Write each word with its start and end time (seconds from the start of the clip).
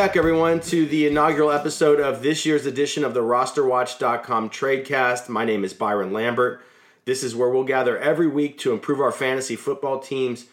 Back, 0.00 0.16
everyone, 0.16 0.60
to 0.60 0.86
the 0.86 1.06
inaugural 1.06 1.50
episode 1.50 2.00
of 2.00 2.22
this 2.22 2.46
year's 2.46 2.64
edition 2.64 3.04
of 3.04 3.12
the 3.12 3.20
RosterWatch.com 3.20 4.48
Tradecast. 4.48 5.28
My 5.28 5.44
name 5.44 5.62
is 5.62 5.74
Byron 5.74 6.10
Lambert. 6.10 6.64
This 7.04 7.22
is 7.22 7.36
where 7.36 7.50
we'll 7.50 7.64
gather 7.64 7.98
every 7.98 8.26
week 8.26 8.56
to 8.60 8.72
improve 8.72 8.98
our 8.98 9.12
fantasy 9.12 9.56
football 9.56 9.98
teams 9.98 10.46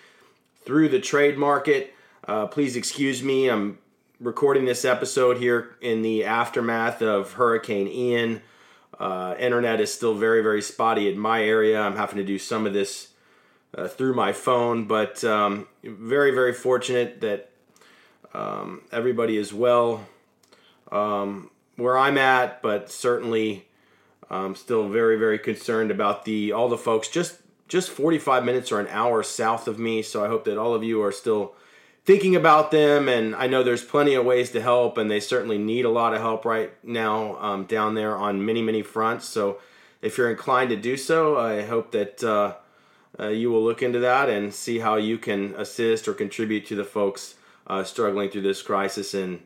through 0.66 0.90
the 0.90 1.00
trade 1.00 1.38
market. 1.38 1.94
Uh, 2.28 2.48
please 2.48 2.76
excuse 2.76 3.24
me, 3.24 3.48
I'm 3.48 3.78
recording 4.20 4.66
this 4.66 4.84
episode 4.84 5.38
here 5.38 5.78
in 5.80 6.02
the 6.02 6.26
aftermath 6.26 7.02
of 7.02 7.32
Hurricane 7.32 7.88
Ian. 7.88 8.42
Uh, 9.00 9.34
internet 9.40 9.80
is 9.80 9.94
still 9.94 10.14
very, 10.14 10.42
very 10.44 10.62
spotty 10.62 11.10
in 11.10 11.18
my 11.18 11.42
area. 11.42 11.80
I'm 11.80 11.96
having 11.96 12.18
to 12.18 12.26
do 12.26 12.38
some 12.38 12.68
of 12.68 12.74
this 12.74 13.14
uh, 13.78 13.88
through 13.88 14.14
my 14.14 14.34
phone, 14.34 14.88
but 14.88 15.24
um, 15.24 15.70
very, 15.86 16.32
very 16.32 16.52
fortunate 16.52 17.22
that 17.22 17.52
um, 18.34 18.82
everybody 18.92 19.38
as 19.38 19.54
well 19.54 20.06
um, 20.92 21.50
where 21.76 21.98
I'm 21.98 22.18
at, 22.18 22.62
but 22.62 22.90
certainly 22.92 23.68
um, 24.30 24.56
still 24.56 24.90
very, 24.90 25.18
very 25.18 25.40
concerned 25.40 25.92
about 25.92 26.26
the 26.26 26.52
all 26.52 26.70
the 26.70 26.78
folks 26.78 27.08
just 27.08 27.40
just 27.68 27.90
45 27.90 28.46
minutes 28.46 28.72
or 28.72 28.80
an 28.80 28.88
hour 28.88 29.24
south 29.24 29.68
of 29.68 29.78
me. 29.78 30.02
So 30.02 30.24
I 30.24 30.30
hope 30.30 30.46
that 30.46 30.58
all 30.58 30.74
of 30.74 30.84
you 30.84 31.04
are 31.04 31.12
still 31.12 31.54
thinking 32.06 32.36
about 32.36 32.72
them, 32.72 33.10
and 33.10 33.36
I 33.36 33.48
know 33.48 33.64
there's 33.64 33.84
plenty 33.84 34.14
of 34.14 34.26
ways 34.26 34.52
to 34.52 34.62
help, 34.62 34.98
and 34.98 35.12
they 35.12 35.20
certainly 35.20 35.58
need 35.58 35.84
a 35.84 35.90
lot 35.90 36.14
of 36.14 36.22
help 36.22 36.46
right 36.46 36.72
now 36.84 37.38
um, 37.42 37.66
down 37.66 37.96
there 37.96 38.16
on 38.16 38.46
many, 38.46 38.62
many 38.62 38.82
fronts. 38.82 39.28
So 39.28 39.60
if 40.02 40.18
you're 40.18 40.30
inclined 40.30 40.70
to 40.70 40.78
do 40.78 40.98
so, 40.98 41.38
I 41.38 41.64
hope 41.64 41.92
that. 41.92 42.24
Uh, 42.24 42.56
uh, 43.20 43.30
you 43.30 43.50
will 43.50 43.64
look 43.64 43.82
into 43.82 43.98
that 43.98 44.30
and 44.30 44.54
see 44.54 44.78
how 44.78 44.96
you 44.96 45.18
can 45.18 45.56
assist 45.56 46.08
or 46.08 46.14
contribute 46.14 46.68
to 46.68 46.76
the 46.76 46.84
folks 46.84 47.34
uh, 47.68 47.84
struggling 47.84 48.30
through 48.30 48.42
this 48.42 48.62
crisis 48.62 49.14
in 49.14 49.42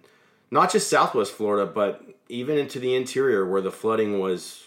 not 0.50 0.72
just 0.72 0.90
Southwest 0.90 1.34
Florida, 1.34 1.70
but 1.70 2.04
even 2.30 2.58
into 2.58 2.80
the 2.80 2.96
interior 2.96 3.46
where 3.48 3.62
the 3.62 3.72
flooding 3.72 4.20
was, 4.20 4.64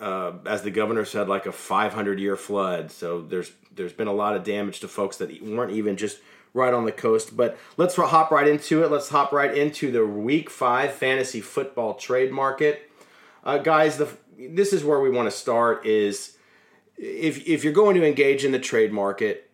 uh, 0.00 0.32
as 0.46 0.62
the 0.62 0.70
governor 0.70 1.04
said, 1.04 1.28
like 1.28 1.46
a 1.46 1.52
500 1.52 2.18
year 2.18 2.36
flood. 2.36 2.90
So 2.90 3.22
there's 3.22 3.52
there's 3.74 3.92
been 3.92 4.08
a 4.08 4.12
lot 4.12 4.34
of 4.36 4.44
damage 4.44 4.80
to 4.80 4.88
folks 4.88 5.18
that 5.18 5.42
weren't 5.42 5.72
even 5.72 5.96
just 5.96 6.18
right 6.56 6.72
on 6.72 6.84
the 6.84 6.92
coast. 6.92 7.36
But 7.36 7.56
let's 7.76 7.94
hop 7.94 8.30
right 8.30 8.48
into 8.48 8.82
it. 8.82 8.90
Let's 8.90 9.10
hop 9.10 9.32
right 9.32 9.56
into 9.56 9.92
the 9.92 10.04
Week 10.04 10.50
Five 10.50 10.92
fantasy 10.92 11.40
football 11.40 11.94
trade 11.94 12.32
market, 12.32 12.90
uh, 13.44 13.58
guys. 13.58 13.98
The 13.98 14.08
this 14.38 14.72
is 14.72 14.84
where 14.84 15.00
we 15.00 15.10
want 15.10 15.30
to 15.30 15.36
start. 15.36 15.86
Is 15.86 16.36
if 16.96 17.46
if 17.46 17.62
you're 17.62 17.72
going 17.72 17.94
to 17.96 18.04
engage 18.04 18.44
in 18.44 18.52
the 18.52 18.58
trade 18.58 18.92
market, 18.92 19.50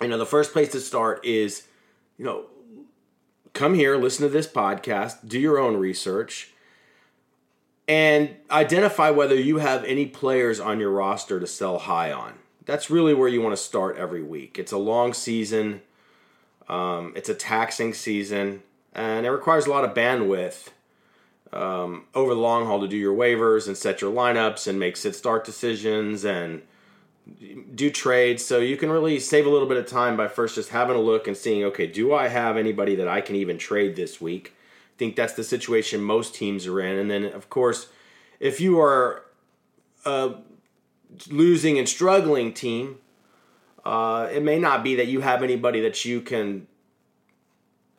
you 0.00 0.08
know 0.08 0.18
the 0.18 0.26
first 0.26 0.52
place 0.52 0.72
to 0.72 0.80
start 0.80 1.24
is, 1.24 1.66
you 2.20 2.26
know, 2.26 2.44
come 3.54 3.74
here, 3.74 3.96
listen 3.96 4.26
to 4.26 4.28
this 4.28 4.46
podcast, 4.46 5.26
do 5.26 5.40
your 5.40 5.58
own 5.58 5.78
research, 5.78 6.50
and 7.88 8.36
identify 8.50 9.08
whether 9.08 9.34
you 9.34 9.56
have 9.56 9.82
any 9.84 10.04
players 10.04 10.60
on 10.60 10.78
your 10.78 10.90
roster 10.90 11.40
to 11.40 11.46
sell 11.46 11.78
high 11.78 12.12
on. 12.12 12.34
That's 12.66 12.90
really 12.90 13.14
where 13.14 13.26
you 13.26 13.40
want 13.40 13.56
to 13.56 13.62
start 13.62 13.96
every 13.96 14.22
week. 14.22 14.58
It's 14.58 14.70
a 14.70 14.76
long 14.76 15.14
season, 15.14 15.80
um, 16.68 17.14
it's 17.16 17.30
a 17.30 17.34
taxing 17.34 17.94
season, 17.94 18.64
and 18.94 19.24
it 19.24 19.30
requires 19.30 19.64
a 19.64 19.70
lot 19.70 19.84
of 19.84 19.94
bandwidth 19.94 20.68
um, 21.54 22.04
over 22.14 22.34
the 22.34 22.40
long 22.40 22.66
haul 22.66 22.82
to 22.82 22.86
do 22.86 22.98
your 22.98 23.16
waivers 23.16 23.66
and 23.66 23.78
set 23.78 24.02
your 24.02 24.12
lineups 24.12 24.66
and 24.66 24.78
make 24.78 24.98
sit 24.98 25.14
start 25.14 25.46
decisions 25.46 26.26
and 26.26 26.60
do 27.74 27.90
trades. 27.90 28.44
So 28.44 28.58
you 28.58 28.76
can 28.76 28.90
really 28.90 29.18
save 29.18 29.46
a 29.46 29.50
little 29.50 29.68
bit 29.68 29.76
of 29.76 29.86
time 29.86 30.16
by 30.16 30.28
first 30.28 30.54
just 30.54 30.70
having 30.70 30.96
a 30.96 31.00
look 31.00 31.26
and 31.26 31.36
seeing, 31.36 31.64
okay, 31.64 31.86
do 31.86 32.14
I 32.14 32.28
have 32.28 32.56
anybody 32.56 32.94
that 32.96 33.08
I 33.08 33.20
can 33.20 33.36
even 33.36 33.58
trade 33.58 33.96
this 33.96 34.20
week? 34.20 34.54
I 34.54 34.96
think 34.98 35.16
that's 35.16 35.34
the 35.34 35.44
situation 35.44 36.02
most 36.02 36.34
teams 36.34 36.66
are 36.66 36.80
in. 36.80 36.98
And 36.98 37.10
then, 37.10 37.24
of 37.24 37.48
course, 37.48 37.88
if 38.38 38.60
you 38.60 38.80
are 38.80 39.24
a 40.04 40.34
losing 41.28 41.78
and 41.78 41.88
struggling 41.88 42.52
team, 42.52 42.98
uh, 43.84 44.28
it 44.30 44.42
may 44.42 44.58
not 44.58 44.84
be 44.84 44.94
that 44.96 45.06
you 45.06 45.20
have 45.20 45.42
anybody 45.42 45.80
that 45.80 46.04
you 46.04 46.20
can 46.20 46.66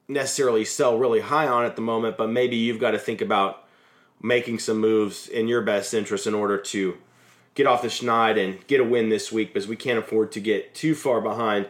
necessarily 0.08 0.66
sell 0.66 0.98
really 0.98 1.22
high 1.22 1.48
on 1.48 1.66
at 1.66 1.76
the 1.76 1.82
moment, 1.82 2.18
but 2.18 2.30
maybe 2.30 2.56
you've 2.56 2.80
got 2.80 2.92
to 2.92 3.00
think 3.00 3.22
about 3.22 3.66
making 4.22 4.60
some 4.60 4.78
moves 4.78 5.28
in 5.28 5.48
your 5.48 5.62
best 5.62 5.94
interest 5.94 6.28
in 6.28 6.36
order 6.36 6.58
to 6.58 6.98
get 7.56 7.68
off 7.68 7.82
the 7.82 7.88
schneid 7.88 8.44
and 8.44 8.66
get 8.68 8.80
a 8.80 8.84
win 8.84 9.10
this 9.10 9.32
week 9.32 9.54
because 9.54 9.68
we 9.68 9.76
can't 9.76 10.00
afford 10.00 10.32
to 10.32 10.40
get 10.40 10.74
too 10.74 10.96
far 10.96 11.22
behind 11.22 11.68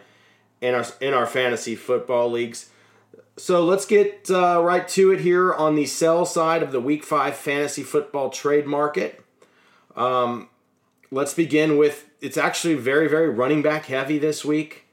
in 0.62 0.76
our 0.76 0.86
in 1.00 1.14
our 1.14 1.26
fantasy 1.26 1.76
football 1.76 2.30
leagues. 2.30 2.70
So 3.38 3.64
let's 3.64 3.86
get 3.86 4.30
uh, 4.30 4.62
right 4.62 4.88
to 4.90 5.12
it 5.12 5.22
here 5.22 5.54
on 5.54 5.76
the 5.76 5.86
sell 5.86 6.26
side 6.26 6.62
of 6.62 6.72
the 6.72 6.82
Week 6.82 7.04
Five 7.04 7.36
fantasy 7.36 7.84
football 7.84 8.30
trade 8.30 8.68
market. 8.68 9.24
Um, 9.96 10.50
let's 11.10 11.34
begin 11.34 11.78
with 11.78 12.10
it's 12.22 12.38
actually 12.38 12.76
very 12.76 13.08
very 13.08 13.30
running 13.30 13.62
back 13.62 13.86
heavy 13.86 14.20
this 14.20 14.46
week. 14.46 14.86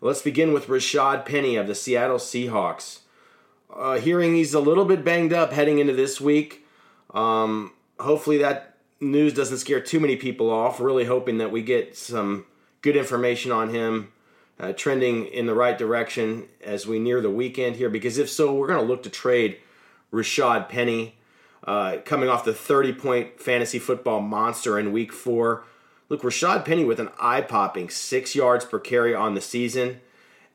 Let's 0.00 0.22
begin 0.22 0.52
with 0.52 0.66
Rashad 0.66 1.24
Penny 1.24 1.54
of 1.54 1.68
the 1.68 1.76
Seattle 1.76 2.18
Seahawks. 2.18 3.00
Uh, 3.72 3.98
hearing 3.98 4.34
he's 4.34 4.52
a 4.52 4.60
little 4.60 4.84
bit 4.84 5.04
banged 5.04 5.32
up 5.32 5.52
heading 5.52 5.78
into 5.78 5.92
this 5.92 6.20
week. 6.20 6.66
Um, 7.14 7.72
hopefully 8.00 8.38
that 8.38 8.71
news 9.02 9.34
doesn't 9.34 9.58
scare 9.58 9.80
too 9.80 10.00
many 10.00 10.16
people 10.16 10.50
off. 10.50 10.80
Really 10.80 11.04
hoping 11.04 11.38
that 11.38 11.50
we 11.50 11.62
get 11.62 11.96
some 11.96 12.46
good 12.80 12.96
information 12.96 13.52
on 13.52 13.70
him 13.70 14.12
uh, 14.58 14.72
trending 14.72 15.26
in 15.26 15.46
the 15.46 15.54
right 15.54 15.76
direction 15.76 16.48
as 16.64 16.86
we 16.86 16.98
near 16.98 17.20
the 17.20 17.30
weekend 17.30 17.76
here. 17.76 17.90
Because 17.90 18.16
if 18.16 18.30
so, 18.30 18.54
we're 18.54 18.68
going 18.68 18.80
to 18.80 18.86
look 18.86 19.02
to 19.02 19.10
trade 19.10 19.58
Rashad 20.12 20.68
Penny, 20.68 21.16
uh, 21.64 21.98
coming 22.04 22.28
off 22.28 22.44
the 22.44 22.54
30 22.54 22.92
point 22.92 23.40
fantasy 23.40 23.78
football 23.78 24.20
monster 24.20 24.78
in 24.78 24.92
week 24.92 25.12
four. 25.12 25.64
Look, 26.08 26.22
Rashad 26.22 26.64
Penny 26.64 26.84
with 26.84 27.00
an 27.00 27.10
eye 27.18 27.40
popping 27.40 27.88
six 27.88 28.34
yards 28.34 28.64
per 28.64 28.78
carry 28.78 29.14
on 29.14 29.34
the 29.34 29.40
season. 29.40 30.00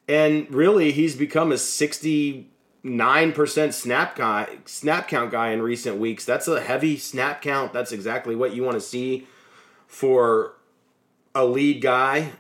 And 0.08 0.50
really, 0.54 0.92
he's 0.92 1.16
become 1.16 1.52
a 1.52 1.58
69% 2.88 3.74
snap 3.74 4.16
guy, 4.16 4.58
snap 4.66 5.08
count 5.08 5.32
guy 5.32 5.52
in 5.52 5.62
recent 5.62 5.98
weeks. 5.98 6.26
That's 6.26 6.48
a 6.48 6.62
heavy 6.62 6.98
snap 6.98 7.42
count. 7.42 7.74
That's 7.74 7.92
exactly 7.92 8.36
what 8.36 8.54
you 8.54 8.64
want 8.64 8.76
to 8.76 8.82
see 8.82 9.28
for 9.88 10.54
a 11.36 11.46
lead 11.46 11.82
guy 11.82 12.32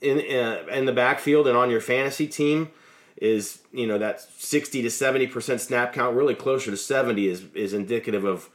in 0.00 0.18
uh, 0.18 0.64
in 0.72 0.84
the 0.84 0.92
backfield 0.92 1.48
and 1.48 1.56
on 1.56 1.70
your 1.70 1.80
fantasy 1.80 2.26
team 2.26 2.70
is 3.16 3.60
you 3.72 3.86
know 3.86 3.98
that 3.98 4.20
60 4.20 4.82
to 4.82 4.90
70 4.90 5.26
percent 5.28 5.60
snap 5.60 5.92
count 5.92 6.16
really 6.16 6.34
closer 6.34 6.70
to 6.70 6.76
70 6.76 7.26
is 7.26 7.44
is 7.54 7.72
indicative 7.72 8.24
of 8.24 8.50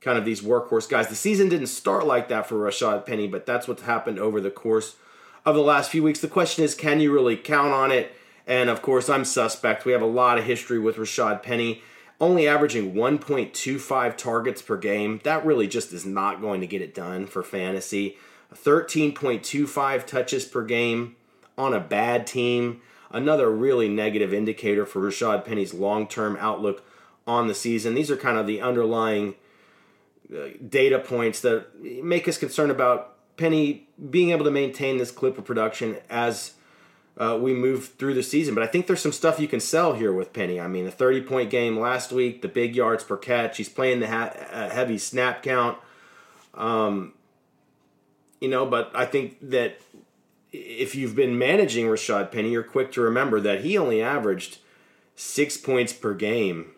kind 0.00 0.18
of 0.18 0.24
these 0.24 0.40
workhorse 0.40 0.88
guys 0.88 1.08
the 1.08 1.14
season 1.14 1.48
didn't 1.48 1.66
start 1.66 2.06
like 2.06 2.28
that 2.28 2.46
for 2.46 2.56
Rashad 2.56 3.04
Penny 3.06 3.28
but 3.28 3.46
that's 3.46 3.68
what's 3.68 3.82
happened 3.82 4.18
over 4.18 4.40
the 4.40 4.50
course 4.50 4.96
of 5.44 5.54
the 5.54 5.62
last 5.62 5.90
few 5.90 6.02
weeks 6.02 6.20
the 6.20 6.28
question 6.28 6.64
is 6.64 6.74
can 6.74 7.00
you 7.00 7.12
really 7.12 7.36
count 7.36 7.72
on 7.72 7.92
it 7.92 8.14
and 8.50 8.68
of 8.68 8.82
course 8.82 9.08
I'm 9.08 9.24
suspect 9.24 9.86
we 9.86 9.92
have 9.92 10.02
a 10.02 10.06
lot 10.06 10.36
of 10.36 10.44
history 10.44 10.78
with 10.78 10.96
Rashad 10.96 11.42
Penny 11.42 11.82
only 12.20 12.46
averaging 12.46 12.92
1.25 12.92 14.16
targets 14.18 14.60
per 14.60 14.76
game 14.76 15.20
that 15.24 15.46
really 15.46 15.66
just 15.66 15.94
is 15.94 16.04
not 16.04 16.42
going 16.42 16.60
to 16.60 16.66
get 16.66 16.82
it 16.82 16.94
done 16.94 17.26
for 17.26 17.42
fantasy 17.42 18.18
13.25 18.54 20.06
touches 20.06 20.44
per 20.44 20.64
game 20.64 21.16
on 21.56 21.72
a 21.72 21.80
bad 21.80 22.26
team. 22.26 22.80
Another 23.10 23.50
really 23.50 23.88
negative 23.88 24.32
indicator 24.32 24.86
for 24.86 25.00
Rashad 25.00 25.44
Penny's 25.44 25.74
long 25.74 26.06
term 26.06 26.36
outlook 26.40 26.84
on 27.26 27.46
the 27.48 27.54
season. 27.54 27.94
These 27.94 28.10
are 28.10 28.16
kind 28.16 28.38
of 28.38 28.46
the 28.46 28.60
underlying 28.60 29.34
uh, 30.34 30.48
data 30.68 30.98
points 30.98 31.40
that 31.40 31.80
make 31.82 32.28
us 32.28 32.38
concerned 32.38 32.70
about 32.70 33.16
Penny 33.36 33.88
being 34.10 34.30
able 34.30 34.44
to 34.44 34.50
maintain 34.50 34.98
this 34.98 35.10
clip 35.10 35.38
of 35.38 35.44
production 35.44 35.96
as 36.08 36.54
uh, 37.20 37.36
we 37.36 37.52
move 37.52 37.88
through 37.98 38.14
the 38.14 38.22
season. 38.22 38.54
But 38.54 38.64
I 38.64 38.66
think 38.66 38.86
there's 38.86 39.02
some 39.02 39.12
stuff 39.12 39.38
you 39.38 39.46
can 39.46 39.60
sell 39.60 39.92
here 39.92 40.12
with 40.12 40.32
Penny. 40.32 40.58
I 40.58 40.66
mean, 40.66 40.86
the 40.86 40.90
30 40.90 41.20
point 41.20 41.50
game 41.50 41.78
last 41.78 42.12
week, 42.12 42.40
the 42.40 42.48
big 42.48 42.74
yards 42.74 43.04
per 43.04 43.18
catch, 43.18 43.58
he's 43.58 43.68
playing 43.68 44.00
the 44.00 44.08
ha- 44.08 44.32
uh, 44.50 44.70
heavy 44.70 44.96
snap 44.96 45.42
count. 45.42 45.76
Um, 46.54 47.12
you 48.40 48.48
know, 48.48 48.64
but 48.64 48.90
I 48.94 49.04
think 49.04 49.36
that 49.50 49.80
if 50.50 50.94
you've 50.94 51.14
been 51.14 51.38
managing 51.38 51.86
Rashad 51.86 52.32
Penny, 52.32 52.52
you're 52.52 52.62
quick 52.62 52.90
to 52.92 53.02
remember 53.02 53.38
that 53.40 53.60
he 53.60 53.76
only 53.76 54.00
averaged 54.00 54.58
six 55.14 55.58
points 55.58 55.92
per 55.92 56.14
game 56.14 56.72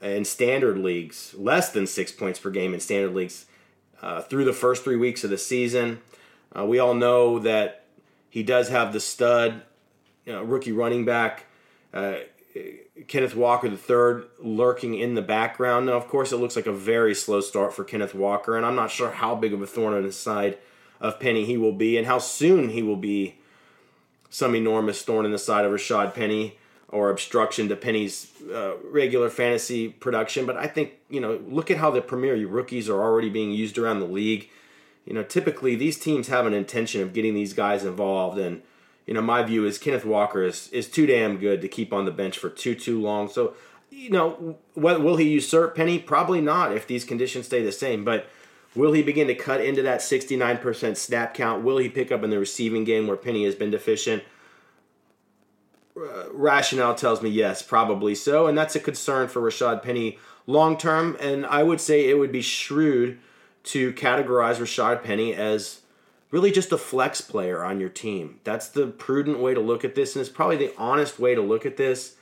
in 0.00 0.24
standard 0.24 0.78
leagues, 0.78 1.34
less 1.36 1.70
than 1.70 1.86
six 1.86 2.10
points 2.10 2.38
per 2.38 2.50
game 2.50 2.72
in 2.72 2.80
standard 2.80 3.14
leagues 3.14 3.44
uh, 4.00 4.22
through 4.22 4.46
the 4.46 4.54
first 4.54 4.84
three 4.84 4.96
weeks 4.96 5.22
of 5.22 5.28
the 5.28 5.38
season. 5.38 6.00
Uh, 6.56 6.64
we 6.64 6.78
all 6.78 6.94
know 6.94 7.38
that 7.38 7.83
he 8.34 8.42
does 8.42 8.68
have 8.68 8.92
the 8.92 8.98
stud 8.98 9.62
you 10.26 10.32
know, 10.32 10.42
rookie 10.42 10.72
running 10.72 11.04
back. 11.04 11.44
Uh, 11.92 12.16
Kenneth 13.06 13.36
Walker 13.36 13.68
III 13.68 14.24
lurking 14.40 14.98
in 14.98 15.14
the 15.14 15.22
background. 15.22 15.86
Now, 15.86 15.92
of 15.92 16.08
course, 16.08 16.32
it 16.32 16.38
looks 16.38 16.56
like 16.56 16.66
a 16.66 16.72
very 16.72 17.14
slow 17.14 17.40
start 17.40 17.72
for 17.72 17.84
Kenneth 17.84 18.12
Walker, 18.12 18.56
and 18.56 18.66
I'm 18.66 18.74
not 18.74 18.90
sure 18.90 19.12
how 19.12 19.36
big 19.36 19.52
of 19.52 19.62
a 19.62 19.68
thorn 19.68 19.94
on 19.94 20.02
the 20.02 20.10
side 20.10 20.58
of 21.00 21.20
Penny 21.20 21.44
he 21.44 21.56
will 21.56 21.74
be 21.74 21.96
and 21.96 22.08
how 22.08 22.18
soon 22.18 22.70
he 22.70 22.82
will 22.82 22.96
be 22.96 23.36
some 24.30 24.56
enormous 24.56 25.02
thorn 25.02 25.24
in 25.24 25.30
the 25.30 25.38
side 25.38 25.64
of 25.64 25.70
Rashad 25.70 26.12
Penny 26.12 26.58
or 26.88 27.10
obstruction 27.10 27.68
to 27.68 27.76
Penny's 27.76 28.32
uh, 28.52 28.78
regular 28.82 29.30
fantasy 29.30 29.88
production. 29.90 30.44
But 30.44 30.56
I 30.56 30.66
think, 30.66 30.94
you 31.08 31.20
know, 31.20 31.40
look 31.46 31.70
at 31.70 31.76
how 31.76 31.92
the 31.92 32.02
premier 32.02 32.34
rookies 32.48 32.88
are 32.88 33.00
already 33.00 33.28
being 33.28 33.52
used 33.52 33.78
around 33.78 34.00
the 34.00 34.06
league. 34.06 34.50
You 35.04 35.14
know, 35.14 35.22
typically 35.22 35.74
these 35.74 35.98
teams 35.98 36.28
have 36.28 36.46
an 36.46 36.54
intention 36.54 37.02
of 37.02 37.12
getting 37.12 37.34
these 37.34 37.52
guys 37.52 37.84
involved 37.84 38.38
and– 38.38 38.62
you 39.06 39.12
know, 39.12 39.22
my 39.22 39.42
view 39.42 39.66
is 39.66 39.78
Kenneth 39.78 40.04
Walker 40.04 40.42
is 40.42 40.68
is 40.68 40.88
too 40.88 41.06
damn 41.06 41.38
good 41.38 41.60
to 41.60 41.68
keep 41.68 41.92
on 41.92 42.04
the 42.04 42.10
bench 42.10 42.38
for 42.38 42.48
too 42.48 42.74
too 42.74 43.00
long. 43.00 43.28
So, 43.28 43.54
you 43.90 44.10
know, 44.10 44.56
will 44.74 45.16
he 45.16 45.28
usurp 45.28 45.76
Penny? 45.76 45.98
Probably 45.98 46.40
not 46.40 46.74
if 46.74 46.86
these 46.86 47.04
conditions 47.04 47.46
stay 47.46 47.62
the 47.62 47.72
same. 47.72 48.04
But 48.04 48.28
will 48.74 48.92
he 48.92 49.02
begin 49.02 49.26
to 49.26 49.34
cut 49.34 49.60
into 49.60 49.82
that 49.82 50.00
69% 50.00 50.96
snap 50.96 51.34
count? 51.34 51.64
Will 51.64 51.78
he 51.78 51.88
pick 51.88 52.10
up 52.10 52.22
in 52.22 52.30
the 52.30 52.38
receiving 52.38 52.84
game 52.84 53.06
where 53.06 53.16
Penny 53.16 53.44
has 53.44 53.54
been 53.54 53.70
deficient? 53.70 54.22
Rationale 56.32 56.96
tells 56.96 57.22
me 57.22 57.30
yes, 57.30 57.62
probably 57.62 58.16
so, 58.16 58.48
and 58.48 58.58
that's 58.58 58.74
a 58.74 58.80
concern 58.80 59.28
for 59.28 59.40
Rashad 59.40 59.82
Penny 59.82 60.18
long 60.46 60.76
term. 60.76 61.16
And 61.20 61.44
I 61.46 61.62
would 61.62 61.80
say 61.80 62.08
it 62.08 62.18
would 62.18 62.32
be 62.32 62.42
shrewd 62.42 63.18
to 63.64 63.92
categorize 63.92 64.56
Rashad 64.56 65.02
Penny 65.02 65.34
as 65.34 65.80
really 66.30 66.50
just 66.50 66.72
a 66.72 66.78
flex 66.78 67.20
player 67.20 67.64
on 67.64 67.80
your 67.80 67.88
team. 67.88 68.40
That's 68.44 68.68
the 68.68 68.86
prudent 68.86 69.38
way 69.38 69.54
to 69.54 69.60
look 69.60 69.84
at 69.84 69.94
this, 69.94 70.14
and 70.14 70.20
it's 70.20 70.30
probably 70.30 70.56
the 70.56 70.72
honest 70.76 71.18
way 71.18 71.34
to 71.34 71.40
look 71.40 71.64
at 71.64 71.76
this. 71.76 72.16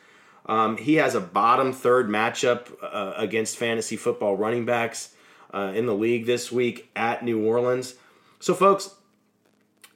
Um, 0.46 0.76
he 0.76 0.94
has 0.96 1.14
a 1.14 1.20
bottom 1.20 1.72
third 1.72 2.08
matchup 2.08 2.68
uh, 2.82 3.14
against 3.16 3.56
fantasy 3.56 3.96
football 3.96 4.36
running 4.36 4.64
backs 4.64 5.14
uh, 5.52 5.72
in 5.74 5.86
the 5.86 5.94
league 5.94 6.26
this 6.26 6.50
week 6.50 6.90
at 6.96 7.24
New 7.24 7.44
Orleans. 7.44 7.94
So, 8.40 8.54
folks, 8.54 8.94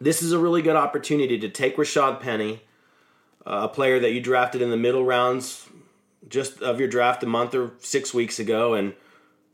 this 0.00 0.22
is 0.22 0.32
a 0.32 0.38
really 0.38 0.62
good 0.62 0.76
opportunity 0.76 1.38
to 1.38 1.48
take 1.48 1.76
Rashad 1.76 2.20
Penny, 2.20 2.60
uh, 3.44 3.60
a 3.64 3.68
player 3.68 3.98
that 3.98 4.12
you 4.12 4.20
drafted 4.20 4.62
in 4.62 4.70
the 4.70 4.76
middle 4.76 5.04
rounds 5.04 5.68
just 6.28 6.60
of 6.62 6.78
your 6.78 6.88
draft 6.88 7.22
a 7.22 7.26
month 7.26 7.54
or 7.54 7.72
six 7.78 8.12
weeks 8.12 8.38
ago, 8.38 8.74
and 8.74 8.94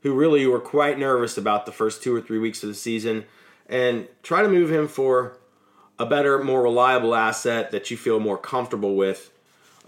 who 0.03 0.15
really 0.15 0.47
were 0.47 0.61
quite 0.61 0.99
nervous 0.99 1.37
about 1.39 1.67
the 1.67 1.73
first 1.73 2.03
two 2.03 2.15
or 2.15 2.21
three 2.21 2.39
weeks 2.39 2.63
of 2.63 2.69
the 2.69 2.75
season 2.75 3.25
and 3.67 4.09
try 4.23 4.43
to 4.43 4.49
move 4.49 4.71
him 4.71 4.89
for 4.89 5.39
a 5.99 6.07
better, 6.07 6.43
more 6.43 6.63
reliable 6.63 7.15
asset 7.15 7.71
that 7.71 7.91
you 7.91 7.97
feel 7.97 8.19
more 8.19 8.39
comfortable 8.39 8.97
with 8.97 9.31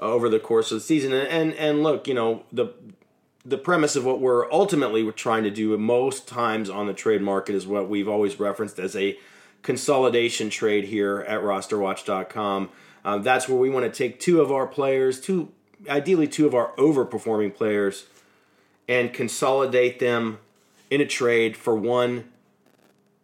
uh, 0.01 0.05
over 0.05 0.29
the 0.29 0.39
course 0.39 0.71
of 0.71 0.79
the 0.79 0.85
season. 0.85 1.13
And, 1.13 1.29
and 1.29 1.55
and 1.55 1.83
look, 1.83 2.07
you 2.07 2.15
know 2.15 2.45
the 2.53 2.69
the 3.45 3.59
premise 3.59 3.95
of 3.95 4.05
what 4.05 4.21
we're 4.21 4.51
ultimately 4.51 5.11
trying 5.13 5.45
to 5.45 5.51
do 5.51 5.77
most 5.77 6.27
times 6.27 6.71
on 6.71 6.87
the 6.87 6.95
trade 6.95 7.21
market 7.21 7.55
is 7.55 7.67
what 7.67 7.89
we've 7.89 8.09
always 8.09 8.41
referenced 8.41 8.79
as 8.79 8.97
a 8.97 9.19
consolidation 9.63 10.49
trade 10.49 10.85
here 10.85 11.21
at 11.29 11.43
rosterwatch.com. 11.43 12.71
Um, 13.05 13.23
that's 13.23 13.49
where 13.49 13.59
we 13.59 13.69
want 13.69 13.85
to 13.85 13.93
take 13.93 14.19
two 14.19 14.41
of 14.41 14.51
our 14.51 14.67
players, 14.67 15.21
two 15.21 15.53
ideally 15.89 16.27
two 16.27 16.47
of 16.47 16.55
our 16.55 16.73
overperforming 16.77 17.55
players, 17.55 18.07
and 18.89 19.13
consolidate 19.13 19.99
them 19.99 20.39
in 20.91 21.01
a 21.01 21.07
trade 21.07 21.57
for 21.57 21.75
one 21.75 22.25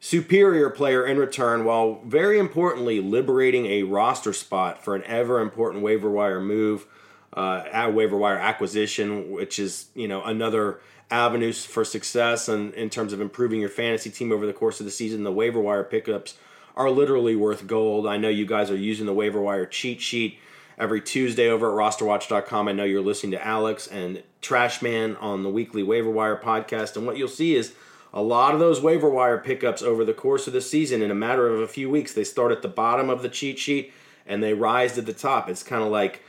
superior 0.01 0.71
player 0.71 1.07
in 1.07 1.19
return, 1.19 1.65
while 1.65 2.01
very 2.05 2.39
importantly 2.39 3.01
liberating 3.01 3.67
a 3.67 3.83
roster 3.83 4.33
spot 4.33 4.83
for 4.83 4.97
an 4.97 5.05
ever 5.05 5.41
important 5.41 5.85
waiver 5.85 6.11
wire 6.11 6.41
move, 6.41 6.87
uh, 7.35 7.65
at 7.71 7.95
waiver 7.95 8.17
wire 8.17 8.39
acquisition, 8.39 9.31
which 9.31 9.59
is 9.59 9.87
you 9.95 10.09
know 10.09 10.23
another 10.25 10.81
avenue 11.11 11.53
for 11.53 11.85
success 11.85 12.49
and 12.49 12.73
in 12.75 12.89
terms 12.89 13.13
of 13.13 13.21
improving 13.21 13.61
your 13.61 13.69
fantasy 13.69 14.11
team 14.11 14.33
over 14.33 14.47
the 14.47 14.53
course 14.53 14.81
of 14.81 14.87
the 14.87 14.93
season. 14.93 15.25
The 15.25 15.33
waiver 15.33 15.61
wire 15.61 15.85
pickups 15.85 16.35
are 16.77 16.91
literally 16.91 17.37
worth 17.37 17.67
gold. 17.67 18.07
I 18.07 18.17
know 18.17 18.29
you 18.29 18.47
guys 18.47 18.71
are 18.71 18.77
using 18.77 19.07
the 19.07 19.13
waiver 19.13 19.41
wire 19.41 19.67
cheat 19.67 20.01
sheet 20.01 20.39
every 20.79 21.01
Tuesday 21.01 21.49
over 21.49 21.71
at 21.71 21.77
rosterwatch.com. 21.77 22.69
I 22.69 22.73
know 22.73 22.85
you're 22.85 23.03
listening 23.03 23.33
to 23.33 23.47
Alex 23.47 23.87
and 23.87 24.23
Trashman 24.43 25.21
on 25.21 25.43
the 25.43 25.51
weekly 25.51 25.83
waiver 25.83 26.11
wire 26.11 26.37
podcast, 26.37 26.97
and 26.97 27.07
what 27.07 27.17
you'll 27.17 27.29
see 27.29 27.55
is 27.55 27.75
a 28.13 28.23
lot 28.23 28.55
of 28.55 28.61
those 28.61 28.81
waiver 28.81 29.09
wire 29.09 29.39
pickups 29.39 29.83
over 29.83 30.05
the 30.05 30.15
course 30.15 30.47
of 30.47 30.53
the 30.53 30.61
season 30.61 31.03
in 31.03 31.11
a 31.11 31.15
matter 31.15 31.49
of 31.49 31.61
a 31.61 31.69
few 31.69 31.89
weeks 31.89 32.13
they 32.13 32.25
start 32.25 32.53
at 32.53 32.63
the 32.63 32.69
bottom 32.69 33.09
of 33.09 33.23
the 33.23 33.29
cheat 33.29 33.59
sheet 33.59 33.93
and 34.27 34.43
they 34.43 34.55
rise 34.55 34.95
to 34.95 35.03
the 35.03 35.13
top. 35.13 35.49
It's 35.49 35.63
kind 35.63 35.83
of 35.83 35.91
like 35.91 36.23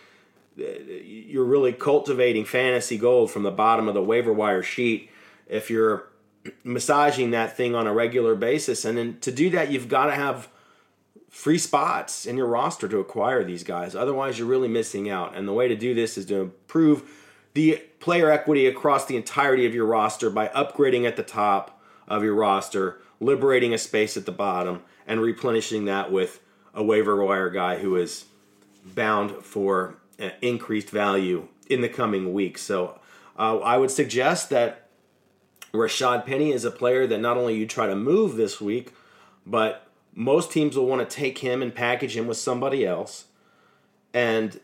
uh, 0.59 0.63
you're 1.03 1.45
really 1.45 1.73
cultivating 1.73 2.45
fantasy 2.45 2.97
gold 2.97 3.31
from 3.31 3.43
the 3.43 3.51
bottom 3.51 3.87
of 3.87 3.93
the 3.93 4.03
waiver 4.03 4.33
wire 4.33 4.63
sheet 4.63 5.09
if 5.47 5.69
you're 5.69 6.07
massaging 6.63 7.31
that 7.31 7.55
thing 7.55 7.75
on 7.75 7.87
a 7.87 7.93
regular 7.93 8.35
basis. 8.35 8.85
And 8.85 8.97
then 8.97 9.17
to 9.21 9.31
do 9.31 9.49
that 9.51 9.71
you've 9.71 9.87
got 9.87 10.05
to 10.05 10.13
have 10.13 10.49
free 11.29 11.57
spots 11.57 12.25
in 12.25 12.37
your 12.37 12.47
roster 12.47 12.87
to 12.87 12.99
acquire 12.99 13.43
these 13.43 13.63
guys. 13.63 13.95
Otherwise 13.95 14.37
you're 14.37 14.47
really 14.47 14.67
missing 14.67 15.09
out. 15.09 15.35
And 15.35 15.47
the 15.47 15.53
way 15.53 15.67
to 15.67 15.75
do 15.75 15.93
this 15.93 16.17
is 16.17 16.25
to 16.27 16.41
improve 16.41 17.09
the 17.53 17.83
player 17.99 18.31
equity 18.31 18.67
across 18.67 19.05
the 19.05 19.17
entirety 19.17 19.65
of 19.65 19.73
your 19.73 19.85
roster 19.85 20.29
by 20.29 20.47
upgrading 20.49 21.05
at 21.05 21.15
the 21.15 21.23
top 21.23 21.81
of 22.07 22.23
your 22.23 22.35
roster, 22.35 23.01
liberating 23.19 23.73
a 23.73 23.77
space 23.77 24.17
at 24.17 24.25
the 24.25 24.31
bottom, 24.31 24.81
and 25.05 25.21
replenishing 25.21 25.85
that 25.85 26.11
with 26.11 26.39
a 26.73 26.83
waiver 26.83 27.23
wire 27.23 27.49
guy 27.49 27.77
who 27.77 27.95
is 27.95 28.25
bound 28.85 29.31
for 29.43 29.97
uh, 30.19 30.29
increased 30.41 30.89
value 30.89 31.47
in 31.67 31.81
the 31.81 31.89
coming 31.89 32.33
weeks. 32.33 32.61
So 32.61 32.99
uh, 33.37 33.59
I 33.59 33.77
would 33.77 33.91
suggest 33.91 34.49
that 34.49 34.87
Rashad 35.73 36.25
Penny 36.25 36.51
is 36.51 36.65
a 36.65 36.71
player 36.71 37.07
that 37.07 37.19
not 37.19 37.37
only 37.37 37.55
you 37.55 37.65
try 37.65 37.87
to 37.87 37.95
move 37.95 38.35
this 38.35 38.59
week, 38.59 38.93
but 39.45 39.87
most 40.13 40.51
teams 40.51 40.75
will 40.75 40.85
want 40.85 41.07
to 41.07 41.15
take 41.15 41.39
him 41.39 41.61
and 41.61 41.73
package 41.73 42.15
him 42.15 42.27
with 42.27 42.37
somebody 42.37 42.85
else. 42.85 43.25
And 44.13 44.59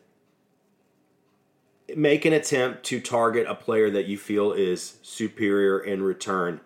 make 1.96 2.26
an 2.26 2.34
attempt 2.34 2.84
to 2.86 3.00
target 3.00 3.48
a 3.48 3.56
player 3.56 3.90
that 3.90 4.06
you 4.06 4.18
feel 4.18 4.52
is 4.52 4.98
superior 5.02 5.80
in 5.80 6.04
return. 6.04 6.60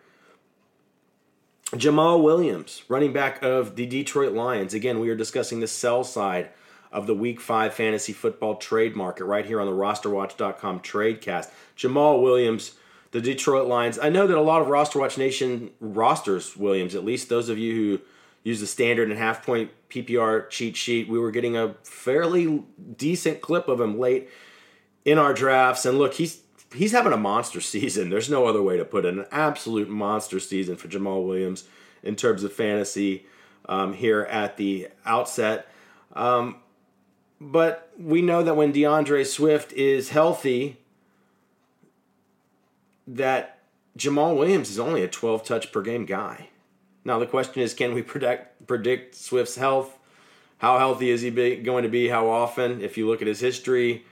Jamaal 1.71 2.21
Williams, 2.21 2.83
running 2.89 3.13
back 3.13 3.41
of 3.43 3.75
the 3.75 3.85
Detroit 3.85 4.33
Lions. 4.33 4.73
Again, 4.73 4.99
we 4.99 5.09
are 5.09 5.15
discussing 5.15 5.61
the 5.61 5.67
sell 5.67 6.03
side 6.03 6.49
of 6.91 7.07
the 7.07 7.15
Week 7.15 7.39
5 7.39 7.73
fantasy 7.73 8.11
football 8.11 8.55
trade 8.55 8.95
market 8.95 9.23
right 9.23 9.45
here 9.45 9.61
on 9.61 9.67
the 9.67 9.73
rosterwatch.com 9.73 10.81
tradecast. 10.81 11.49
Jamaal 11.77 12.21
Williams, 12.21 12.73
the 13.11 13.21
Detroit 13.21 13.67
Lions. 13.67 13.97
I 13.97 14.09
know 14.09 14.27
that 14.27 14.37
a 14.37 14.41
lot 14.41 14.61
of 14.61 14.67
RosterWatch 14.67 15.17
Nation 15.17 15.71
rosters 15.79 16.57
Williams, 16.57 16.95
at 16.95 17.05
least 17.05 17.29
those 17.29 17.47
of 17.47 17.57
you 17.57 17.75
who 17.75 18.01
use 18.43 18.59
the 18.59 18.67
standard 18.67 19.09
and 19.09 19.17
half 19.17 19.45
point 19.45 19.71
PPR 19.89 20.49
cheat 20.49 20.75
sheet. 20.75 21.07
We 21.07 21.19
were 21.19 21.31
getting 21.31 21.55
a 21.55 21.75
fairly 21.83 22.63
decent 22.97 23.41
clip 23.41 23.67
of 23.67 23.79
him 23.79 23.99
late 23.99 24.29
in 25.05 25.17
our 25.17 25.33
drafts. 25.33 25.85
And 25.85 25.97
look, 25.97 26.15
he's 26.15 26.41
he's 26.73 26.91
having 26.91 27.13
a 27.13 27.17
monster 27.17 27.61
season. 27.61 28.09
There's 28.09 28.29
no 28.29 28.45
other 28.47 28.61
way 28.61 28.77
to 28.77 28.85
put 28.85 29.05
it. 29.05 29.13
An 29.13 29.25
absolute 29.31 29.89
monster 29.89 30.39
season 30.39 30.75
for 30.75 30.87
Jamaal 30.87 31.25
Williams 31.25 31.65
in 32.03 32.15
terms 32.15 32.43
of 32.43 32.53
fantasy 32.53 33.25
um, 33.67 33.93
here 33.93 34.21
at 34.23 34.57
the 34.57 34.87
outset. 35.05 35.67
Um, 36.13 36.57
but 37.39 37.91
we 37.97 38.21
know 38.21 38.43
that 38.43 38.55
when 38.55 38.71
D'Andre 38.71 39.23
Swift 39.23 39.73
is 39.73 40.09
healthy, 40.09 40.77
that 43.07 43.59
Jamaal 43.97 44.37
Williams 44.37 44.69
is 44.69 44.79
only 44.79 45.03
a 45.03 45.07
12 45.07 45.43
touch 45.43 45.71
per 45.71 45.81
game 45.81 46.05
guy. 46.05 46.49
Now 47.03 47.19
the 47.19 47.25
question 47.25 47.61
is, 47.61 47.73
can 47.73 47.93
we 47.93 48.01
predict 48.01 48.67
predict 48.67 49.15
Swift's 49.15 49.55
health? 49.55 49.97
How 50.59 50.77
healthy 50.77 51.09
is 51.09 51.21
he 51.21 51.31
be, 51.31 51.55
going 51.55 51.83
to 51.83 51.89
be? 51.89 52.09
How 52.09 52.29
often? 52.29 52.81
If 52.81 52.95
you 52.95 53.07
look 53.07 53.21
at 53.21 53.27
his 53.27 53.39
history, 53.39 54.05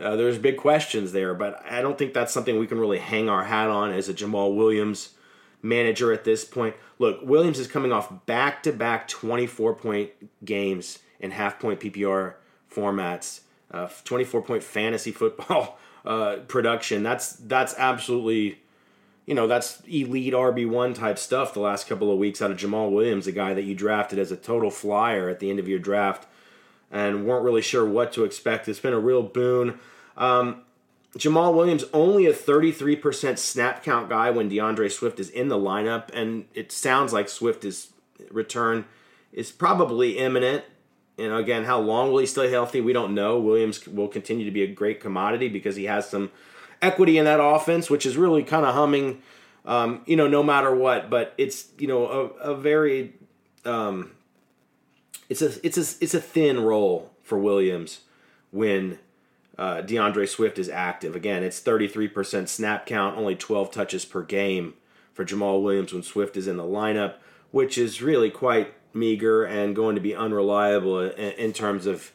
uh, 0.00 0.16
there's 0.16 0.38
big 0.38 0.56
questions 0.56 1.12
there. 1.12 1.34
But 1.34 1.62
I 1.68 1.82
don't 1.82 1.98
think 1.98 2.14
that's 2.14 2.32
something 2.32 2.58
we 2.58 2.66
can 2.66 2.78
really 2.78 2.98
hang 2.98 3.28
our 3.28 3.44
hat 3.44 3.68
on 3.68 3.92
as 3.92 4.08
a 4.08 4.14
Jamaal 4.14 4.56
Williams 4.56 5.10
manager 5.62 6.12
at 6.12 6.24
this 6.24 6.44
point. 6.44 6.74
Look, 6.98 7.20
Williams 7.22 7.58
is 7.58 7.66
coming 7.66 7.92
off 7.92 8.26
back 8.26 8.62
to 8.64 8.72
back 8.72 9.08
24 9.08 9.74
point 9.74 10.10
games 10.44 11.00
in 11.18 11.32
half 11.32 11.58
point 11.58 11.80
PPR 11.80 12.34
formats, 12.72 13.40
uh, 13.70 13.88
24 14.04 14.42
point 14.42 14.62
fantasy 14.62 15.12
football 15.12 15.78
uh, 16.04 16.36
production. 16.48 17.02
That's 17.02 17.32
that's 17.32 17.74
absolutely 17.76 18.60
you 19.26 19.34
know, 19.34 19.46
that's 19.46 19.80
elite 19.82 20.32
RB1 20.32 20.94
type 20.96 21.16
stuff 21.16 21.54
the 21.54 21.60
last 21.60 21.86
couple 21.86 22.10
of 22.10 22.18
weeks 22.18 22.42
out 22.42 22.50
of 22.50 22.56
Jamaal 22.56 22.90
Williams, 22.90 23.28
a 23.28 23.32
guy 23.32 23.54
that 23.54 23.62
you 23.62 23.76
drafted 23.76 24.18
as 24.18 24.32
a 24.32 24.36
total 24.36 24.72
flyer 24.72 25.28
at 25.28 25.38
the 25.38 25.50
end 25.50 25.60
of 25.60 25.68
your 25.68 25.78
draft 25.78 26.26
and 26.90 27.26
weren't 27.26 27.44
really 27.44 27.62
sure 27.62 27.84
what 27.84 28.12
to 28.12 28.24
expect. 28.24 28.68
It's 28.68 28.80
been 28.80 28.92
a 28.92 28.98
real 28.98 29.22
boon. 29.22 29.78
Um, 30.16 30.62
Jamaal 31.16 31.54
Williams 31.54 31.84
only 31.92 32.26
a 32.26 32.32
33% 32.32 33.38
snap 33.38 33.82
count 33.82 34.08
guy 34.08 34.30
when 34.30 34.48
D'Andre 34.48 34.88
Swift 34.88 35.18
is 35.18 35.28
in 35.28 35.48
the 35.48 35.56
lineup, 35.56 36.10
and 36.12 36.44
it 36.54 36.70
sounds 36.70 37.12
like 37.12 37.28
Swift 37.28 37.64
is 37.64 37.88
return 38.30 38.84
is 39.32 39.50
probably 39.50 40.18
imminent. 40.18 40.64
And 41.18 41.32
again, 41.34 41.64
how 41.64 41.80
long 41.80 42.10
will 42.10 42.18
he 42.18 42.26
stay 42.26 42.50
healthy? 42.50 42.80
We 42.80 42.92
don't 42.92 43.14
know. 43.14 43.38
Williams 43.38 43.86
will 43.86 44.08
continue 44.08 44.44
to 44.44 44.50
be 44.50 44.62
a 44.62 44.66
great 44.66 45.00
commodity 45.00 45.48
because 45.48 45.76
he 45.76 45.84
has 45.84 46.08
some 46.08 46.30
equity 46.80 47.18
in 47.18 47.24
that 47.26 47.42
offense, 47.42 47.90
which 47.90 48.06
is 48.06 48.16
really 48.16 48.42
kind 48.42 48.64
of 48.64 48.74
humming, 48.74 49.20
um, 49.64 50.02
you 50.06 50.16
know, 50.16 50.28
no 50.28 50.42
matter 50.42 50.74
what. 50.74 51.10
But 51.10 51.34
it's 51.36 51.68
you 51.78 51.88
know 51.88 52.06
a, 52.06 52.52
a 52.52 52.56
very 52.56 53.14
um, 53.64 54.12
it's 55.30 55.40
a 55.40 55.64
it's 55.64 55.78
a 55.78 56.04
it's 56.04 56.12
a 56.12 56.20
thin 56.20 56.60
role 56.60 57.12
for 57.22 57.38
Williams 57.38 58.00
when 58.50 58.98
uh, 59.56 59.80
D'Andre 59.80 60.26
Swift 60.26 60.58
is 60.58 60.68
active. 60.68 61.14
Again, 61.14 61.42
it's 61.44 61.60
33% 61.60 62.48
snap 62.48 62.86
count, 62.86 63.16
only 63.16 63.36
12 63.36 63.70
touches 63.70 64.04
per 64.04 64.22
game 64.22 64.74
for 65.12 65.24
Jamaal 65.24 65.62
Williams 65.62 65.92
when 65.92 66.02
Swift 66.02 66.36
is 66.36 66.48
in 66.48 66.56
the 66.56 66.64
lineup, 66.64 67.14
which 67.50 67.78
is 67.78 68.02
really 68.02 68.30
quite 68.30 68.74
meager 68.92 69.44
and 69.44 69.76
going 69.76 69.94
to 69.94 70.00
be 70.00 70.14
unreliable 70.14 70.98
in, 71.00 71.32
in 71.32 71.52
terms 71.52 71.86
of 71.86 72.10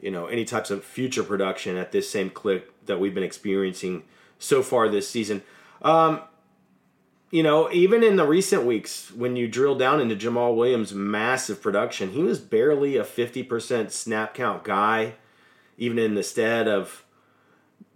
you 0.00 0.10
know 0.10 0.26
any 0.26 0.44
types 0.44 0.70
of 0.70 0.82
future 0.82 1.22
production 1.22 1.76
at 1.76 1.92
this 1.92 2.08
same 2.08 2.30
clip 2.30 2.72
that 2.86 2.98
we've 2.98 3.14
been 3.14 3.22
experiencing 3.22 4.02
so 4.38 4.62
far 4.62 4.88
this 4.88 5.10
season. 5.10 5.42
Um, 5.82 6.22
you 7.30 7.42
know, 7.42 7.70
even 7.72 8.02
in 8.04 8.16
the 8.16 8.26
recent 8.26 8.64
weeks, 8.64 9.10
when 9.12 9.36
you 9.36 9.48
drill 9.48 9.74
down 9.74 10.00
into 10.00 10.14
Jamaal 10.14 10.54
Williams' 10.54 10.94
massive 10.94 11.60
production, 11.60 12.12
he 12.12 12.22
was 12.22 12.38
barely 12.38 12.96
a 12.96 13.04
50% 13.04 13.90
snap 13.90 14.34
count 14.34 14.62
guy, 14.62 15.14
even 15.76 15.98
in 15.98 16.14
the 16.14 16.22
stead 16.22 16.68
of 16.68 17.04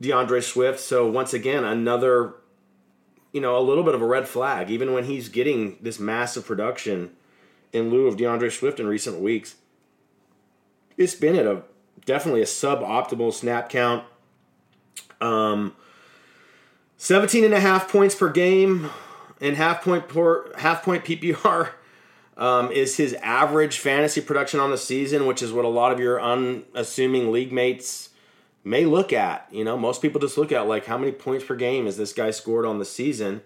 D'Andre 0.01 0.41
Swift. 0.41 0.81
So, 0.81 1.09
once 1.09 1.33
again, 1.33 1.65
another, 1.65 2.35
you 3.33 3.41
know, 3.41 3.57
a 3.57 3.63
little 3.63 3.85
bit 3.85 3.95
of 3.95 4.03
a 4.03 4.07
red 4.07 4.27
flag, 4.27 4.69
even 4.69 4.93
when 4.93 5.05
he's 5.05 5.29
getting 5.29 5.79
this 5.81 6.01
massive 6.01 6.45
production 6.45 7.11
in 7.73 7.89
lieu 7.91 8.09
of 8.09 8.17
D'Andre 8.17 8.51
Swift 8.51 8.81
in 8.81 8.87
recent 8.89 9.21
weeks. 9.21 9.57
It's 10.97 11.15
been 11.15 11.37
at 11.37 11.47
a 11.47 11.63
definitely 12.05 12.43
a 12.43 12.47
suboptimal 12.47 13.33
snap 13.33 13.69
count. 13.69 14.05
Um, 15.21 15.77
17 16.97 17.45
and 17.45 17.55
a 17.55 17.61
half 17.61 17.91
points 17.91 18.15
per 18.15 18.31
game 18.31 18.91
and 19.41 19.57
half 19.57 19.83
point 19.83 20.09
per 20.09 20.53
half 20.59 20.83
point 20.83 21.05
PPR 21.05 21.71
um, 22.37 22.71
is 22.73 22.97
his 22.97 23.15
average 23.15 23.79
fantasy 23.79 24.21
production 24.21 24.61
on 24.61 24.71
the 24.71 24.79
season, 24.79 25.27
which 25.27 25.43
is 25.43 25.53
what 25.53 25.65
a 25.65 25.69
lot 25.69 25.93
of 25.93 26.01
your 26.01 26.21
unassuming 26.21 27.31
league 27.31 27.53
mates 27.53 28.11
may 28.65 28.85
look 28.85 29.13
at. 29.13 29.47
You 29.51 29.65
know, 29.65 29.77
most 29.77 30.03
people 30.03 30.21
just 30.21 30.39
look 30.39 30.53
at 30.53 30.67
like 30.67 30.87
how 30.87 30.99
many 30.99 31.13
points 31.13 31.45
per 31.45 31.57
game 31.57 31.87
is 31.87 31.97
this 31.97 32.13
guy 32.13 32.31
scored 32.31 32.67
on 32.67 32.79
the 32.79 32.85
season. 32.85 33.43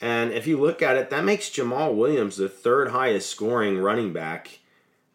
And 0.00 0.32
if 0.32 0.46
you 0.46 0.60
look 0.60 0.82
at 0.82 0.96
it, 0.96 1.10
that 1.10 1.24
makes 1.24 1.48
Jamaal 1.48 1.94
Williams 1.94 2.36
the 2.36 2.48
third 2.48 2.88
highest 2.88 3.30
scoring 3.30 3.78
running 3.78 4.12
back 4.12 4.58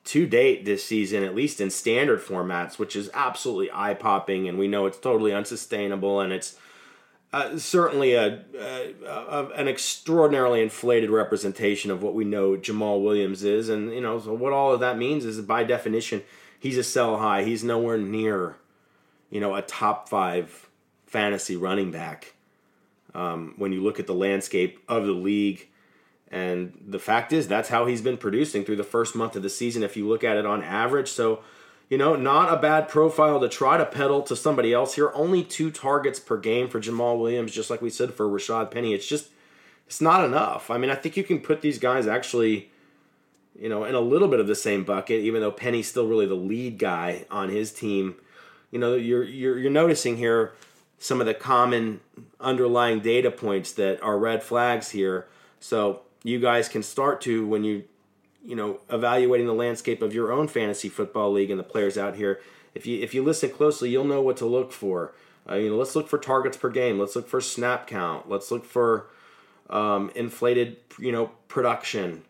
to 0.05 0.25
date 0.25 0.63
this 0.63 0.86
season, 0.86 1.24
at 1.24 1.36
least 1.36 1.59
in 1.59 1.69
standard 1.69 2.21
formats, 2.21 2.79
which 2.79 2.95
is 2.95 3.09
absolutely 3.13 3.69
eye 3.74 3.93
popping. 3.93 4.47
And 4.47 4.57
we 4.57 4.69
know 4.69 4.86
it's 4.86 5.00
totally 5.00 5.33
unsustainable 5.33 6.21
and 6.21 6.31
it's 6.31 6.57
uh, 7.34 7.57
certainly 7.57 8.13
a, 8.13 8.43
a, 8.57 8.93
a, 9.05 9.48
an 9.55 9.67
extraordinarily 9.67 10.62
inflated 10.62 11.10
representation 11.10 11.91
of 11.91 12.01
what 12.01 12.13
we 12.13 12.24
know 12.24 12.55
Jamaal 12.55 13.03
Williams 13.03 13.43
is. 13.43 13.69
And, 13.69 13.93
you 13.93 14.01
know, 14.01 14.19
so 14.19 14.34
what 14.34 14.53
all 14.53 14.74
of 14.74 14.79
that 14.79 14.98
means 14.98 15.25
is 15.25 15.39
by 15.41 15.63
definition, 15.63 16.24
he's 16.60 16.77
a 16.77 16.84
sell 16.84 17.17
high. 17.17 17.43
He's 17.43 17.63
nowhere 17.63 17.98
near, 17.98 18.55
you 19.29 19.39
know, 19.39 19.55
a 19.55 19.62
top 19.62 20.07
five 20.07 20.69
fantasy 21.05 21.55
running 21.55 21.91
back. 21.91 22.34
Um, 23.13 23.55
when 23.57 23.72
you 23.74 23.81
look 23.81 24.00
at 24.00 24.07
the 24.07 24.13
landscape 24.13 24.84
of 24.88 25.05
the 25.05 25.12
league, 25.12 25.67
and 26.29 26.77
the 26.86 27.00
fact 27.00 27.34
is, 27.34 27.48
that's 27.48 27.69
how 27.69 27.86
he's 27.86 28.01
been 28.01 28.17
producing 28.17 28.63
through 28.63 28.75
the 28.75 28.84
first 28.84 29.15
month 29.15 29.36
of 29.36 29.43
the 29.43 29.50
season, 29.50 29.81
if 29.81 29.96
you 29.96 30.07
look 30.07 30.24
at 30.24 30.38
it 30.38 30.46
on 30.46 30.62
average. 30.62 31.10
So, 31.10 31.39
you 31.89 31.98
know, 31.98 32.15
not 32.15 32.51
a 32.51 32.62
bad 32.62 32.89
profile 32.89 33.39
to 33.39 33.48
try 33.48 33.77
to 33.77 33.86
peddle 33.86 34.22
to 34.24 34.36
somebody 34.36 34.74
else 34.74 34.96
here. 34.96 35.12
Only 35.13 35.44
two 35.44 35.72
targets 35.72 36.20
per 36.20 36.38
game 36.38 36.67
for 36.67 36.82
Jamaal 36.82 37.20
Williams, 37.20 37.53
just 37.53 37.70
like 37.70 37.82
we 37.82 37.89
said 37.89 38.13
for 38.13 38.27
Rashad 38.27 38.72
Penny. 38.72 38.94
It's 38.94 39.08
just, 39.08 39.29
it's 39.86 40.01
not 40.01 40.25
enough. 40.25 40.70
I 40.70 40.77
mean, 40.77 40.89
I 40.89 40.96
think 40.96 41.15
you 41.15 41.24
can 41.24 41.39
put 41.39 41.62
these 41.62 41.79
guys 41.79 42.06
actually, 42.06 42.72
you 43.58 43.70
know, 43.70 43.86
in 43.86 43.96
a 43.96 44.01
little 44.01 44.27
bit 44.27 44.41
of 44.41 44.48
the 44.48 44.56
same 44.56 44.84
bucket, 44.84 45.22
even 45.22 45.39
though 45.41 45.51
Penny's 45.51 45.88
still 45.88 46.08
really 46.08 46.25
the 46.25 46.36
lead 46.36 46.77
guy 46.77 47.25
on 47.32 47.50
his 47.50 47.72
team. 47.72 48.15
You 48.70 48.79
know, 48.79 48.96
you're 48.96 49.24
you're, 49.24 49.58
you're 49.58 49.72
noticing 49.72 50.17
here 50.17 50.53
some 51.00 51.22
of 51.22 51.27
the 51.27 51.34
common 51.34 52.01
underlying 52.39 53.00
data 53.00 53.32
points 53.32 53.72
that 53.74 54.01
are 54.03 54.17
red 54.17 54.44
flags 54.44 54.89
here. 54.89 55.27
So 55.60 56.01
you 56.24 56.39
guys 56.39 56.67
can 56.67 56.84
start 56.84 57.22
to 57.22 57.48
when 57.48 57.63
you 57.63 57.86
you 58.48 58.56
know 58.56 58.80
evaluating 58.89 59.46
the 59.46 59.54
landscape 59.54 60.01
of 60.01 60.13
your 60.13 60.32
own 60.32 60.48
fantasy 60.48 60.89
football 60.89 61.32
league 61.32 61.51
and 61.51 61.60
the 61.60 61.63
players 61.63 61.98
out 61.98 62.16
here 62.16 62.39
if 62.74 62.88
you 62.88 63.00
if 63.04 63.13
you 63.13 63.22
listen 63.22 63.50
closely 63.51 63.89
you'll 63.89 64.06
know 64.06 64.22
what 64.22 64.38
to 64.38 64.46
look 64.46 64.72
for. 64.72 65.13
Uh, 65.50 65.56
you 65.56 65.70
know 65.70 65.75
let's 65.75 65.96
look 65.96 66.08
for 66.08 66.18
targets 66.18 66.58
per 66.58 66.70
game. 66.70 66.98
Let's 66.98 67.16
look 67.16 67.27
for 67.27 67.42
snap 67.42 67.88
count. 67.88 68.30
Let's 68.30 68.50
look 68.50 68.66
for 68.66 69.08
um, 69.70 70.12
inflated 70.16 70.77
you 70.98 71.12
know 71.12 71.27
production. 71.48 72.24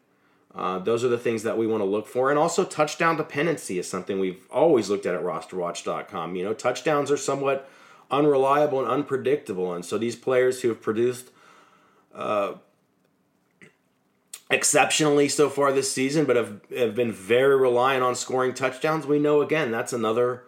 Uh, 0.55 0.79
those 0.79 1.03
are 1.03 1.07
the 1.07 1.19
things 1.19 1.43
that 1.43 1.55
we 1.55 1.67
want 1.67 1.81
to 1.81 1.85
look 1.85 2.07
for. 2.07 2.31
And 2.31 2.39
also 2.39 2.65
touchdown 2.65 3.15
dependency 3.15 3.77
is 3.77 3.87
something 3.87 4.19
we've 4.19 4.43
always 4.49 4.89
looked 4.89 5.05
at 5.05 5.13
at 5.13 5.21
rosterwatch.com 5.21 6.35
you 6.35 6.43
know 6.43 6.53
touchdowns 6.53 7.11
are 7.11 7.17
somewhat 7.17 7.69
unreliable 8.09 8.79
and 8.79 8.89
unpredictable. 8.89 9.73
And 9.73 9.85
so 9.85 9.97
these 9.97 10.15
players 10.15 10.61
who 10.61 10.69
have 10.69 10.81
produced 10.81 11.29
uh, 12.15 12.53
exceptionally 14.49 15.27
so 15.27 15.49
far 15.49 15.73
this 15.73 15.91
season, 15.91 16.25
but 16.25 16.35
have, 16.35 16.61
have 16.75 16.95
been 16.95 17.11
very 17.11 17.57
reliant 17.57 18.03
on 18.03 18.15
scoring 18.15 18.53
touchdowns. 18.53 19.05
We 19.05 19.19
know 19.19 19.41
again 19.41 19.71
that's 19.71 19.93
another, 19.93 20.43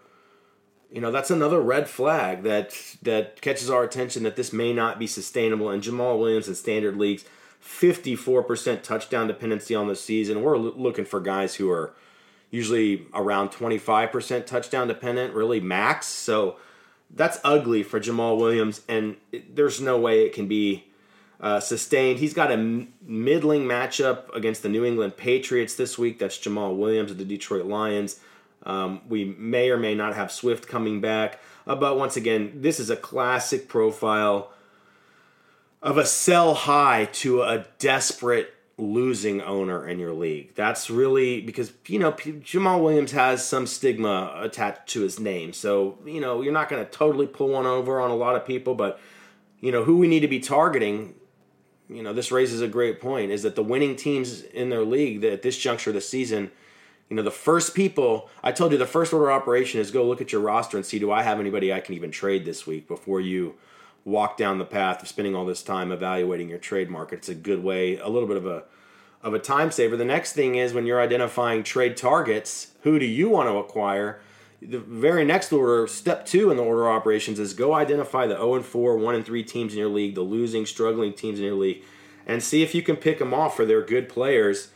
you 0.91 1.01
know, 1.01 1.11
that's 1.11 1.29
another 1.29 1.61
red 1.61 1.89
flag 1.89 2.43
that 2.43 2.73
that 3.01 3.41
catches 3.41 3.69
our 3.69 3.83
attention 3.83 4.23
that 4.23 4.35
this 4.35 4.53
may 4.53 4.73
not 4.73 4.99
be 4.99 5.07
sustainable. 5.07 5.69
And 5.69 5.83
Jamaal 5.83 6.17
Williams 6.17 6.47
in 6.47 6.55
standard 6.55 6.97
leagues, 6.97 7.25
fifty 7.59 8.15
four 8.15 8.41
percent 8.41 8.83
touchdown 8.83 9.27
dependency 9.27 9.75
on 9.75 9.87
the 9.87 9.95
season. 9.95 10.43
We're 10.43 10.57
looking 10.57 11.05
for 11.05 11.19
guys 11.19 11.55
who 11.55 11.69
are 11.69 11.93
usually 12.51 13.05
around 13.13 13.51
twenty 13.51 13.77
five 13.77 14.11
percent 14.11 14.47
touchdown 14.47 14.87
dependent, 14.87 15.33
really 15.33 15.59
max. 15.59 16.07
So 16.07 16.55
that's 17.11 17.39
ugly 17.43 17.83
for 17.83 17.99
Jamaal 17.99 18.37
Williams, 18.37 18.81
and 18.87 19.17
it, 19.31 19.55
there's 19.55 19.81
no 19.81 19.99
way 19.99 20.25
it 20.25 20.33
can 20.33 20.47
be 20.47 20.85
uh, 21.39 21.59
sustained. 21.59 22.19
He's 22.19 22.33
got 22.33 22.51
a 22.51 22.55
m- 22.55 22.93
middling 23.01 23.63
matchup 23.63 24.33
against 24.35 24.63
the 24.63 24.69
New 24.69 24.83
England 24.83 25.17
Patriots 25.17 25.75
this 25.75 25.97
week. 25.97 26.19
That's 26.19 26.37
Jamaal 26.37 26.75
Williams 26.75 27.11
of 27.11 27.17
the 27.17 27.25
Detroit 27.25 27.65
Lions. 27.65 28.19
Um, 28.63 29.01
we 29.07 29.23
may 29.25 29.69
or 29.69 29.77
may 29.77 29.95
not 29.95 30.15
have 30.15 30.31
Swift 30.31 30.67
coming 30.67 30.99
back. 30.99 31.39
Uh, 31.65 31.75
but 31.75 31.97
once 31.97 32.17
again, 32.17 32.51
this 32.55 32.79
is 32.79 32.89
a 32.89 32.95
classic 32.95 33.67
profile 33.67 34.51
of 35.81 35.97
a 35.97 36.05
sell 36.05 36.53
high 36.53 37.05
to 37.05 37.41
a 37.41 37.65
desperate 37.77 38.53
losing 38.77 39.41
owner 39.41 39.87
in 39.87 39.99
your 39.99 40.13
league. 40.13 40.55
That's 40.55 40.89
really 40.89 41.41
because 41.41 41.71
you 41.87 41.99
know 41.99 42.11
Jamaal 42.13 42.81
Williams 42.81 43.11
has 43.11 43.47
some 43.47 43.67
stigma 43.67 44.33
attached 44.35 44.87
to 44.89 45.01
his 45.01 45.19
name. 45.19 45.53
So, 45.53 45.99
you 46.05 46.19
know, 46.19 46.41
you're 46.41 46.53
not 46.53 46.69
going 46.69 46.83
to 46.83 46.89
totally 46.89 47.27
pull 47.27 47.49
one 47.49 47.65
over 47.65 47.99
on 47.99 48.09
a 48.09 48.15
lot 48.15 48.35
of 48.35 48.45
people, 48.45 48.75
but 48.75 48.99
you 49.61 49.71
know, 49.71 49.83
who 49.83 49.97
we 49.97 50.07
need 50.07 50.21
to 50.21 50.27
be 50.27 50.39
targeting, 50.39 51.15
you 51.89 52.03
know, 52.03 52.13
this 52.13 52.31
raises 52.31 52.61
a 52.61 52.67
great 52.67 53.01
point 53.01 53.31
is 53.31 53.43
that 53.43 53.55
the 53.55 53.63
winning 53.63 53.95
teams 53.95 54.43
in 54.43 54.69
their 54.69 54.83
league 54.83 55.21
that 55.21 55.33
at 55.33 55.41
this 55.41 55.57
juncture 55.57 55.89
of 55.89 55.95
the 55.95 56.01
season, 56.01 56.51
you 57.09 57.15
know, 57.15 57.23
the 57.23 57.31
first 57.31 57.73
people, 57.73 58.29
I 58.43 58.51
told 58.51 58.71
you 58.71 58.77
the 58.77 58.85
first 58.85 59.11
order 59.11 59.31
operation 59.31 59.81
is 59.81 59.89
go 59.89 60.05
look 60.05 60.21
at 60.21 60.31
your 60.31 60.41
roster 60.41 60.77
and 60.77 60.85
see 60.85 60.99
do 60.99 61.11
I 61.11 61.23
have 61.23 61.39
anybody 61.39 61.73
I 61.73 61.79
can 61.79 61.95
even 61.95 62.11
trade 62.11 62.45
this 62.45 62.67
week 62.67 62.87
before 62.87 63.19
you 63.19 63.55
walk 64.05 64.37
down 64.37 64.59
the 64.59 64.65
path 64.65 65.01
of 65.01 65.07
spending 65.07 65.35
all 65.35 65.45
this 65.45 65.63
time 65.63 65.91
evaluating 65.91 66.49
your 66.49 66.59
trade 66.59 66.89
market. 66.89 67.19
It's 67.19 67.29
a 67.29 67.35
good 67.35 67.63
way, 67.63 67.97
a 67.97 68.07
little 68.07 68.27
bit 68.27 68.37
of 68.37 68.45
a 68.45 68.63
of 69.21 69.33
a 69.33 69.39
time 69.39 69.69
saver. 69.69 69.97
The 69.97 70.05
next 70.05 70.31
thing 70.31 70.55
is 70.55 70.73
when 70.73 70.85
you're 70.85 71.01
identifying 71.01 71.63
trade 71.63 71.97
targets, 71.97 72.71
who 72.83 72.99
do 72.99 73.05
you 73.05 73.27
want 73.29 73.49
to 73.49 73.57
acquire? 73.57 74.21
The 74.61 74.79
very 74.79 75.23
next 75.23 75.53
order, 75.53 75.87
step 75.87 76.25
two 76.25 76.51
in 76.51 76.57
the 76.57 76.63
order 76.63 76.87
of 76.87 76.95
operations 76.95 77.39
is 77.39 77.53
go 77.53 77.73
identify 77.73 78.27
the 78.27 78.35
0 78.35 78.55
and 78.55 78.65
4, 78.65 78.97
1 78.97 79.15
and 79.15 79.25
3 79.25 79.43
teams 79.43 79.73
in 79.73 79.79
your 79.79 79.89
league, 79.89 80.15
the 80.15 80.21
losing, 80.21 80.65
struggling 80.65 81.13
teams 81.13 81.39
in 81.39 81.45
your 81.45 81.55
league, 81.55 81.81
and 82.27 82.43
see 82.43 82.61
if 82.61 82.75
you 82.75 82.81
can 82.81 82.97
pick 82.97 83.19
them 83.19 83.33
off 83.33 83.55
for 83.55 83.65
their 83.65 83.81
good 83.81 84.09
players. 84.09 84.71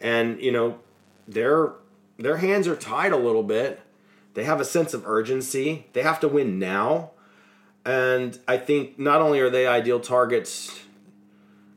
And 0.00 0.40
you 0.40 0.52
know, 0.52 0.80
their 1.26 1.72
their 2.18 2.38
hands 2.38 2.68
are 2.68 2.76
tied 2.76 3.12
a 3.12 3.16
little 3.16 3.42
bit. 3.42 3.80
They 4.34 4.44
have 4.44 4.60
a 4.60 4.64
sense 4.64 4.94
of 4.94 5.06
urgency. 5.06 5.86
They 5.92 6.02
have 6.02 6.20
to 6.20 6.28
win 6.28 6.58
now. 6.58 7.10
And 7.84 8.38
I 8.46 8.58
think 8.58 8.98
not 8.98 9.20
only 9.20 9.40
are 9.40 9.50
they 9.50 9.66
ideal 9.66 10.00
targets, 10.00 10.80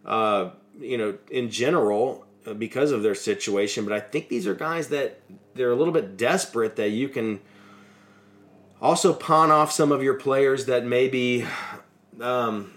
uh, 0.05 0.51
you 0.79 0.97
know, 0.97 1.17
in 1.31 1.49
general 1.49 2.25
uh, 2.45 2.53
because 2.53 2.91
of 2.91 3.01
their 3.01 3.15
situation, 3.15 3.85
but 3.85 3.93
I 3.93 3.99
think 3.99 4.29
these 4.29 4.45
are 4.45 4.53
guys 4.53 4.89
that 4.89 5.19
they're 5.55 5.71
a 5.71 5.75
little 5.75 5.93
bit 5.93 6.17
desperate 6.17 6.75
that 6.75 6.89
you 6.89 7.09
can 7.09 7.39
also 8.81 9.13
pawn 9.13 9.51
off 9.51 9.71
some 9.71 9.91
of 9.91 10.03
your 10.03 10.13
players 10.13 10.65
that 10.65 10.85
maybe, 10.85 11.45
um, 12.21 12.71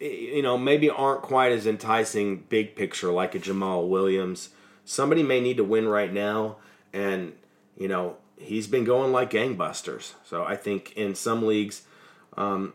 you 0.00 0.42
know, 0.42 0.58
maybe 0.58 0.90
aren't 0.90 1.22
quite 1.22 1.52
as 1.52 1.66
enticing 1.66 2.38
big 2.48 2.76
picture 2.76 3.10
like 3.12 3.34
a 3.34 3.38
Jamaal 3.38 3.88
Williams. 3.88 4.50
Somebody 4.84 5.22
may 5.22 5.40
need 5.40 5.56
to 5.58 5.64
win 5.64 5.88
right 5.88 6.12
now, 6.12 6.56
and 6.92 7.34
you 7.76 7.86
know 7.86 8.16
he's 8.36 8.66
been 8.66 8.84
going 8.84 9.12
like 9.12 9.30
gangbusters. 9.30 10.14
So 10.24 10.44
I 10.44 10.56
think 10.56 10.92
in 10.96 11.14
some 11.14 11.46
leagues 11.46 11.82
um, 12.36 12.74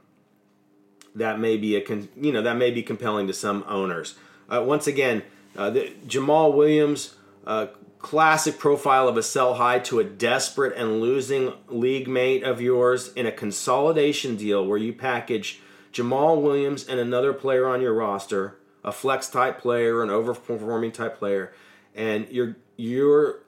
that 1.13 1.39
may 1.39 1.57
be 1.57 1.75
a 1.75 1.81
con- 1.81 2.07
you 2.19 2.31
know 2.31 2.41
that 2.41 2.55
may 2.55 2.71
be 2.71 2.81
compelling 2.81 3.27
to 3.27 3.33
some 3.33 3.65
owners. 3.67 4.15
Uh, 4.49 4.63
once 4.65 4.87
again, 4.87 5.23
uh, 5.57 5.69
the, 5.69 5.91
Jamaal 6.07 6.53
Williams, 6.53 7.15
uh, 7.45 7.67
classic 7.99 8.59
profile 8.59 9.07
of 9.07 9.17
a 9.17 9.23
sell 9.23 9.55
high 9.55 9.79
to 9.79 9.99
a 9.99 10.03
desperate 10.03 10.75
and 10.77 11.01
losing 11.01 11.53
league 11.67 12.07
mate 12.07 12.43
of 12.43 12.61
yours 12.61 13.11
in 13.13 13.25
a 13.25 13.31
consolidation 13.31 14.35
deal 14.35 14.65
where 14.65 14.77
you 14.77 14.93
package 14.93 15.59
Jamaal 15.91 16.41
Williams 16.41 16.87
and 16.87 16.99
another 16.99 17.33
player 17.33 17.67
on 17.67 17.81
your 17.81 17.93
roster, 17.93 18.57
a 18.83 18.91
flex 18.91 19.29
type 19.29 19.59
player, 19.59 20.03
an 20.03 20.09
overperforming 20.09 20.93
type 20.93 21.17
player, 21.17 21.53
and 21.95 22.29
your 22.29 22.55
your 22.75 23.39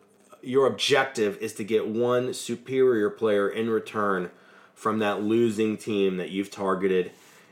your 0.42 0.66
objective 0.66 1.38
is 1.38 1.54
to 1.54 1.64
get 1.64 1.88
one 1.88 2.34
superior 2.34 3.10
player 3.10 3.50
in 3.50 3.70
return 3.70 4.32
from 4.74 5.00
that 5.00 5.22
losing 5.22 5.78
team 5.78 6.18
that 6.18 6.30
you've 6.30 6.50
targeted 6.50 7.12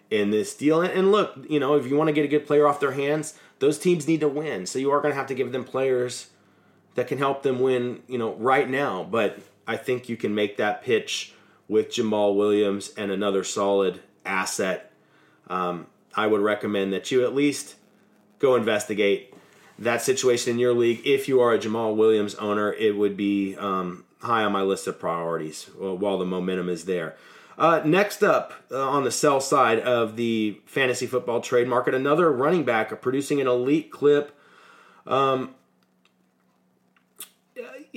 in 0.10 0.32
this 0.32 0.56
deal. 0.56 0.82
And, 0.82 1.12
look, 1.12 1.36
you 1.50 1.60
know, 1.60 1.76
if 1.76 1.86
you 1.86 1.98
want 1.98 2.08
to 2.08 2.14
get 2.14 2.24
a 2.24 2.30
good 2.30 2.48
player 2.48 2.66
off 2.66 2.80
their 2.80 2.94
hands, 2.94 3.34
those 3.60 3.78
teams 3.78 4.08
need 4.08 4.22
to 4.22 4.30
win. 4.30 4.66
So 4.66 4.80
you 4.80 4.92
are 4.92 5.02
going 5.02 5.12
to 5.12 5.18
have 5.18 5.28
to 5.28 5.36
give 5.36 5.52
them 5.52 5.66
players 5.66 6.30
that 6.98 7.08
can 7.08 7.20
help 7.20 7.44
them 7.44 7.60
win, 7.60 8.02
you 8.08 8.18
know, 8.18 8.34
right 8.34 8.68
now. 8.68 9.04
But 9.04 9.38
I 9.68 9.78
think 9.78 10.10
you 10.10 10.18
can 10.18 10.34
make 10.34 10.58
that 10.58 10.82
pitch 10.82 11.32
with 11.68 11.90
Jamaal 11.90 12.36
Williams 12.36 12.90
and 12.98 13.12
another 13.12 13.44
solid 13.44 14.02
asset. 14.26 14.92
Um, 15.48 15.86
I 16.16 16.26
would 16.26 16.42
recommend 16.42 16.92
that 16.94 17.12
you 17.12 17.24
at 17.24 17.36
least 17.36 17.76
go 18.40 18.56
investigate 18.56 19.32
that 19.78 20.02
situation 20.02 20.54
in 20.54 20.60
your 20.60 20.74
league. 20.74 21.06
If 21.06 21.28
you 21.28 21.40
are 21.40 21.54
a 21.54 21.60
Jamaal 21.60 21.96
Williams 21.96 22.34
owner, 22.36 22.74
it 22.74 22.98
would 22.98 23.16
be 23.16 23.56
um, 23.58 24.04
high 24.22 24.44
on 24.44 24.52
my 24.52 24.64
list 24.64 24.88
of 24.88 25.00
priorities 25.00 25.66
while 25.78 26.18
the 26.18 26.26
momentum 26.26 26.68
is 26.68 26.86
there. 26.86 27.16
Uh, 27.60 27.82
next 27.86 28.24
up 28.24 28.54
uh, 28.72 28.90
on 28.90 29.04
the 29.04 29.12
sell 29.12 29.40
side 29.40 29.80
of 29.82 30.16
the 30.16 30.60
fantasy 30.66 31.06
football 31.06 31.42
trade 31.42 31.68
market, 31.68 31.94
another 31.94 32.32
running 32.32 32.64
back 32.64 33.00
producing 33.04 33.40
an 33.40 33.46
elite 33.46 33.92
clip. 33.92 34.36
Um, 35.06 35.54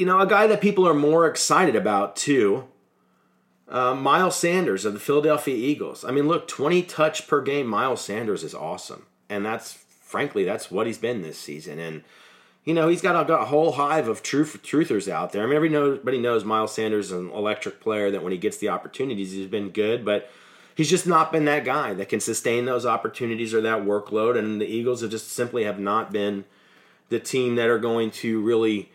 you 0.01 0.07
know, 0.07 0.19
a 0.19 0.27
guy 0.27 0.47
that 0.47 0.63
people 0.63 0.89
are 0.89 0.95
more 0.95 1.27
excited 1.27 1.77
about 1.77 2.17
too. 2.17 2.67
Uh, 3.69 3.95
Miles 3.95 4.35
Sanders 4.35 4.87
of 4.87 4.95
the 4.95 4.99
Philadelphia 4.99 5.55
Eagles. 5.55 6.07
I 6.07 6.11
mean, 6.11 6.27
look, 6.27 6.49
20 6.49 6.83
touch 6.85 7.29
per 7.29 7.43
game. 7.43 7.67
Miles 7.67 8.01
Sanders 8.01 8.43
is 8.43 8.55
awesome, 8.55 9.05
and 9.29 9.45
that's 9.45 9.75
frankly 10.01 10.43
that's 10.43 10.71
what 10.71 10.87
he's 10.87 10.97
been 10.97 11.21
this 11.21 11.39
season. 11.39 11.79
And 11.79 12.03
you 12.65 12.73
know, 12.73 12.89
he's 12.89 13.03
got 13.03 13.21
a, 13.21 13.29
got 13.29 13.43
a 13.43 13.45
whole 13.45 13.73
hive 13.73 14.09
of 14.09 14.23
truth, 14.23 14.61
truthers 14.63 15.07
out 15.07 15.33
there. 15.33 15.43
I 15.43 15.47
mean, 15.47 15.75
everybody 15.75 16.19
knows 16.19 16.47
Miles 16.47 16.75
Sanders 16.75 17.07
is 17.07 17.13
an 17.13 17.31
electric 17.33 17.79
player 17.79 18.11
that 18.11 18.23
when 18.23 18.33
he 18.33 18.39
gets 18.39 18.57
the 18.57 18.71
opportunities, 18.71 19.33
he's 19.33 19.49
been 19.49 19.69
good, 19.69 20.03
but 20.03 20.31
he's 20.75 20.89
just 20.89 21.07
not 21.07 21.31
been 21.31 21.45
that 21.45 21.67
guy 21.67 21.93
that 21.93 22.09
can 22.09 22.21
sustain 22.21 22.65
those 22.65 22.87
opportunities 22.87 23.53
or 23.53 23.61
that 23.61 23.85
workload. 23.85 24.39
And 24.39 24.63
the 24.63 24.67
Eagles 24.67 25.03
have 25.03 25.11
just 25.11 25.31
simply 25.31 25.65
have 25.65 25.79
not 25.79 26.11
been 26.11 26.47
the 27.11 27.21
team 27.21 27.57
that 27.57 27.69
are 27.69 27.79
going 27.79 28.11
to 28.13 28.41
really 28.41 28.91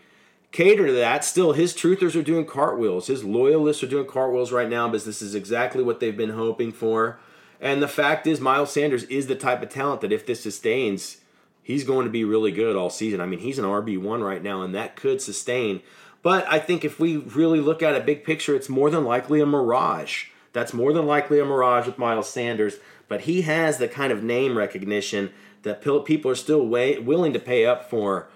cater 0.55 0.87
to 0.87 0.93
that. 0.93 1.25
Still, 1.25 1.51
his 1.51 1.73
truthers 1.73 2.17
are 2.17 2.23
doing 2.23 2.45
cartwheels. 2.45 3.07
His 3.07 3.25
loyalists 3.25 3.83
are 3.83 3.87
doing 3.87 4.07
cartwheels 4.07 4.53
right 4.53 4.69
now 4.69 4.87
because 4.87 5.03
this 5.03 5.21
is 5.21 5.35
exactly 5.35 5.83
what 5.83 5.99
they've 5.99 6.15
been 6.15 6.29
hoping 6.29 6.71
for. 6.71 7.19
And 7.59 7.81
the 7.81 7.89
fact 7.89 8.25
is, 8.25 8.39
Miles 8.39 8.71
Sanders 8.71 9.03
is 9.03 9.27
the 9.27 9.35
type 9.35 9.61
of 9.61 9.69
talent 9.69 9.99
that 9.99 10.13
if 10.13 10.25
this 10.25 10.43
sustains, 10.43 11.17
he's 11.61 11.83
going 11.83 12.05
to 12.05 12.11
be 12.11 12.23
really 12.23 12.53
good 12.53 12.77
all 12.77 12.89
season. 12.89 13.19
I 13.19 13.25
mean, 13.25 13.39
he's 13.39 13.59
an 13.59 13.65
RB1 13.65 14.25
right 14.25 14.41
now, 14.41 14.61
and 14.61 14.73
that 14.73 14.95
could 14.95 15.21
sustain. 15.21 15.81
But 16.21 16.47
I 16.49 16.59
think 16.59 16.85
if 16.85 17.01
we 17.01 17.17
really 17.17 17.59
look 17.59 17.83
at 17.83 17.95
a 17.95 17.99
big 17.99 18.23
picture, 18.23 18.55
it's 18.55 18.69
more 18.69 18.89
than 18.89 19.03
likely 19.03 19.41
a 19.41 19.45
mirage. 19.45 20.27
That's 20.53 20.73
more 20.73 20.93
than 20.93 21.05
likely 21.05 21.37
a 21.39 21.45
mirage 21.45 21.85
with 21.85 21.97
Miles 21.97 22.29
Sanders. 22.29 22.77
But 23.09 23.21
he 23.21 23.41
has 23.41 23.77
the 23.77 23.89
kind 23.89 24.13
of 24.13 24.23
name 24.23 24.57
recognition 24.57 25.31
that 25.63 25.81
people 26.05 26.31
are 26.31 26.35
still 26.35 26.65
way, 26.65 26.97
willing 26.97 27.33
to 27.33 27.39
pay 27.39 27.65
up 27.65 27.89
for 27.89 28.29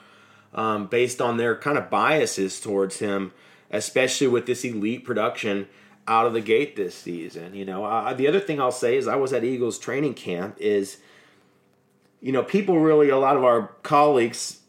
um, 0.53 0.87
based 0.87 1.21
on 1.21 1.37
their 1.37 1.55
kind 1.55 1.77
of 1.77 1.89
biases 1.89 2.59
towards 2.59 2.99
him, 2.99 3.31
especially 3.71 4.27
with 4.27 4.45
this 4.45 4.63
elite 4.63 5.05
production 5.05 5.67
out 6.07 6.25
of 6.25 6.33
the 6.33 6.41
gate 6.41 6.75
this 6.75 6.95
season. 6.95 7.53
You 7.53 7.65
know, 7.65 7.85
uh, 7.85 8.13
the 8.13 8.27
other 8.27 8.39
thing 8.39 8.59
I'll 8.59 8.71
say 8.71 8.97
is 8.97 9.07
I 9.07 9.15
was 9.15 9.33
at 9.33 9.43
Eagles 9.43 9.79
training 9.79 10.15
camp 10.15 10.55
is– 10.59 10.97
you 12.21 12.31
know, 12.31 12.43
people 12.43 12.79
really, 12.79 13.09
a 13.09 13.17
lot 13.17 13.37
of 13.37 13.43
our 13.43 13.67
colleagues 13.83 14.59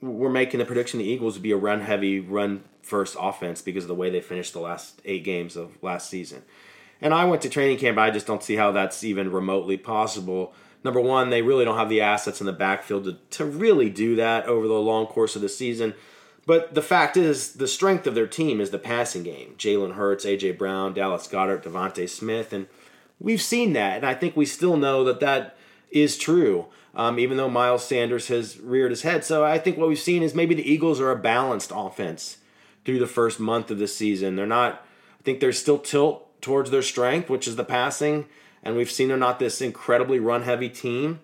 were 0.00 0.30
making 0.30 0.58
the 0.58 0.64
prediction 0.64 0.98
the 0.98 1.04
Eagles 1.04 1.34
would 1.34 1.42
be 1.42 1.52
a 1.52 1.56
run 1.56 1.80
heavy, 1.80 2.20
run 2.20 2.64
first 2.82 3.16
offense 3.18 3.62
because 3.62 3.84
of 3.84 3.88
the 3.88 3.94
way 3.94 4.10
they 4.10 4.20
finished 4.20 4.52
the 4.52 4.60
last 4.60 5.00
eight 5.04 5.24
games 5.24 5.56
of 5.56 5.82
last 5.82 6.08
season. 6.08 6.42
And 7.00 7.12
I 7.12 7.24
went 7.24 7.42
to 7.42 7.48
training 7.48 7.78
camp, 7.78 7.98
I 7.98 8.10
just 8.10 8.26
don't 8.26 8.42
see 8.42 8.56
how 8.56 8.72
that's 8.72 9.02
even 9.02 9.32
remotely 9.32 9.76
possible. 9.76 10.54
Number 10.84 11.00
one, 11.00 11.30
they 11.30 11.42
really 11.42 11.64
don't 11.64 11.78
have 11.78 11.88
the 11.88 12.02
assets 12.02 12.40
in 12.40 12.46
the 12.46 12.52
backfield 12.52 13.04
to, 13.04 13.16
to 13.38 13.44
really 13.44 13.88
do 13.88 14.16
that 14.16 14.44
over 14.46 14.68
the 14.68 14.74
long 14.74 15.06
course 15.06 15.34
of 15.34 15.42
the 15.42 15.48
season. 15.48 15.94
But 16.46 16.74
the 16.74 16.82
fact 16.82 17.16
is, 17.16 17.54
the 17.54 17.66
strength 17.66 18.06
of 18.06 18.14
their 18.14 18.26
team 18.26 18.60
is 18.60 18.70
the 18.70 18.78
passing 18.78 19.22
game. 19.22 19.54
Jalen 19.56 19.94
Hurts, 19.94 20.26
A.J. 20.26 20.52
Brown, 20.52 20.92
Dallas 20.92 21.26
Goedert, 21.26 21.62
DeVonta 21.62 22.06
Smith. 22.06 22.52
And 22.52 22.66
we've 23.18 23.40
seen 23.40 23.72
that. 23.72 23.96
And 23.96 24.06
I 24.06 24.14
think 24.14 24.36
we 24.36 24.44
still 24.44 24.76
know 24.76 25.04
that 25.04 25.20
that 25.20 25.56
is 25.90 26.18
true, 26.18 26.66
um, 26.94 27.18
even 27.18 27.38
though 27.38 27.48
Miles 27.48 27.86
Sanders 27.86 28.28
has 28.28 28.60
reared 28.60 28.90
his 28.90 29.02
head. 29.02 29.24
So 29.24 29.42
I 29.42 29.58
think 29.58 29.78
what 29.78 29.88
we've 29.88 29.98
seen 29.98 30.22
is 30.22 30.34
maybe 30.34 30.54
the 30.54 30.70
Eagles 30.70 31.00
are 31.00 31.10
a 31.10 31.16
balanced 31.16 31.72
offense 31.74 32.38
through 32.84 32.98
the 32.98 33.06
first 33.06 33.40
month 33.40 33.70
of 33.70 33.78
the 33.78 33.88
season. 33.88 34.36
They're 34.36 34.44
not, 34.44 34.86
I 35.18 35.22
think 35.22 35.40
there's 35.40 35.58
still 35.58 35.78
tilt 35.78 36.42
towards 36.42 36.70
their 36.70 36.82
strength, 36.82 37.30
which 37.30 37.48
is 37.48 37.56
the 37.56 37.64
passing, 37.64 38.26
and 38.64 38.76
we've 38.76 38.90
seen 38.90 39.08
they're 39.08 39.16
not 39.16 39.38
this 39.38 39.60
incredibly 39.60 40.18
run 40.18 40.42
heavy 40.42 40.68
team. 40.68 41.20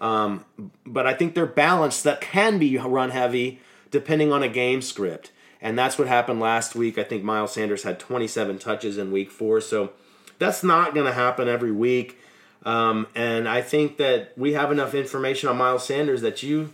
Um, 0.00 0.44
but 0.86 1.06
I 1.06 1.12
think 1.12 1.34
they're 1.34 1.44
balanced 1.44 2.04
that 2.04 2.20
can 2.20 2.58
be 2.58 2.78
run 2.78 3.10
heavy 3.10 3.60
depending 3.90 4.32
on 4.32 4.42
a 4.42 4.48
game 4.48 4.80
script. 4.80 5.32
And 5.60 5.76
that's 5.76 5.98
what 5.98 6.06
happened 6.06 6.38
last 6.38 6.76
week. 6.76 6.98
I 6.98 7.02
think 7.02 7.24
Miles 7.24 7.52
Sanders 7.52 7.82
had 7.82 7.98
27 7.98 8.58
touches 8.58 8.96
in 8.96 9.10
week 9.10 9.30
four. 9.30 9.60
So 9.60 9.92
that's 10.38 10.62
not 10.62 10.94
going 10.94 11.06
to 11.06 11.12
happen 11.12 11.48
every 11.48 11.72
week. 11.72 12.18
Um, 12.64 13.08
and 13.14 13.48
I 13.48 13.60
think 13.60 13.96
that 13.96 14.32
we 14.36 14.52
have 14.52 14.70
enough 14.70 14.94
information 14.94 15.48
on 15.48 15.56
Miles 15.56 15.84
Sanders 15.84 16.22
that 16.22 16.42
you 16.42 16.70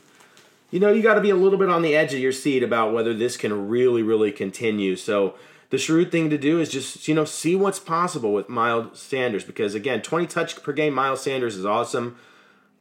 you 0.71 0.81
know, 0.81 0.93
you 0.93 1.03
got 1.03 1.15
to 1.15 1.21
be 1.21 1.31
a 1.31 1.37
little 1.37 1.59
bit 1.59 1.71
on 1.71 1.83
the 1.83 1.95
edge 1.95 2.15
of 2.15 2.19
your 2.19 2.33
seat 2.33 2.65
about 2.65 2.93
whether 2.93 3.15
this 3.15 3.37
can 3.37 3.69
really, 3.69 4.03
really 4.03 4.33
continue. 4.33 4.97
So 4.97 5.37
the 5.71 5.79
shrewd 5.79 6.13
thing 6.13 6.31
to 6.31 6.39
do 6.39 6.61
is 6.61 6.69
just, 6.71 7.09
you 7.09 7.15
know, 7.15 7.25
see 7.25 7.57
what's 7.57 7.79
possible 7.79 8.33
with 8.33 8.49
Miles 8.49 8.99
Sanders 9.01 9.45
because, 9.45 9.75
again, 9.75 10.03
20 10.03 10.27
touch 10.27 10.63
per 10.63 10.73
game, 10.73 10.95
Miles 10.95 11.23
Sanders 11.23 11.57
is 11.57 11.65
awesome, 11.65 12.17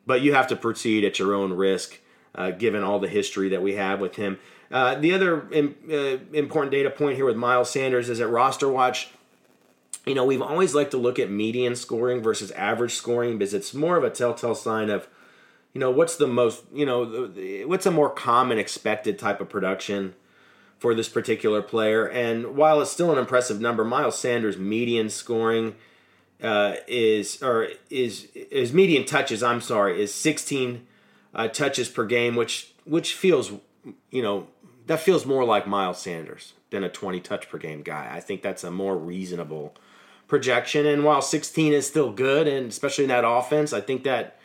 but 0.05 0.21
you 0.21 0.33
have 0.33 0.47
to 0.47 0.55
proceed 0.55 1.03
at 1.03 1.19
your 1.19 1.33
own 1.33 1.53
risk 1.53 1.99
uh, 2.35 2.51
given 2.51 2.83
all 2.83 2.99
the 2.99 3.07
history 3.07 3.49
that 3.49 3.61
we 3.61 3.75
have 3.75 3.99
with 3.99 4.15
him. 4.15 4.39
Uh, 4.71 4.95
the 4.95 5.13
other 5.13 5.47
Im- 5.51 5.75
uh, 5.89 6.17
important 6.35 6.71
data 6.71 6.89
point 6.89 7.15
here 7.15 7.25
with 7.25 7.35
Miles 7.35 7.69
Sanders 7.69 8.09
is 8.09 8.19
at 8.19 8.29
roster 8.29 8.67
watch. 8.67 9.09
You 10.05 10.15
know, 10.15 10.25
we've 10.25 10.41
always 10.41 10.75
liked 10.75 10.91
to 10.91 10.97
look 10.97 11.19
at 11.19 11.29
median 11.29 11.75
scoring 11.75 12.21
versus 12.21 12.51
average 12.51 12.93
scoring 12.93 13.37
because 13.37 13.53
it's 13.53 13.73
more 13.73 13.97
of 13.97 14.03
a 14.03 14.09
telltale 14.09 14.55
sign 14.55 14.89
of, 14.89 15.07
you 15.73 15.79
know, 15.79 15.91
what's 15.91 16.17
the 16.17 16.27
most, 16.27 16.63
you 16.73 16.85
know, 16.85 17.31
what's 17.65 17.85
a 17.85 17.91
more 17.91 18.09
common 18.09 18.57
expected 18.57 19.17
type 19.17 19.39
of 19.39 19.47
production 19.47 20.15
for 20.83 20.93
this 20.93 21.07
particular 21.07 21.61
player. 21.61 22.05
And 22.09 22.57
while 22.57 22.81
it's 22.81 22.91
still 22.91 23.09
an 23.13 23.17
impressive 23.17 23.61
number, 23.61 23.85
Miles 23.85 24.19
Sanders' 24.19 24.57
median 24.57 25.09
scoring 25.09 25.75
uh, 26.41 26.75
is, 26.89 27.41
or 27.41 27.69
is, 27.89 28.25
is 28.33 28.73
median 28.73 29.05
touches, 29.05 29.41
I'm 29.41 29.61
sorry, 29.61 30.03
is 30.03 30.13
16 30.13 30.85
uh, 31.33 31.47
touches 31.47 31.87
per 31.87 32.05
game, 32.05 32.35
which 32.35 32.73
which 32.83 33.13
feels, 33.13 33.53
you 34.11 34.21
know, 34.21 34.47
that 34.87 34.99
feels 34.99 35.25
more 35.25 35.45
like 35.45 35.65
Miles 35.65 35.99
Sanders 35.99 36.51
than 36.69 36.83
a 36.83 36.89
20 36.89 37.21
touch 37.21 37.47
per 37.47 37.57
game 37.57 37.81
guy. 37.81 38.11
I 38.11 38.19
think 38.19 38.41
that's 38.41 38.65
a 38.65 38.69
more 38.69 38.97
reasonable 38.97 39.73
projection. 40.27 40.85
And 40.85 41.05
while 41.05 41.21
16 41.21 41.71
is 41.71 41.87
still 41.87 42.11
good, 42.11 42.45
and 42.45 42.67
especially 42.67 43.05
in 43.05 43.09
that 43.09 43.25
offense, 43.25 43.71
I 43.71 43.79
think 43.79 44.03
that 44.03 44.37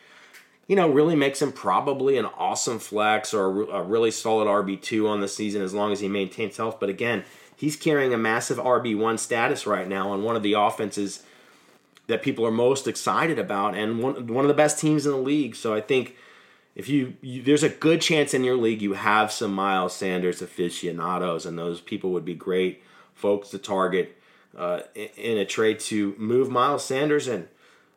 you 0.69 0.75
know 0.75 0.87
really 0.87 1.15
makes 1.15 1.41
him 1.41 1.51
probably 1.51 2.17
an 2.17 2.25
awesome 2.37 2.77
flex 2.77 3.33
or 3.33 3.63
a 3.71 3.83
really 3.83 4.11
solid 4.11 4.47
RB 4.47 4.79
two 4.79 5.07
on 5.07 5.19
the 5.19 5.27
season 5.27 5.63
as 5.63 5.73
long 5.73 5.91
as 5.91 5.99
he 5.99 6.07
maintains 6.07 6.55
health. 6.55 6.79
But 6.79 6.89
again, 6.89 7.25
he's 7.55 7.75
carrying 7.75 8.13
a 8.13 8.17
massive 8.17 8.59
RB 8.59 8.95
one 8.95 9.17
status 9.17 9.65
right 9.65 9.87
now 9.87 10.11
on 10.11 10.23
one 10.23 10.35
of 10.35 10.43
the 10.43 10.53
offenses 10.53 11.23
that 12.05 12.21
people 12.21 12.45
are 12.45 12.51
most 12.51 12.87
excited 12.87 13.39
about 13.39 13.75
and 13.75 13.99
one 14.01 14.27
one 14.27 14.45
of 14.45 14.47
the 14.47 14.53
best 14.53 14.79
teams 14.79 15.07
in 15.07 15.11
the 15.11 15.17
league. 15.17 15.55
So 15.55 15.73
I 15.73 15.81
think 15.81 16.15
if 16.75 16.87
you, 16.87 17.15
you, 17.21 17.41
there's 17.41 17.63
a 17.63 17.69
good 17.69 17.99
chance 17.99 18.35
in 18.35 18.43
your 18.43 18.55
league 18.55 18.81
you 18.81 18.93
have 18.93 19.31
some 19.31 19.51
Miles 19.51 19.95
Sanders 19.95 20.39
aficionados, 20.39 21.47
and 21.47 21.57
those 21.57 21.81
people 21.81 22.11
would 22.11 22.25
be 22.25 22.35
great 22.35 22.83
folks 23.15 23.49
to 23.49 23.57
target 23.57 24.15
uh, 24.55 24.81
in 24.93 25.39
a 25.39 25.45
trade 25.45 25.79
to 25.79 26.13
move 26.19 26.51
Miles 26.51 26.85
Sanders 26.85 27.27
and 27.27 27.47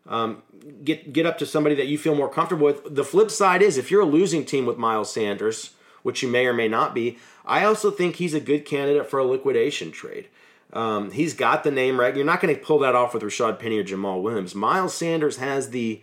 um, 0.06 0.42
get 0.84 1.12
get 1.12 1.26
up 1.26 1.38
to 1.38 1.46
somebody 1.46 1.74
that 1.76 1.86
you 1.86 1.98
feel 1.98 2.14
more 2.14 2.28
comfortable 2.28 2.66
with. 2.66 2.94
The 2.94 3.04
flip 3.04 3.30
side 3.30 3.62
is 3.62 3.78
if 3.78 3.90
you're 3.90 4.02
a 4.02 4.06
losing 4.06 4.44
team 4.44 4.66
with 4.66 4.78
Miles 4.78 5.12
Sanders, 5.12 5.74
which 6.02 6.22
you 6.22 6.28
may 6.28 6.46
or 6.46 6.52
may 6.52 6.68
not 6.68 6.94
be, 6.94 7.18
I 7.44 7.64
also 7.64 7.90
think 7.90 8.16
he's 8.16 8.34
a 8.34 8.40
good 8.40 8.64
candidate 8.64 9.08
for 9.08 9.18
a 9.18 9.24
liquidation 9.24 9.92
trade. 9.92 10.28
Um, 10.72 11.10
he's 11.10 11.34
got 11.34 11.64
the 11.64 11.70
name 11.70 12.00
right. 12.00 12.16
You're 12.16 12.24
not 12.24 12.40
going 12.40 12.54
to 12.54 12.60
pull 12.60 12.78
that 12.80 12.94
off 12.94 13.12
with 13.12 13.22
Rashad 13.22 13.58
Penny 13.58 13.78
or 13.78 13.84
Jamaal 13.84 14.22
Williams. 14.22 14.54
Miles 14.54 14.94
Sanders 14.94 15.36
has 15.36 15.70
the 15.70 16.02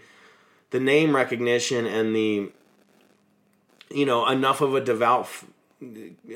the 0.70 0.80
name 0.80 1.16
recognition 1.16 1.88
and 1.88 2.16
the 2.16 2.52
you 3.92 4.06
know, 4.06 4.28
enough 4.28 4.62
of 4.62 4.76
a 4.76 4.82
devout 4.82 5.28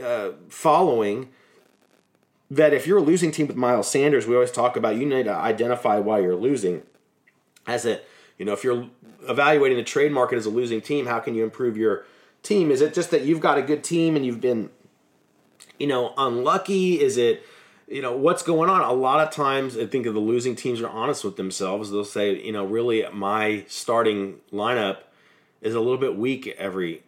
uh, 0.02 0.30
following 0.49 1.30
that 2.49 2.73
if 2.73 2.86
you're 2.86 2.99
a 2.99 3.04
losing 3.04 3.32
team 3.32 3.47
with 3.47 3.56
Miles 3.56 3.89
Sanders, 3.89 4.28
we 4.28 4.36
always 4.36 4.52
talk 4.52 4.76
about 4.76 4.95
you 4.95 5.06
need 5.06 5.23
to 5.23 5.34
identify 5.34 5.99
why 5.99 6.19
you're 6.19 6.36
losing. 6.36 6.84
As 7.65 7.86
it, 7.86 8.08
you 8.38 8.45
know, 8.45 8.54
if 8.54 8.63
you're 8.63 8.89
evaluating 9.28 9.78
the 9.78 9.84
trade 9.84 10.12
market 10.12 10.38
as 10.38 10.45
a 10.45 10.49
losing 10.49 10.82
team, 10.82 11.06
how 11.06 11.19
can 11.19 11.36
you 11.36 11.43
improve 11.43 11.78
your 11.78 12.06
team? 12.41 12.71
Is 12.71 12.82
it 12.82 12.93
just 12.93 13.12
that 13.12 13.23
you've 13.23 13.39
got 13.39 13.58
a 13.58 13.62
good 13.62 13.84
team 13.84 14.15
and 14.15 14.26
you've 14.26 14.41
been, 14.41 14.69
you 15.80 15.88
know, 15.88 16.13
unlucky? 16.17 16.99
Is 16.99 17.17
it, 17.17 17.45
you 17.88 18.02
know, 18.02 18.15
what's 18.15 18.43
going 18.43 18.69
on? 18.69 18.82
A 18.82 18.93
lot 18.93 19.26
of 19.26 19.34
times, 19.34 19.78
I 19.78 19.86
think 19.86 20.06
of 20.06 20.13
the 20.13 20.19
losing 20.19 20.56
teams 20.56 20.82
are 20.82 20.89
honest 20.89 21.23
with 21.23 21.38
themselves. 21.38 21.91
They'll 21.91 22.04
say, 22.04 22.43
you 22.43 22.52
know, 22.52 22.65
really, 22.65 23.06
my 23.13 23.65
starting 23.67 24.39
lineup 24.52 24.97
is 25.62 25.76
a 25.76 25.80
little 25.80 25.97
bit 25.97 26.17
weak 26.17 26.47
every 26.58 27.04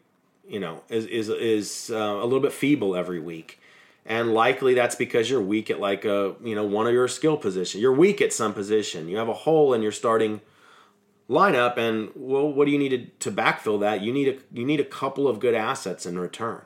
you 0.48 0.60
know, 0.60 0.84
is 0.89 1.06
is 1.06 1.30
is 1.30 1.91
uh, 1.94 1.96
a 1.96 2.24
little 2.24 2.39
bit 2.39 2.54
feeble 2.54 2.96
every 2.96 3.20
week, 3.20 3.60
and 4.06 4.34
likely 4.34 4.74
that's 4.74 4.96
because 4.96 5.30
you're 5.30 5.41
weak 5.41 5.70
at 5.70 5.80
like 5.80 6.06
a 6.06 6.36
you 6.44 6.56
know 6.56 6.63
one 6.63 6.88
of 6.88 6.94
your 6.94 7.08
skill 7.08 7.38
position. 7.38 7.82
You're 7.82 7.94
weak 7.94 8.22
at 8.22 8.34
some 8.34 8.54
position. 8.54 9.08
You 9.08 9.18
have 9.18 9.30
a 9.30 9.34
hole 9.34 9.74
in 9.74 9.82
your 9.82 9.91
starting 9.91 10.41
lineup, 11.30 11.78
and 11.78 12.12
well, 12.15 12.52
what 12.52 12.65
do 12.65 12.72
you 12.72 12.78
need 12.78 12.89
to, 12.89 13.32
to 13.32 13.36
backfill 13.36 13.80
that? 13.80 14.02
You 14.02 14.13
need 14.13 14.28
a 14.28 14.38
you 14.58 14.65
need 14.65 14.80
a 14.80 14.86
couple 14.86 15.28
of 15.28 15.39
good 15.39 15.56
assets 15.56 16.06
in 16.06 16.20
return 16.20 16.62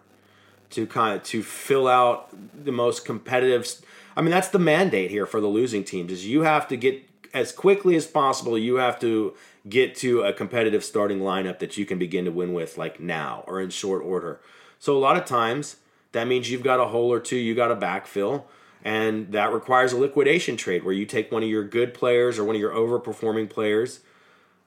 to 0.72 0.86
kind 0.86 1.16
of 1.18 1.24
to 1.24 1.42
fill 1.42 1.88
out 1.88 2.30
the 2.66 2.72
most 2.72 3.06
competitive. 3.06 3.82
I 4.16 4.22
mean, 4.22 4.32
that's 4.32 4.50
the 4.50 4.60
mandate 4.60 5.12
here 5.12 5.26
for 5.26 5.40
the 5.40 5.48
losing 5.48 5.84
teams 5.84 6.12
is 6.12 6.26
you 6.26 6.42
have 6.42 6.68
to 6.68 6.78
get 6.78 7.04
as 7.34 7.52
quickly 7.52 7.96
as 7.96 8.06
possible. 8.06 8.58
You 8.58 8.76
have 8.76 9.00
to 9.00 9.36
get 9.68 9.96
to 9.96 10.22
a 10.22 10.34
competitive 10.34 10.84
starting 10.84 11.20
lineup 11.20 11.60
that 11.60 11.78
you 11.78 11.86
can 11.86 12.00
begin 12.00 12.26
to 12.26 12.32
win 12.32 12.54
with 12.54 12.78
like 12.78 13.00
now 13.00 13.44
or 13.48 13.62
in 13.62 13.70
short 13.70 14.04
order. 14.04 14.42
So 14.80 14.98
a 14.98 15.00
lot 15.00 15.18
of 15.18 15.26
times 15.26 15.78
that 16.12 16.28
means 16.28 16.50
you've 16.50 16.64
got 16.64 16.80
a 16.80 16.88
hole 16.88 17.12
or 17.12 17.20
two 17.20 17.36
you 17.36 17.56
got 17.56 17.68
to 17.68 17.76
backfill 17.76 18.44
and 18.84 19.32
that 19.32 19.52
requires 19.52 19.92
a 19.92 19.98
liquidation 19.98 20.56
trade 20.56 20.84
where 20.84 20.94
you 20.94 21.06
take 21.06 21.32
one 21.32 21.44
of 21.44 21.50
your 21.50 21.64
good 21.64 21.94
players 21.94 22.40
or 22.40 22.44
one 22.44 22.56
of 22.56 22.62
your 22.62 22.72
overperforming 22.72 23.50
players 23.50 24.00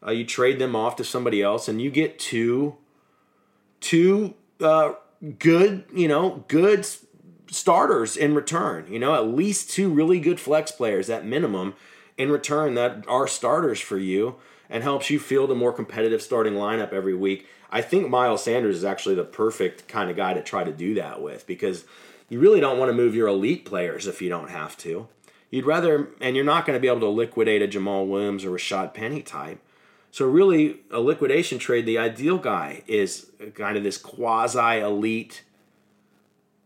uh, 0.07 0.11
you 0.11 0.25
trade 0.25 0.59
them 0.59 0.75
off 0.75 0.97
to 0.97 1.05
somebody 1.05 1.43
else 1.43 1.69
and 1.69 1.81
you 1.81 1.91
get 1.91 2.19
two 2.19 2.77
two 3.81 4.35
uh, 4.61 4.93
good 5.39 5.85
you 5.95 6.09
know 6.09 6.45
good 6.49 6.87
starters 7.51 8.17
in 8.17 8.35
return 8.35 8.87
you 8.91 8.99
know 8.99 9.15
at 9.15 9.27
least 9.27 9.71
two 9.71 9.91
really 9.91 10.19
good 10.19 10.41
flex 10.41 10.71
players 10.71 11.11
at 11.11 11.25
minimum 11.25 11.75
in 12.17 12.31
return 12.31 12.75
that 12.75 13.05
are 13.09 13.27
starters 13.27 13.81
for 13.81 13.99
you 13.99 14.37
and 14.69 14.83
helps 14.83 15.11
you 15.11 15.19
field 15.19 15.51
a 15.51 15.55
more 15.55 15.73
competitive 15.73 16.23
starting 16.23 16.55
lineup 16.55 16.93
every 16.93 17.15
week. 17.15 17.47
I 17.73 17.81
think 17.81 18.11
Miles 18.11 18.45
Sanders 18.45 18.77
is 18.77 18.85
actually 18.85 19.15
the 19.15 19.25
perfect 19.25 19.89
kind 19.89 20.11
of 20.11 20.17
guy 20.17 20.35
to 20.35 20.43
try 20.43 20.63
to 20.63 20.73
do 20.73 20.95
that 20.95 21.23
with 21.23 21.47
because 21.47 21.87
you 22.29 22.39
really 22.39 22.61
don't 22.61 22.79
want 22.79 22.91
to 22.91 22.95
move 22.95 23.15
your 23.15 23.29
elite 23.29 23.65
players 23.65 24.07
if 24.07 24.21
you 24.21 24.29
don't 24.29 24.51
have 24.51 24.77
to. 24.79 25.09
You'd 25.51 25.65
rather, 25.65 26.11
and 26.21 26.37
you're 26.37 26.45
not 26.45 26.67
going 26.67 26.77
to 26.77 26.81
be 26.81 26.89
able 26.89 27.01
to 27.01 27.09
liquidate 27.09 27.63
a 27.63 27.69
Jamaal 27.69 28.07
Williams 28.07 28.45
or 28.45 28.51
Rashad 28.51 28.93
Penny 28.93 29.23
type. 29.23 29.59
So, 30.11 30.27
really, 30.27 30.81
a 30.91 31.01
liquidation 31.01 31.59
trade, 31.59 31.87
the 31.87 31.97
ideal 31.97 32.37
guy 32.37 32.83
is 32.87 33.31
kind 33.55 33.79
of 33.79 33.83
this 33.83 33.97
quasi 33.97 34.81
elite 34.81 35.43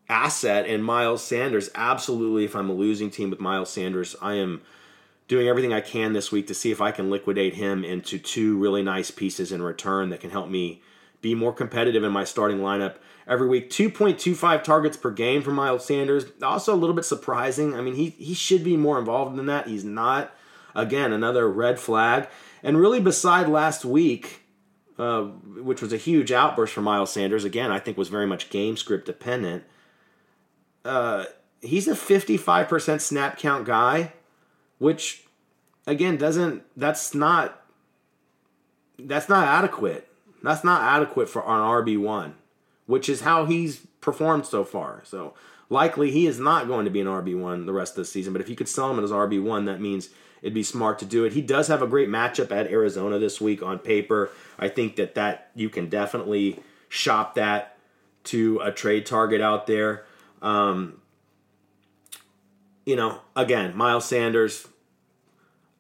asset 0.09 0.66
and 0.66 0.85
Miles 0.85 1.23
Sanders. 1.23 1.71
Absolutely, 1.77 2.45
if 2.45 2.57
I'm 2.57 2.69
a 2.69 2.75
losing 2.75 3.11
team 3.11 3.31
with 3.31 3.38
Miles 3.38 3.71
Sanders, 3.71 4.16
I 4.21 4.35
am 4.35 4.62
doing 5.29 5.47
everything 5.47 5.73
I 5.73 5.81
can 5.81 6.12
this 6.12 6.33
week 6.33 6.49
to 6.49 6.55
see 6.55 6.73
if 6.73 6.81
I 6.81 6.90
can 6.90 7.11
liquidate 7.11 7.55
him 7.55 7.85
into 7.85 8.19
two 8.19 8.59
really 8.59 8.83
nice 8.83 9.12
pieces 9.12 9.53
in 9.53 9.62
return 9.62 10.11
that 10.11 10.21
can 10.21 10.31
help 10.31 10.49
me 10.49 10.83
be 11.28 11.34
more 11.34 11.52
competitive 11.52 12.04
in 12.04 12.12
my 12.12 12.24
starting 12.24 12.58
lineup 12.58 12.96
every 13.26 13.48
week. 13.48 13.70
2.25 13.70 14.62
targets 14.62 14.96
per 14.96 15.10
game 15.10 15.42
for 15.42 15.50
Miles 15.50 15.84
Sanders. 15.84 16.26
Also 16.42 16.74
a 16.74 16.76
little 16.76 16.94
bit 16.94 17.04
surprising. 17.04 17.74
I 17.74 17.80
mean, 17.80 17.94
he 17.94 18.10
he 18.10 18.34
should 18.34 18.64
be 18.64 18.76
more 18.76 18.98
involved 18.98 19.36
than 19.36 19.46
that. 19.46 19.68
He's 19.68 19.84
not. 19.84 20.32
Again, 20.74 21.12
another 21.12 21.48
red 21.48 21.80
flag. 21.80 22.28
And 22.62 22.78
really, 22.78 23.00
beside 23.00 23.48
last 23.48 23.84
week, 23.84 24.42
uh, 24.98 25.22
which 25.22 25.80
was 25.80 25.92
a 25.92 25.96
huge 25.96 26.32
outburst 26.32 26.74
for 26.74 26.82
Miles 26.82 27.10
Sanders, 27.10 27.44
again, 27.44 27.72
I 27.72 27.78
think 27.78 27.96
was 27.96 28.10
very 28.10 28.26
much 28.26 28.50
game 28.50 28.76
script 28.76 29.06
dependent. 29.06 29.64
Uh, 30.84 31.24
he's 31.62 31.88
a 31.88 31.94
55% 31.94 33.00
snap 33.00 33.38
count 33.38 33.64
guy 33.64 34.12
which 34.78 35.24
again 35.86 36.16
doesn't 36.16 36.62
that's 36.76 37.14
not 37.14 37.62
that's 38.98 39.28
not 39.28 39.46
adequate. 39.46 40.08
That's 40.42 40.64
not 40.64 40.83
adequate 40.83 41.29
for 41.29 41.42
an 41.42 41.49
RB1, 41.49 42.33
which 42.87 43.09
is 43.09 43.22
how 43.22 43.46
he's 43.46 43.87
performed 44.01 44.46
so 44.46 44.64
far. 44.64 45.03
So 45.05 45.35
likely 45.68 46.11
he 46.11 46.27
is 46.27 46.38
not 46.38 46.68
going 46.68 46.85
to 46.85 46.90
be 46.90 47.01
an 47.01 47.07
RB1 47.07 47.66
the 47.66 47.72
rest 47.72 47.92
of 47.92 47.96
the 47.96 48.05
season, 48.05 48.33
but 48.33 48.42
if 48.42 48.49
you 48.49 48.57
could 48.57 48.68
sell 48.68 48.90
him 48.90 49.03
as 49.03 49.11
RB1, 49.11 49.66
that 49.66 49.81
means 49.81 50.11
it'd 50.42 50.55
be 50.55 50.62
smart 50.62 50.99
to 51.01 51.05
do 51.05 51.25
it. 51.25 51.33
He 51.33 51.42
does 51.42 51.68
have 51.68 51.83
a 51.83 51.87
great 51.87 52.09
matchup 52.09 52.53
at 52.53 52.68
Arizona 52.68 53.18
this 53.18 53.40
week 53.40 53.62
on 53.62 53.79
paper. 53.79 54.31
I 54.59 54.68
think 54.68 54.96
that 54.96 55.14
that 55.14 55.51
you 55.55 55.68
can 55.68 55.88
definitely 55.88 56.61
shop 56.88 57.35
that 57.35 57.77
to 58.25 58.61
a 58.62 58.72
trade 58.72 59.07
target 59.07 59.40
out 59.40 59.66
there. 59.66 60.05
Um, 60.42 61.01
you 62.85 62.96
know, 62.96 63.20
again, 63.35 63.77
Miles 63.77 64.05
Sanders, 64.05 64.68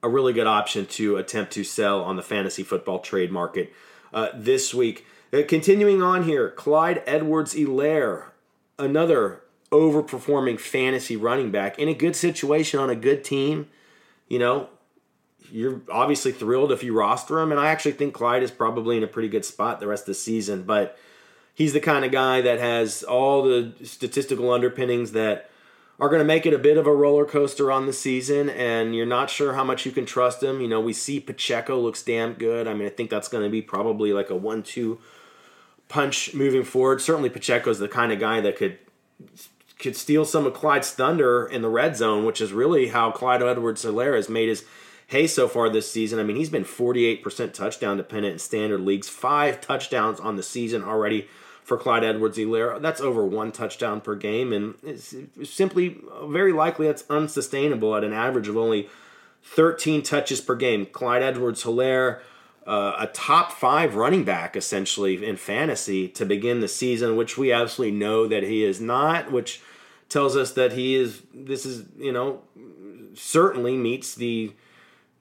a 0.02 0.08
really 0.08 0.32
good 0.32 0.46
option 0.46 0.86
to 0.86 1.16
attempt 1.16 1.52
to 1.52 1.64
sell 1.64 2.02
on 2.02 2.16
the 2.16 2.22
fantasy 2.22 2.62
football 2.62 2.98
trade 2.98 3.30
market 3.30 3.72
uh, 4.12 4.28
this 4.34 4.72
week. 4.74 5.06
Uh, 5.32 5.42
continuing 5.46 6.02
on 6.02 6.24
here, 6.24 6.50
Clyde 6.50 7.02
Edwards 7.06 7.54
Helaire, 7.54 8.26
another 8.78 9.42
overperforming 9.72 10.60
fantasy 10.60 11.16
running 11.16 11.50
back 11.50 11.78
in 11.78 11.88
a 11.88 11.94
good 11.94 12.14
situation 12.14 12.78
on 12.78 12.90
a 12.90 12.94
good 12.94 13.24
team. 13.24 13.68
You 14.28 14.38
know, 14.38 14.68
you're 15.50 15.82
obviously 15.90 16.32
thrilled 16.32 16.72
if 16.72 16.82
you 16.82 16.96
roster 16.96 17.40
him, 17.40 17.50
and 17.50 17.60
I 17.60 17.68
actually 17.68 17.92
think 17.92 18.14
Clyde 18.14 18.42
is 18.42 18.50
probably 18.50 18.96
in 18.96 19.02
a 19.02 19.08
pretty 19.08 19.28
good 19.28 19.44
spot 19.44 19.80
the 19.80 19.86
rest 19.86 20.02
of 20.02 20.06
the 20.06 20.14
season, 20.14 20.62
but 20.62 20.98
he's 21.54 21.72
the 21.72 21.80
kind 21.80 22.04
of 22.04 22.12
guy 22.12 22.40
that 22.40 22.58
has 22.60 23.02
all 23.02 23.42
the 23.42 23.72
statistical 23.84 24.52
underpinnings 24.52 25.12
that 25.12 25.50
are 25.98 26.08
going 26.08 26.20
to 26.20 26.26
make 26.26 26.44
it 26.44 26.52
a 26.52 26.58
bit 26.58 26.76
of 26.76 26.86
a 26.86 26.92
roller 26.94 27.24
coaster 27.24 27.72
on 27.72 27.86
the 27.86 27.92
season, 27.92 28.50
and 28.50 28.94
you're 28.94 29.06
not 29.06 29.30
sure 29.30 29.54
how 29.54 29.64
much 29.64 29.86
you 29.86 29.92
can 29.92 30.04
trust 30.04 30.42
him. 30.42 30.60
You 30.60 30.68
know, 30.68 30.80
we 30.80 30.92
see 30.92 31.20
Pacheco 31.20 31.80
looks 31.80 32.02
damn 32.02 32.34
good. 32.34 32.68
I 32.68 32.74
mean, 32.74 32.86
I 32.86 32.90
think 32.90 33.08
that's 33.08 33.28
going 33.28 33.44
to 33.44 33.50
be 33.50 33.62
probably 33.62 34.12
like 34.12 34.28
a 34.28 34.36
one-two 34.36 34.98
punch 35.88 36.34
moving 36.34 36.64
forward. 36.64 37.00
Certainly, 37.00 37.30
Pacheco's 37.30 37.78
the 37.78 37.88
kind 37.88 38.12
of 38.12 38.20
guy 38.20 38.40
that 38.40 38.56
could 38.56 38.78
could 39.78 39.96
steal 39.96 40.24
some 40.24 40.46
of 40.46 40.54
Clyde's 40.54 40.90
thunder 40.90 41.46
in 41.46 41.60
the 41.60 41.68
red 41.68 41.96
zone, 41.96 42.24
which 42.24 42.40
is 42.40 42.52
really 42.52 42.88
how 42.88 43.10
Clyde 43.10 43.42
Edwards-Helaire 43.42 44.16
has 44.16 44.28
made 44.28 44.48
his 44.48 44.64
hay 45.08 45.26
so 45.26 45.48
far 45.48 45.68
this 45.68 45.90
season. 45.90 46.18
I 46.18 46.22
mean, 46.22 46.36
he's 46.36 46.48
been 46.48 46.64
48% 46.64 47.52
touchdown 47.52 47.98
dependent 47.98 48.32
in 48.32 48.38
standard 48.38 48.80
leagues, 48.80 49.08
five 49.08 49.60
touchdowns 49.60 50.18
on 50.18 50.36
the 50.36 50.42
season 50.42 50.82
already 50.82 51.28
for 51.66 51.76
Clyde 51.76 52.04
Edwards-Helaire. 52.04 52.80
That's 52.80 53.00
over 53.00 53.26
one 53.26 53.50
touchdown 53.50 54.00
per 54.00 54.14
game, 54.14 54.52
and 54.52 54.76
it's 54.84 55.16
simply 55.42 56.00
very 56.22 56.52
likely 56.52 56.86
that's 56.86 57.02
unsustainable 57.10 57.96
at 57.96 58.04
an 58.04 58.12
average 58.12 58.46
of 58.46 58.56
only 58.56 58.88
13 59.42 60.04
touches 60.04 60.40
per 60.40 60.54
game. 60.54 60.86
Clyde 60.86 61.24
Edwards-Helaire. 61.24 62.20
Uh, 62.64 62.96
a 62.98 63.06
top 63.08 63.52
five 63.52 63.94
running 63.94 64.24
back 64.24 64.56
essentially 64.56 65.24
in 65.24 65.36
fantasy 65.36 66.08
to 66.08 66.24
begin 66.24 66.58
the 66.58 66.66
season, 66.66 67.16
which 67.16 67.38
we 67.38 67.52
absolutely 67.52 67.96
know 67.96 68.26
that 68.26 68.42
he 68.42 68.64
is 68.64 68.80
not, 68.80 69.30
which 69.30 69.60
tells 70.08 70.36
us 70.36 70.52
that 70.52 70.72
he 70.72 70.96
is. 70.96 71.22
This 71.32 71.64
is 71.64 71.86
you 71.96 72.10
know 72.10 72.42
certainly 73.14 73.76
meets 73.76 74.16
the 74.16 74.52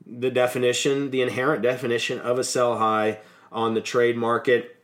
the 0.08 0.32
definition, 0.32 1.12
the 1.12 1.22
inherent 1.22 1.62
definition 1.62 2.20
of 2.20 2.40
a 2.40 2.44
sell 2.44 2.80
high 2.80 3.20
on 3.52 3.76
the 3.76 3.82
trade 3.82 4.18
market. 4.18 4.75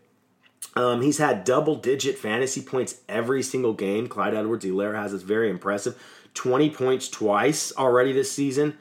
Um, 0.76 1.02
he's 1.02 1.17
had 1.17 1.43
double 1.43 1.76
digit 1.76 2.17
fantasy 2.17 2.62
points 2.62 3.02
every 3.10 3.43
single 3.43 3.74
game. 3.74 4.08
Clyde 4.08 4.34
Edwards-Helaire 4.34 4.95
has 4.95 5.13
is 5.13 5.24
very 5.24 5.50
impressive. 5.50 6.02
20 6.34 6.69
points 6.69 7.10
twice 7.10 7.74
already 7.76 8.13
this 8.13 8.32
season. 8.32 8.78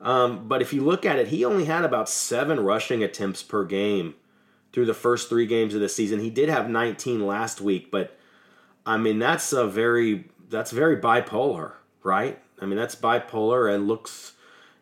Um, 0.00 0.48
but 0.48 0.62
if 0.62 0.72
you 0.72 0.82
look 0.82 1.04
at 1.04 1.18
it, 1.18 1.28
he 1.28 1.44
only 1.44 1.64
had 1.64 1.84
about 1.84 2.08
seven 2.08 2.60
rushing 2.60 3.02
attempts 3.02 3.42
per 3.42 3.64
game 3.64 4.14
through 4.72 4.86
the 4.86 4.94
first 4.94 5.28
three 5.28 5.46
games 5.46 5.74
of 5.74 5.80
the 5.80 5.88
season. 5.88 6.20
He 6.20 6.30
did 6.30 6.48
have 6.48 6.68
19 6.68 7.26
last 7.26 7.60
week, 7.60 7.90
but 7.90 8.16
I 8.86 8.96
mean 8.96 9.18
that's 9.18 9.52
a 9.52 9.66
very 9.66 10.30
that's 10.48 10.70
very 10.70 10.96
bipolar, 11.00 11.72
right? 12.02 12.38
I 12.60 12.66
mean 12.66 12.76
that's 12.76 12.94
bipolar 12.94 13.72
and 13.72 13.88
looks 13.88 14.34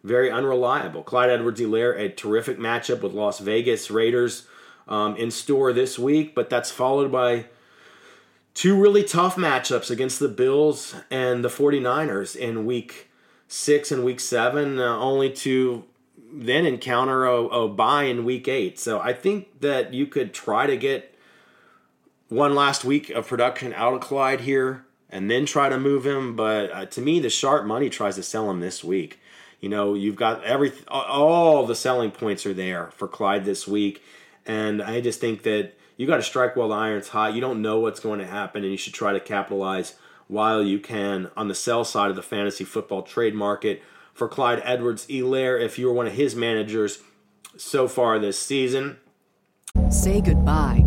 very 0.04 0.30
unreliable. 0.30 1.02
Clyde 1.02 1.30
Edwards-Helaire, 1.30 1.98
a 1.98 2.08
terrific 2.10 2.58
matchup 2.58 3.02
with 3.02 3.12
Las 3.12 3.38
Vegas 3.38 3.90
Raiders 3.90 4.46
um, 4.88 5.16
in 5.16 5.30
store 5.30 5.72
this 5.72 5.98
week, 5.98 6.34
but 6.34 6.50
that's 6.50 6.70
followed 6.70 7.10
by 7.10 7.46
two 8.54 8.80
really 8.80 9.04
tough 9.04 9.36
matchups 9.36 9.90
against 9.90 10.18
the 10.18 10.28
Bills 10.28 10.94
and 11.10 11.44
the 11.44 11.48
49ers 11.48 12.36
in 12.36 12.66
week 12.66 13.10
six 13.48 13.92
and 13.92 14.04
week 14.04 14.20
seven, 14.20 14.78
uh, 14.78 14.98
only 14.98 15.30
to 15.30 15.84
then 16.32 16.66
encounter 16.66 17.24
a, 17.24 17.44
a 17.44 17.68
bye 17.68 18.04
in 18.04 18.24
week 18.24 18.48
eight. 18.48 18.78
So 18.78 19.00
I 19.00 19.12
think 19.12 19.60
that 19.60 19.94
you 19.94 20.06
could 20.06 20.34
try 20.34 20.66
to 20.66 20.76
get 20.76 21.14
one 22.28 22.54
last 22.54 22.84
week 22.84 23.10
of 23.10 23.28
production 23.28 23.72
out 23.74 23.94
of 23.94 24.00
Clyde 24.00 24.40
here 24.40 24.84
and 25.08 25.30
then 25.30 25.46
try 25.46 25.68
to 25.68 25.78
move 25.78 26.04
him. 26.04 26.34
But 26.34 26.72
uh, 26.72 26.86
to 26.86 27.00
me, 27.00 27.20
the 27.20 27.30
sharp 27.30 27.64
money 27.64 27.88
tries 27.88 28.16
to 28.16 28.22
sell 28.22 28.50
him 28.50 28.60
this 28.60 28.82
week. 28.82 29.20
You 29.60 29.68
know, 29.68 29.94
you've 29.94 30.16
got 30.16 30.44
every 30.44 30.72
all 30.88 31.66
the 31.66 31.74
selling 31.74 32.10
points 32.10 32.44
are 32.44 32.54
there 32.54 32.90
for 32.96 33.08
Clyde 33.08 33.44
this 33.44 33.66
week, 33.66 34.02
and 34.46 34.82
I 34.82 35.00
just 35.00 35.20
think 35.20 35.42
that 35.42 35.74
you 35.96 36.06
got 36.06 36.16
to 36.16 36.22
strike 36.22 36.56
while 36.56 36.68
the 36.68 36.74
iron's 36.74 37.08
hot. 37.08 37.34
You 37.34 37.40
don't 37.40 37.62
know 37.62 37.80
what's 37.80 38.00
going 38.00 38.18
to 38.20 38.26
happen, 38.26 38.62
and 38.62 38.70
you 38.70 38.78
should 38.78 38.94
try 38.94 39.12
to 39.12 39.20
capitalize 39.20 39.94
while 40.28 40.62
you 40.62 40.78
can 40.78 41.30
on 41.36 41.48
the 41.48 41.54
sell 41.54 41.84
side 41.84 42.10
of 42.10 42.16
the 42.16 42.22
fantasy 42.22 42.64
football 42.64 43.02
trade 43.02 43.34
market 43.34 43.82
for 44.12 44.28
Clyde 44.28 44.62
Edwards-Helaire 44.64 45.60
if 45.60 45.78
you 45.78 45.86
were 45.86 45.92
one 45.92 46.06
of 46.06 46.14
his 46.14 46.34
managers 46.34 47.02
so 47.56 47.86
far 47.88 48.18
this 48.18 48.38
season. 48.38 48.98
Say 49.90 50.20
goodbye 50.20 50.85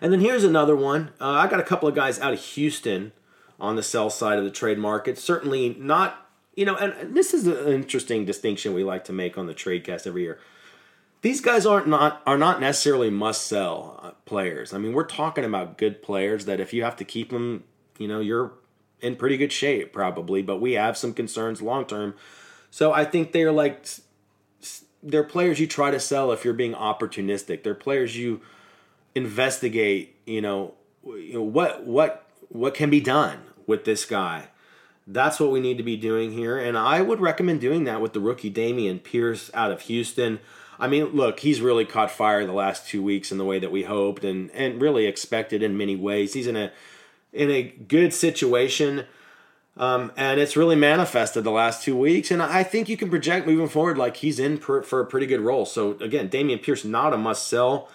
And 0.00 0.12
then 0.12 0.20
here's 0.20 0.44
another 0.44 0.76
one. 0.76 1.10
Uh, 1.20 1.30
I 1.30 1.48
got 1.48 1.60
a 1.60 1.64
couple 1.64 1.88
of 1.88 1.94
guys 1.94 2.20
out 2.20 2.32
of 2.32 2.40
Houston 2.40 3.12
on 3.58 3.76
the 3.76 3.82
sell 3.82 4.10
side 4.10 4.38
of 4.38 4.44
the 4.44 4.50
trade 4.50 4.78
market. 4.78 5.18
Certainly 5.18 5.76
not, 5.78 6.28
you 6.54 6.64
know, 6.64 6.76
and 6.76 7.14
this 7.14 7.32
is 7.32 7.46
an 7.46 7.72
interesting 7.72 8.24
distinction 8.24 8.74
we 8.74 8.84
like 8.84 9.04
to 9.04 9.12
make 9.12 9.38
on 9.38 9.46
the 9.46 9.54
trade 9.54 9.84
cast 9.84 10.06
every 10.06 10.22
year. 10.22 10.38
These 11.22 11.40
guys 11.40 11.66
aren't 11.66 11.88
not 11.88 12.22
are 12.26 12.38
not 12.38 12.60
necessarily 12.60 13.10
must 13.10 13.46
sell 13.46 13.98
uh, 14.02 14.10
players. 14.26 14.72
I 14.72 14.78
mean, 14.78 14.92
we're 14.92 15.04
talking 15.04 15.44
about 15.44 15.78
good 15.78 16.02
players 16.02 16.44
that 16.44 16.60
if 16.60 16.72
you 16.72 16.84
have 16.84 16.96
to 16.96 17.04
keep 17.04 17.30
them, 17.30 17.64
you 17.98 18.06
know, 18.06 18.20
you're 18.20 18.52
in 19.00 19.16
pretty 19.16 19.36
good 19.36 19.52
shape 19.52 19.92
probably. 19.92 20.42
But 20.42 20.60
we 20.60 20.74
have 20.74 20.96
some 20.96 21.14
concerns 21.14 21.62
long 21.62 21.86
term. 21.86 22.14
So 22.70 22.92
I 22.92 23.04
think 23.04 23.32
they're 23.32 23.50
like 23.50 23.86
they're 25.02 25.24
players 25.24 25.58
you 25.58 25.66
try 25.66 25.90
to 25.90 25.98
sell 25.98 26.30
if 26.32 26.44
you're 26.44 26.54
being 26.54 26.74
opportunistic. 26.74 27.62
They're 27.62 27.74
players 27.74 28.16
you 28.16 28.42
investigate, 29.16 30.14
you 30.26 30.42
know, 30.42 30.74
what 31.02 31.84
what 31.84 32.28
what 32.48 32.74
can 32.74 32.90
be 32.90 33.00
done 33.00 33.40
with 33.66 33.84
this 33.84 34.04
guy. 34.04 34.48
That's 35.08 35.40
what 35.40 35.50
we 35.50 35.60
need 35.60 35.78
to 35.78 35.84
be 35.84 35.96
doing 35.96 36.32
here, 36.32 36.58
and 36.58 36.76
I 36.76 37.00
would 37.00 37.20
recommend 37.20 37.60
doing 37.60 37.84
that 37.84 38.00
with 38.00 38.12
the 38.12 38.20
rookie 38.20 38.52
Dameon 38.52 39.02
Pierce 39.02 39.50
out 39.54 39.72
of 39.72 39.82
Houston. 39.82 40.40
I 40.78 40.88
mean, 40.88 41.06
look, 41.06 41.40
he's 41.40 41.60
really 41.62 41.86
caught 41.86 42.10
fire 42.10 42.44
the 42.44 42.52
last 42.52 42.88
two 42.88 43.02
weeks 43.02 43.32
in 43.32 43.38
the 43.38 43.44
way 43.44 43.58
that 43.58 43.72
we 43.72 43.84
hoped 43.84 44.24
and 44.24 44.50
and 44.50 44.80
really 44.80 45.06
expected 45.06 45.62
in 45.62 45.78
many 45.78 45.96
ways. 45.96 46.34
He's 46.34 46.46
in 46.46 46.56
a 46.56 46.70
in 47.32 47.50
a 47.50 47.62
good 47.62 48.12
situation. 48.12 49.06
Um, 49.78 50.10
and 50.16 50.40
it's 50.40 50.56
really 50.56 50.74
manifested 50.74 51.44
the 51.44 51.50
last 51.50 51.82
two 51.82 51.94
weeks. 51.94 52.30
And 52.30 52.42
I 52.42 52.62
think 52.62 52.88
you 52.88 52.96
can 52.96 53.10
project 53.10 53.46
moving 53.46 53.68
forward 53.68 53.98
like 53.98 54.16
he's 54.16 54.38
in 54.38 54.56
per, 54.56 54.82
for 54.82 55.00
a 55.00 55.04
pretty 55.04 55.26
good 55.26 55.40
role. 55.40 55.66
So 55.66 55.98
again, 56.00 56.30
Dameon 56.30 56.62
Pierce 56.62 56.82
not 56.82 57.12
a 57.12 57.18
must 57.18 57.46
sell. 57.46 57.90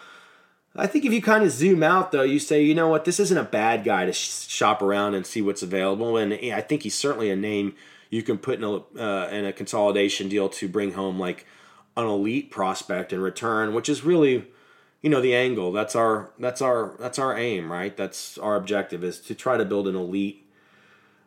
I 0.75 0.87
think 0.87 1.03
if 1.03 1.11
you 1.11 1.21
kind 1.21 1.43
of 1.43 1.51
zoom 1.51 1.83
out, 1.83 2.11
though, 2.11 2.21
you 2.21 2.39
say, 2.39 2.63
you 2.63 2.73
know 2.73 2.87
what, 2.87 3.03
this 3.03 3.19
isn't 3.19 3.37
a 3.37 3.43
bad 3.43 3.83
guy 3.83 4.05
to 4.05 4.13
sh- 4.13 4.47
shop 4.47 4.81
around 4.81 5.15
and 5.15 5.25
see 5.25 5.41
what's 5.41 5.61
available. 5.61 6.15
And 6.15 6.33
I 6.33 6.61
think 6.61 6.83
he's 6.83 6.95
certainly 6.95 7.29
a 7.29 7.35
name 7.35 7.75
you 8.09 8.23
can 8.23 8.37
put 8.37 8.59
in 8.59 8.63
a, 8.63 8.77
uh, 8.97 9.27
in 9.29 9.45
a 9.45 9.53
consolidation 9.53 10.29
deal 10.29 10.47
to 10.49 10.69
bring 10.69 10.93
home 10.93 11.19
like 11.19 11.45
an 11.97 12.05
elite 12.05 12.51
prospect 12.51 13.11
in 13.11 13.19
return, 13.19 13.73
which 13.73 13.89
is 13.89 14.03
really, 14.03 14.47
you 15.01 15.09
know, 15.09 15.21
the 15.21 15.35
angle. 15.35 15.73
That's 15.73 15.95
our 15.95 16.31
that's 16.39 16.61
our 16.61 16.95
that's 16.99 17.19
our 17.19 17.37
aim, 17.37 17.71
right? 17.71 17.95
That's 17.95 18.37
our 18.37 18.55
objective 18.55 19.03
is 19.03 19.19
to 19.21 19.35
try 19.35 19.57
to 19.57 19.65
build 19.65 19.87
an 19.87 19.95
elite 19.95 20.47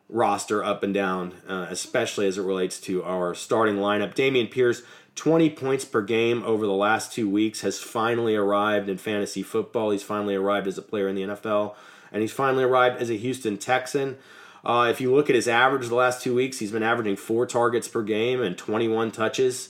roster 0.09 0.63
up 0.63 0.83
and 0.83 0.93
down, 0.93 1.33
uh, 1.47 1.67
especially 1.69 2.27
as 2.27 2.37
it 2.37 2.43
relates 2.43 2.79
to 2.81 3.03
our 3.03 3.35
starting 3.35 3.75
lineup. 3.75 4.15
Dameon 4.15 4.49
Pierce 4.49 4.81
20 5.15 5.49
points 5.51 5.85
per 5.85 6.01
game 6.01 6.43
over 6.43 6.65
the 6.65 6.73
last 6.73 7.13
two 7.13 7.29
weeks, 7.29 7.61
has 7.61 7.79
finally 7.79 8.35
arrived 8.35 8.89
in 8.89 8.97
fantasy 8.97 9.41
football. 9.41 9.91
He's 9.91 10.03
finally 10.03 10.35
arrived 10.35 10.67
as 10.67 10.77
a 10.77 10.81
player 10.81 11.07
in 11.07 11.15
the 11.15 11.23
NFL, 11.23 11.75
and 12.11 12.21
he's 12.21 12.33
finally 12.33 12.63
arrived 12.63 13.01
as 13.01 13.09
a 13.09 13.17
Houston 13.17 13.57
Texan. 13.57 14.17
Uh, 14.65 14.87
if 14.89 14.99
you 14.99 15.13
look 15.13 15.29
at 15.29 15.35
his 15.35 15.47
average 15.47 15.87
the 15.87 15.95
last 15.95 16.21
two 16.21 16.33
weeks, 16.33 16.59
he's 16.59 16.71
been 16.71 16.83
averaging 16.83 17.15
four 17.15 17.45
targets 17.45 17.87
per 17.87 18.01
game 18.01 18.41
and 18.41 18.57
21 18.57 19.11
touches, 19.11 19.69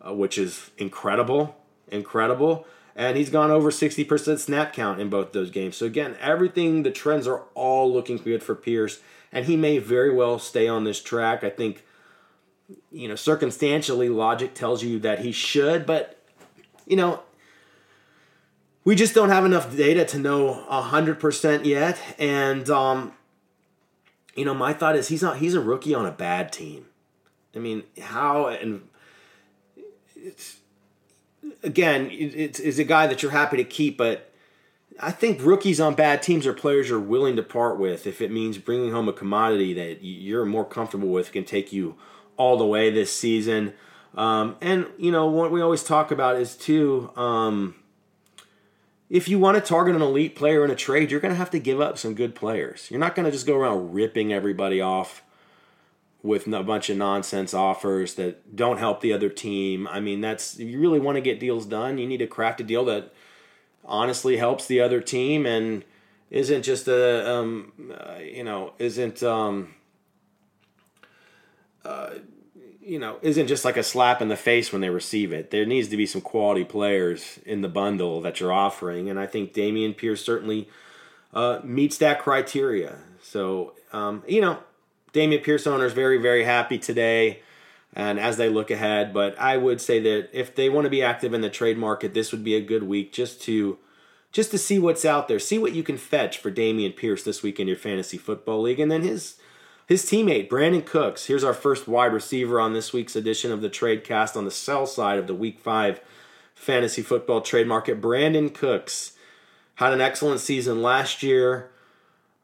uh, 0.00 0.14
which 0.14 0.38
is 0.38 0.70
incredible. 0.78 1.56
Incredible. 1.88 2.66
And 2.94 3.16
he's 3.16 3.30
gone 3.30 3.50
over 3.50 3.70
60% 3.70 4.38
snap 4.38 4.72
count 4.72 5.00
in 5.00 5.08
both 5.08 5.32
those 5.32 5.50
games. 5.50 5.76
So, 5.76 5.86
again, 5.86 6.16
everything, 6.20 6.82
the 6.82 6.90
trends 6.90 7.26
are 7.26 7.42
all 7.54 7.92
looking 7.92 8.16
good 8.16 8.42
for 8.42 8.54
Pierce, 8.54 9.00
and 9.32 9.46
he 9.46 9.56
may 9.56 9.78
very 9.78 10.12
well 10.12 10.38
stay 10.38 10.66
on 10.66 10.84
this 10.84 11.02
track. 11.02 11.44
I 11.44 11.50
think 11.50 11.84
you 12.90 13.08
know, 13.08 13.14
circumstantially, 13.14 14.08
logic 14.08 14.54
tells 14.54 14.82
you 14.82 14.98
that 15.00 15.20
he 15.20 15.32
should, 15.32 15.86
but, 15.86 16.18
you 16.86 16.96
know, 16.96 17.22
we 18.84 18.94
just 18.94 19.14
don't 19.14 19.30
have 19.30 19.44
enough 19.44 19.76
data 19.76 20.04
to 20.06 20.18
know 20.18 20.64
100% 20.70 21.64
yet. 21.64 21.98
And, 22.18 22.68
um, 22.70 23.12
you 24.34 24.44
know, 24.44 24.54
my 24.54 24.72
thought 24.72 24.96
is 24.96 25.08
he's 25.08 25.22
not, 25.22 25.38
he's 25.38 25.54
a 25.54 25.60
rookie 25.60 25.94
on 25.94 26.06
a 26.06 26.10
bad 26.10 26.52
team. 26.52 26.86
I 27.54 27.58
mean, 27.58 27.82
how, 28.00 28.48
and 28.48 28.88
it's, 30.16 30.58
again, 31.62 32.08
it's, 32.10 32.60
it's 32.60 32.78
a 32.78 32.84
guy 32.84 33.06
that 33.06 33.22
you're 33.22 33.32
happy 33.32 33.56
to 33.56 33.64
keep, 33.64 33.98
but 33.98 34.32
I 35.00 35.10
think 35.10 35.42
rookies 35.42 35.80
on 35.80 35.94
bad 35.94 36.22
teams 36.22 36.46
are 36.46 36.52
players 36.52 36.88
you're 36.88 36.98
willing 36.98 37.36
to 37.36 37.42
part 37.42 37.78
with 37.78 38.06
if 38.06 38.20
it 38.20 38.30
means 38.30 38.58
bringing 38.58 38.92
home 38.92 39.08
a 39.08 39.12
commodity 39.12 39.72
that 39.74 40.02
you're 40.02 40.44
more 40.44 40.64
comfortable 40.64 41.08
with 41.08 41.32
can 41.32 41.44
take 41.44 41.72
you 41.72 41.94
all 42.38 42.56
the 42.56 42.64
way 42.64 42.90
this 42.90 43.14
season. 43.14 43.74
Um, 44.14 44.56
and 44.62 44.86
you 44.96 45.12
know 45.12 45.26
what 45.26 45.52
we 45.52 45.60
always 45.60 45.84
talk 45.84 46.10
about 46.10 46.36
is 46.36 46.56
too. 46.56 47.10
Um, 47.14 47.74
if 49.10 49.28
you 49.28 49.38
want 49.38 49.56
to 49.56 49.60
target 49.62 49.96
an 49.96 50.02
elite 50.02 50.34
player 50.34 50.64
in 50.64 50.70
a 50.70 50.74
trade, 50.74 51.10
you're 51.10 51.20
going 51.20 51.32
to 51.32 51.38
have 51.38 51.50
to 51.50 51.58
give 51.58 51.80
up 51.80 51.96
some 51.96 52.14
good 52.14 52.34
players. 52.34 52.90
You're 52.90 53.00
not 53.00 53.14
going 53.14 53.24
to 53.24 53.32
just 53.32 53.46
go 53.46 53.56
around 53.56 53.94
ripping 53.94 54.32
everybody 54.32 54.80
off 54.80 55.22
with 56.22 56.46
a 56.46 56.62
bunch 56.62 56.90
of 56.90 56.96
nonsense 56.96 57.54
offers 57.54 58.14
that 58.14 58.54
don't 58.54 58.78
help 58.78 59.00
the 59.00 59.12
other 59.12 59.28
team. 59.28 59.86
I 59.88 60.00
mean, 60.00 60.20
that's 60.20 60.58
if 60.58 60.68
you 60.68 60.80
really 60.80 61.00
want 61.00 61.16
to 61.16 61.22
get 61.22 61.40
deals 61.40 61.64
done, 61.64 61.96
you 61.98 62.06
need 62.06 62.18
to 62.18 62.26
craft 62.26 62.60
a 62.60 62.64
deal 62.64 62.84
that 62.86 63.12
honestly 63.84 64.36
helps 64.36 64.66
the 64.66 64.80
other 64.80 65.00
team 65.00 65.46
and 65.46 65.84
isn't 66.30 66.62
just 66.62 66.88
a 66.88 67.30
um, 67.30 67.72
uh, 67.98 68.18
you 68.18 68.44
know 68.44 68.72
isn't 68.78 69.22
um, 69.22 69.74
uh, 71.88 72.10
you 72.80 72.98
know 72.98 73.18
isn't 73.22 73.46
just 73.46 73.64
like 73.64 73.76
a 73.76 73.82
slap 73.82 74.22
in 74.22 74.28
the 74.28 74.36
face 74.36 74.72
when 74.72 74.80
they 74.80 74.90
receive 74.90 75.32
it. 75.32 75.50
There 75.50 75.66
needs 75.66 75.88
to 75.88 75.96
be 75.96 76.06
some 76.06 76.20
quality 76.20 76.64
players 76.64 77.38
in 77.44 77.62
the 77.62 77.68
bundle 77.68 78.20
that 78.22 78.40
you're 78.40 78.52
offering, 78.52 79.08
and 79.08 79.18
I 79.18 79.26
think 79.26 79.52
Dameon 79.52 79.96
Pierce 79.96 80.24
certainly 80.24 80.68
uh, 81.32 81.60
meets 81.64 81.98
that 81.98 82.20
criteria. 82.20 82.98
So 83.22 83.74
um, 83.92 84.22
you 84.26 84.40
know, 84.40 84.58
Dameon 85.12 85.42
Pierce 85.42 85.66
owners 85.66 85.92
very 85.92 86.18
very 86.18 86.44
happy 86.44 86.78
today 86.78 87.40
and 87.94 88.20
as 88.20 88.36
they 88.36 88.48
look 88.48 88.70
ahead. 88.70 89.12
But 89.12 89.38
I 89.38 89.56
would 89.56 89.80
say 89.80 90.00
that 90.00 90.28
if 90.32 90.54
they 90.54 90.68
want 90.68 90.84
to 90.84 90.90
be 90.90 91.02
active 91.02 91.34
in 91.34 91.40
the 91.40 91.50
trade 91.50 91.78
market, 91.78 92.14
this 92.14 92.32
would 92.32 92.44
be 92.44 92.54
a 92.54 92.60
good 92.60 92.84
week 92.84 93.12
just 93.12 93.42
to 93.42 93.78
just 94.30 94.50
to 94.50 94.58
see 94.58 94.78
what's 94.78 95.06
out 95.06 95.26
there, 95.26 95.38
see 95.38 95.58
what 95.58 95.72
you 95.72 95.82
can 95.82 95.96
fetch 95.96 96.36
for 96.36 96.50
Dameon 96.50 96.94
Pierce 96.94 97.22
this 97.22 97.42
week 97.42 97.58
in 97.58 97.66
your 97.66 97.78
fantasy 97.78 98.18
football 98.18 98.60
league, 98.60 98.78
and 98.78 98.90
then 98.90 99.02
his 99.02 99.36
his 99.88 100.04
teammate 100.04 100.50
Brandin 100.50 100.84
Cooks. 100.84 101.24
Here's 101.24 101.42
our 101.42 101.54
first 101.54 101.88
wide 101.88 102.12
receiver 102.12 102.60
on 102.60 102.74
this 102.74 102.92
week's 102.92 103.16
edition 103.16 103.50
of 103.50 103.62
the 103.62 103.70
Trade 103.70 104.04
Cast 104.04 104.36
on 104.36 104.44
the 104.44 104.50
sell 104.50 104.86
side 104.86 105.18
of 105.18 105.26
the 105.26 105.34
Week 105.34 105.58
Five 105.58 106.02
fantasy 106.54 107.00
football 107.00 107.40
trade 107.40 107.66
market. 107.66 108.00
Brandin 108.00 108.52
Cooks 108.52 109.12
had 109.76 109.94
an 109.94 110.02
excellent 110.02 110.40
season 110.40 110.82
last 110.82 111.22
year. 111.22 111.70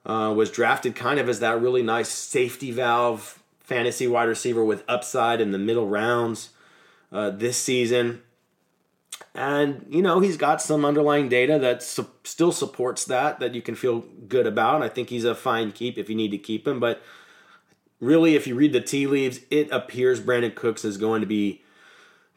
Uh, 0.06 0.32
was 0.34 0.50
drafted 0.50 0.94
kind 0.94 1.18
of 1.18 1.28
as 1.28 1.40
that 1.40 1.60
really 1.60 1.82
nice 1.82 2.10
safety 2.10 2.70
valve 2.70 3.42
fantasy 3.60 4.06
wide 4.06 4.28
receiver 4.28 4.62
with 4.64 4.84
upside 4.86 5.40
in 5.40 5.50
the 5.50 5.58
middle 5.58 5.88
rounds 5.88 6.50
uh, 7.10 7.30
this 7.30 7.56
season. 7.56 8.22
And, 9.34 9.86
you 9.88 10.02
know, 10.02 10.20
he's 10.20 10.36
got 10.36 10.60
some 10.60 10.84
underlying 10.84 11.28
data 11.28 11.58
that 11.58 11.82
su- 11.82 12.10
still 12.22 12.52
supports 12.52 13.04
that, 13.06 13.40
that 13.40 13.54
you 13.54 13.62
can 13.62 13.74
feel 13.74 14.04
good 14.28 14.46
about. 14.46 14.82
I 14.82 14.88
think 14.88 15.08
he's 15.08 15.24
a 15.24 15.34
fine 15.34 15.72
keep 15.72 15.98
if 15.98 16.08
you 16.08 16.14
need 16.14 16.30
to 16.30 16.38
keep 16.38 16.68
him. 16.68 16.80
But 16.80 17.02
really, 18.04 18.36
if 18.36 18.46
you 18.46 18.54
read 18.54 18.72
the 18.72 18.80
tea 18.80 19.06
leaves, 19.06 19.40
it 19.50 19.70
appears 19.70 20.20
Brandin 20.20 20.54
Cooks 20.54 20.84
is 20.84 20.96
going 20.96 21.20
to 21.20 21.26
be 21.26 21.62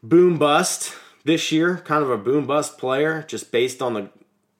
boom 0.02 0.38
bust 0.38 0.94
this 1.24 1.52
year, 1.52 1.78
kind 1.78 2.02
of 2.02 2.10
a 2.10 2.18
boom 2.18 2.46
bust 2.46 2.78
player, 2.78 3.24
just 3.28 3.52
based 3.52 3.82
on 3.82 3.94
the 3.94 4.10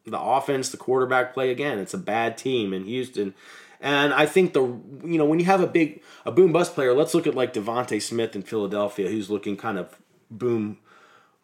the 0.04 0.20
offense, 0.20 0.70
the 0.70 0.76
quarterback 0.76 1.34
play. 1.34 1.50
Again, 1.50 1.78
it's 1.78 1.94
a 1.94 1.98
bad 1.98 2.38
team 2.38 2.72
in 2.72 2.84
Houston. 2.84 3.34
And 3.80 4.12
I 4.12 4.26
think 4.26 4.52
the 4.52 4.62
you 4.62 5.18
know 5.18 5.24
when 5.24 5.38
you 5.38 5.46
have 5.46 5.60
a 5.60 5.66
big 5.66 6.02
a 6.26 6.32
boom 6.32 6.52
bust 6.52 6.74
player, 6.74 6.94
let's 6.94 7.14
look 7.14 7.26
at 7.26 7.34
like 7.34 7.52
DeVonta 7.52 8.00
Smith 8.02 8.34
in 8.34 8.42
Philadelphia, 8.42 9.08
who's 9.08 9.30
looking 9.30 9.56
kind 9.56 9.78
of 9.78 10.00
boom 10.30 10.78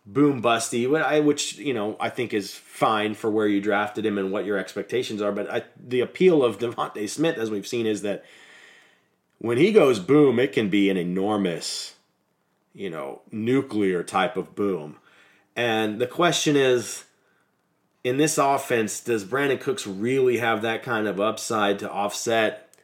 boom 0.07 0.42
busty, 0.42 1.24
which 1.24 1.57
you 1.59 1.72
know 1.72 1.96
I 2.00 2.11
think 2.11 2.35
is 2.35 2.53
fine 2.53 3.14
for 3.14 3.31
where 3.31 3.46
you 3.46 3.61
drafted 3.61 4.05
him 4.05 4.18
and 4.18 4.33
what 4.33 4.44
your 4.44 4.59
expectations 4.59 5.22
are. 5.22 5.33
But 5.33 5.50
I, 5.50 5.62
the 5.79 6.00
appeal 6.00 6.44
of 6.44 6.59
DeVonta 6.59 7.09
Smith, 7.09 7.38
as 7.38 7.50
we've 7.50 7.66
seen, 7.66 7.87
is 7.87 8.03
that 8.03 8.24
when 9.44 9.59
he 9.59 9.72
goes 9.72 9.98
boom, 9.98 10.38
it 10.38 10.54
can 10.54 10.70
be 10.70 10.88
an 10.88 10.96
enormous, 10.96 11.96
you 12.72 12.88
know, 12.88 13.20
nuclear 13.30 14.02
type 14.02 14.38
of 14.38 14.54
boom. 14.54 14.96
And 15.54 16.00
the 16.00 16.07
question 16.07 16.57
is, 16.57 17.04
in 18.02 18.16
this 18.16 18.38
offense, 18.38 19.00
does 19.00 19.22
Brandin 19.22 19.61
Cooks 19.61 19.87
really 19.87 20.38
have 20.38 20.62
that 20.62 20.83
kind 20.83 21.07
of 21.07 21.20
upside 21.20 21.78
to 21.80 21.92
offset 21.92 22.74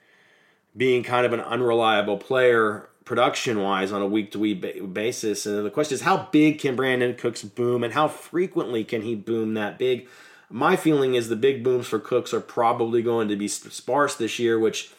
being 0.76 1.02
kind 1.02 1.24
of 1.24 1.32
an 1.32 1.40
unreliable 1.40 2.18
player 2.18 2.90
production 3.06 3.62
wise 3.62 3.90
on 3.90 4.02
a 4.02 4.06
week 4.06 4.30
to 4.32 4.38
week 4.38 4.92
basis? 4.92 5.46
And 5.46 5.64
the 5.64 5.70
question 5.70 5.94
is, 5.94 6.02
how 6.02 6.28
big 6.30 6.58
can 6.58 6.76
Brandin 6.76 7.16
Cooks 7.16 7.42
boom 7.42 7.82
and 7.82 7.94
how 7.94 8.06
frequently 8.06 8.84
can 8.84 9.00
he 9.00 9.14
boom 9.14 9.54
that 9.54 9.78
big? 9.78 10.06
My 10.50 10.76
feeling 10.76 11.14
is 11.14 11.30
the 11.30 11.36
big 11.36 11.64
booms 11.64 11.86
for 11.86 11.98
Cooks 11.98 12.34
are 12.34 12.40
probably 12.40 13.00
going 13.00 13.28
to 13.28 13.36
be 13.36 13.48
sparse 13.48 14.14
this 14.14 14.38
year, 14.38 14.58
which 14.58 14.92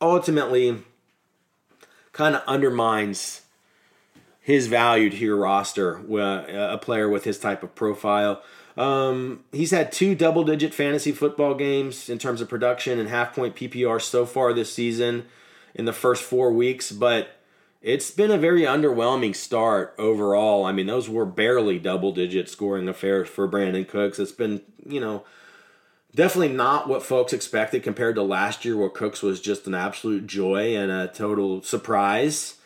ultimately 0.00 0.78
kind 2.12 2.34
of 2.34 2.42
undermines 2.46 3.42
his 4.40 4.66
value 4.66 5.10
to 5.10 5.16
your 5.16 5.36
roster, 5.36 5.96
a 6.16 6.78
player 6.78 7.08
with 7.08 7.24
his 7.24 7.38
type 7.38 7.62
of 7.62 7.74
profile. 7.74 8.42
Um, 8.76 9.44
he's 9.52 9.72
had 9.72 9.90
two 9.90 10.14
double 10.14 10.44
digit 10.44 10.72
fantasy 10.72 11.12
football 11.12 11.54
games 11.54 12.08
in 12.08 12.18
terms 12.18 12.40
of 12.40 12.48
production 12.48 12.98
and 12.98 13.08
half 13.08 13.34
point 13.34 13.56
PPR 13.56 14.00
so 14.00 14.24
far 14.24 14.52
this 14.52 14.72
season 14.72 15.26
in 15.74 15.84
the 15.84 15.92
first 15.92 16.22
four 16.22 16.52
weeks, 16.52 16.92
but 16.92 17.38
it's 17.82 18.10
been 18.10 18.30
a 18.30 18.38
very 18.38 18.62
underwhelming 18.62 19.34
start 19.34 19.94
overall. 19.98 20.64
I 20.64 20.72
mean, 20.72 20.86
those 20.86 21.08
were 21.08 21.26
barely 21.26 21.78
double 21.78 22.12
digit 22.12 22.48
scoring 22.48 22.88
affairs 22.88 23.28
for 23.28 23.48
Brandin 23.48 23.86
Cooks. 23.86 24.18
It's 24.18 24.32
been, 24.32 24.62
you 24.84 25.00
know, 25.00 25.24
definitely 26.14 26.54
not 26.54 26.88
what 26.88 27.02
folks 27.02 27.32
expected 27.32 27.82
compared 27.82 28.14
to 28.16 28.22
last 28.22 28.64
year 28.64 28.76
where 28.76 28.88
Cooks 28.88 29.22
was 29.22 29.40
just 29.40 29.66
an 29.66 29.74
absolute 29.74 30.26
joy 30.26 30.76
and 30.76 30.90
a 30.90 31.08
total 31.08 31.62
surprise 31.62 32.56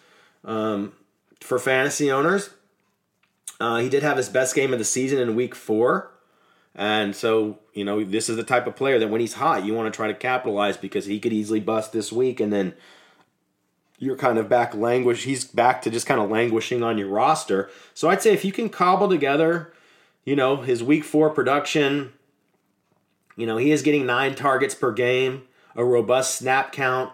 um, 0.45 0.93
for 1.41 1.59
fantasy 1.59 2.11
owners. 2.11 2.51
Uh, 3.61 3.79
he 3.79 3.89
did 3.89 4.03
have 4.03 4.17
his 4.17 4.29
best 4.29 4.55
game 4.55 4.73
of 4.73 4.79
the 4.79 4.85
season 4.85 5.19
in 5.19 5.37
week 5.37 5.55
four. 5.55 6.11
And 6.75 7.15
so, 7.15 7.59
you 7.75 7.85
know, 7.85 8.03
this 8.03 8.29
is 8.29 8.37
the 8.37 8.43
type 8.43 8.67
of 8.67 8.77
player 8.77 8.99
that 8.99 9.09
when 9.09 9.21
he's 9.21 9.35
hot, 9.35 9.65
you 9.65 9.75
want 9.75 9.93
to 9.93 9.97
try 9.97 10.09
to 10.09 10.15
capitalize 10.15 10.77
because 10.77 11.05
he 11.05 11.21
could 11.21 11.33
easily 11.33 11.61
bust 11.61 11.93
this 11.93 12.11
week 12.11 12.41
and 12.41 12.53
then 12.53 12.75
you're 13.99 14.17
kind 14.17 14.39
of 14.39 14.49
back 14.49 14.75
languish. 14.75 15.25
He's 15.25 15.45
back 15.45 15.83
to 15.83 15.91
just 15.91 16.07
kind 16.07 16.21
of 16.21 16.31
languishing 16.31 16.83
on 16.83 16.99
your 16.99 17.09
roster. 17.09 17.71
So 17.95 18.09
I'd 18.09 18.23
say 18.23 18.33
if 18.33 18.45
you 18.45 18.51
can 18.51 18.69
cobble 18.69 19.09
together, 19.09 19.73
you 20.25 20.35
know, 20.35 20.57
his 20.57 20.83
week 20.83 21.05
four 21.05 21.31
production, 21.31 22.13
you 23.37 23.47
know, 23.47 23.57
he 23.57 23.71
is 23.71 23.83
getting 23.83 24.07
nine 24.07 24.35
targets 24.35 24.75
per 24.75 24.93
game, 24.93 25.43
a 25.75 25.85
robust 25.85 26.37
snap 26.37 26.73
count. 26.73 27.13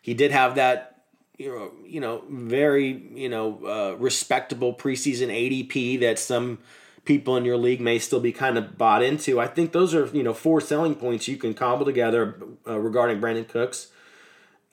He 0.00 0.14
did 0.14 0.30
have 0.32 0.56
that 0.56 0.92
you 1.38 1.50
know, 1.50 1.72
you 1.84 2.00
know, 2.00 2.22
very, 2.28 3.02
you 3.14 3.28
know, 3.28 3.64
uh, 3.66 3.96
respectable 3.98 4.74
preseason 4.74 5.28
ADP 5.28 5.98
that 6.00 6.18
some 6.18 6.58
people 7.04 7.36
in 7.36 7.44
your 7.44 7.56
league 7.56 7.80
may 7.80 7.98
still 7.98 8.20
be 8.20 8.32
kind 8.32 8.56
of 8.56 8.78
bought 8.78 9.02
into. 9.02 9.40
I 9.40 9.46
think 9.46 9.72
those 9.72 9.94
are, 9.94 10.06
you 10.06 10.22
know, 10.22 10.34
four 10.34 10.60
selling 10.60 10.94
points 10.94 11.26
you 11.26 11.36
can 11.36 11.54
cobble 11.54 11.84
together 11.84 12.38
uh, 12.66 12.78
regarding 12.78 13.20
Brandin 13.20 13.48
Cooks. 13.48 13.88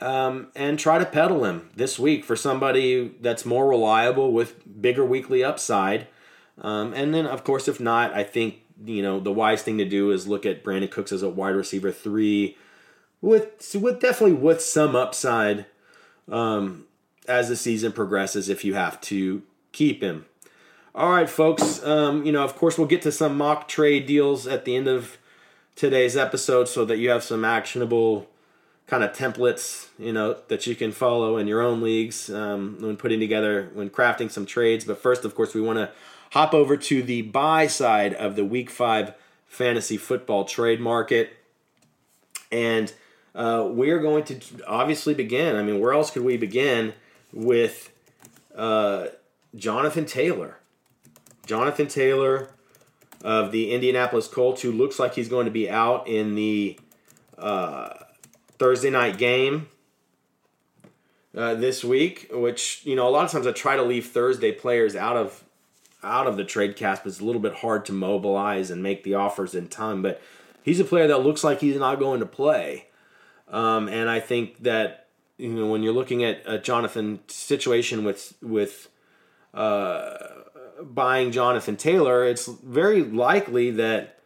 Um, 0.01 0.47
and 0.55 0.79
try 0.79 0.97
to 0.97 1.05
peddle 1.05 1.43
him 1.43 1.71
this 1.75 1.99
week 1.99 2.23
for 2.23 2.37
somebody 2.37 3.11
that's 3.19 3.45
more 3.45 3.67
reliable 3.67 4.31
with 4.31 4.81
bigger 4.81 5.03
weekly 5.03 5.43
upside. 5.43 6.07
Um, 6.61 6.93
and 6.93 7.13
then, 7.13 7.25
of 7.25 7.43
course, 7.43 7.67
if 7.67 7.81
not, 7.81 8.13
I 8.13 8.23
think 8.23 8.61
you 8.85 9.01
know 9.01 9.19
the 9.19 9.31
wise 9.31 9.61
thing 9.61 9.77
to 9.77 9.85
do 9.85 10.11
is 10.11 10.27
look 10.27 10.45
at 10.45 10.63
Brandin 10.63 10.91
Cooks 10.91 11.11
as 11.11 11.23
a 11.23 11.29
wide 11.29 11.55
receiver 11.55 11.91
three, 11.91 12.57
with 13.21 13.75
with 13.79 13.99
definitely 13.99 14.37
with 14.37 14.61
some 14.61 14.95
upside 14.95 15.65
um, 16.31 16.85
as 17.27 17.49
the 17.49 17.55
season 17.55 17.91
progresses 17.91 18.49
if 18.49 18.63
you 18.63 18.73
have 18.73 18.99
to 19.01 19.43
keep 19.71 20.01
him. 20.01 20.25
All 20.95 21.11
right, 21.11 21.29
folks. 21.29 21.83
Um, 21.83 22.25
you 22.25 22.31
know, 22.31 22.43
of 22.43 22.55
course, 22.55 22.77
we'll 22.77 22.87
get 22.87 23.01
to 23.03 23.11
some 23.11 23.37
mock 23.37 23.67
trade 23.67 24.05
deals 24.05 24.47
at 24.47 24.65
the 24.65 24.75
end 24.75 24.87
of 24.87 25.17
today's 25.75 26.17
episode 26.17 26.67
so 26.67 26.83
that 26.85 26.97
you 26.97 27.09
have 27.09 27.23
some 27.23 27.45
actionable 27.45 28.27
kind 28.87 29.03
of 29.03 29.13
templates, 29.13 29.87
you 29.99 30.11
know, 30.11 30.35
that 30.47 30.65
you 30.65 30.75
can 30.75 30.91
follow 30.91 31.37
in 31.37 31.47
your 31.47 31.61
own 31.61 31.81
leagues 31.81 32.29
um, 32.29 32.77
when 32.79 32.97
putting 32.97 33.19
together, 33.19 33.69
when 33.73 33.89
crafting 33.89 34.31
some 34.31 34.45
trades. 34.45 34.83
But 34.83 34.97
first, 34.97 35.23
of 35.23 35.35
course, 35.35 35.53
we 35.53 35.61
want 35.61 35.77
to 35.77 35.91
hop 36.31 36.53
over 36.53 36.77
to 36.77 37.01
the 37.01 37.23
buy 37.23 37.67
side 37.67 38.13
of 38.13 38.35
the 38.35 38.45
Week 38.45 38.69
Five 38.69 39.13
fantasy 39.47 39.97
football 39.97 40.45
trade 40.45 40.79
market, 40.79 41.37
and 42.51 42.93
uh, 43.35 43.67
we're 43.69 43.99
going 43.99 44.23
to 44.25 44.39
obviously 44.67 45.13
begin. 45.13 45.55
I 45.55 45.63
mean, 45.63 45.79
where 45.79 45.93
else 45.93 46.11
could 46.11 46.23
we 46.23 46.37
begin 46.37 46.93
with 47.33 47.91
uh, 48.55 49.07
Jonathan 49.55 50.05
Taylor? 50.05 50.57
Jonathan 51.45 51.87
Taylor 51.87 52.51
of 53.23 53.51
the 53.51 53.71
Indianapolis 53.71 54.27
Colts, 54.27 54.61
who 54.61 54.71
looks 54.71 54.99
like 54.99 55.15
he's 55.15 55.29
going 55.29 55.45
to 55.45 55.51
be 55.51 55.69
out 55.69 56.07
in 56.07 56.35
the 56.35 56.79
uh, 57.37 57.93
Thursday 58.57 58.89
night 58.89 59.17
game 59.17 59.67
uh, 61.35 61.55
this 61.55 61.83
week. 61.83 62.29
Which 62.31 62.85
you 62.85 62.95
know, 62.95 63.07
a 63.07 63.11
lot 63.11 63.25
of 63.25 63.31
times 63.31 63.47
I 63.47 63.51
try 63.51 63.75
to 63.75 63.83
leave 63.83 64.07
Thursday 64.07 64.51
players 64.51 64.95
out 64.95 65.17
of 65.17 65.43
out 66.03 66.27
of 66.27 66.37
the 66.37 66.45
trade 66.45 66.75
cast, 66.75 67.03
but 67.03 67.09
it's 67.09 67.19
a 67.19 67.25
little 67.25 67.41
bit 67.41 67.55
hard 67.55 67.85
to 67.85 67.93
mobilize 67.93 68.71
and 68.71 68.81
make 68.81 69.03
the 69.03 69.15
offers 69.15 69.53
in 69.53 69.67
time. 69.67 70.01
But 70.01 70.21
he's 70.61 70.79
a 70.79 70.85
player 70.85 71.07
that 71.07 71.23
looks 71.23 71.43
like 71.43 71.59
he's 71.59 71.77
not 71.77 71.99
going 71.99 72.19
to 72.19 72.25
play. 72.25 72.87
Um, 73.47 73.87
and 73.87 74.09
I 74.09 74.19
think 74.19 74.63
that 74.63 75.07
you 75.37 75.49
know 75.49 75.67
when 75.67 75.83
you're 75.83 75.93
looking 75.93 76.23
at 76.23 76.41
a 76.45 76.59
Jonathan 76.59 77.19
situation 77.27 78.03
with 78.03 78.33
with 78.41 78.89
uh, 79.53 80.17
buying 80.81 81.31
Jonathan 81.31 81.75
Taylor, 81.75 82.23
it's 82.23 82.45
very 82.45 83.03
likely 83.03 83.71
that 83.71 84.19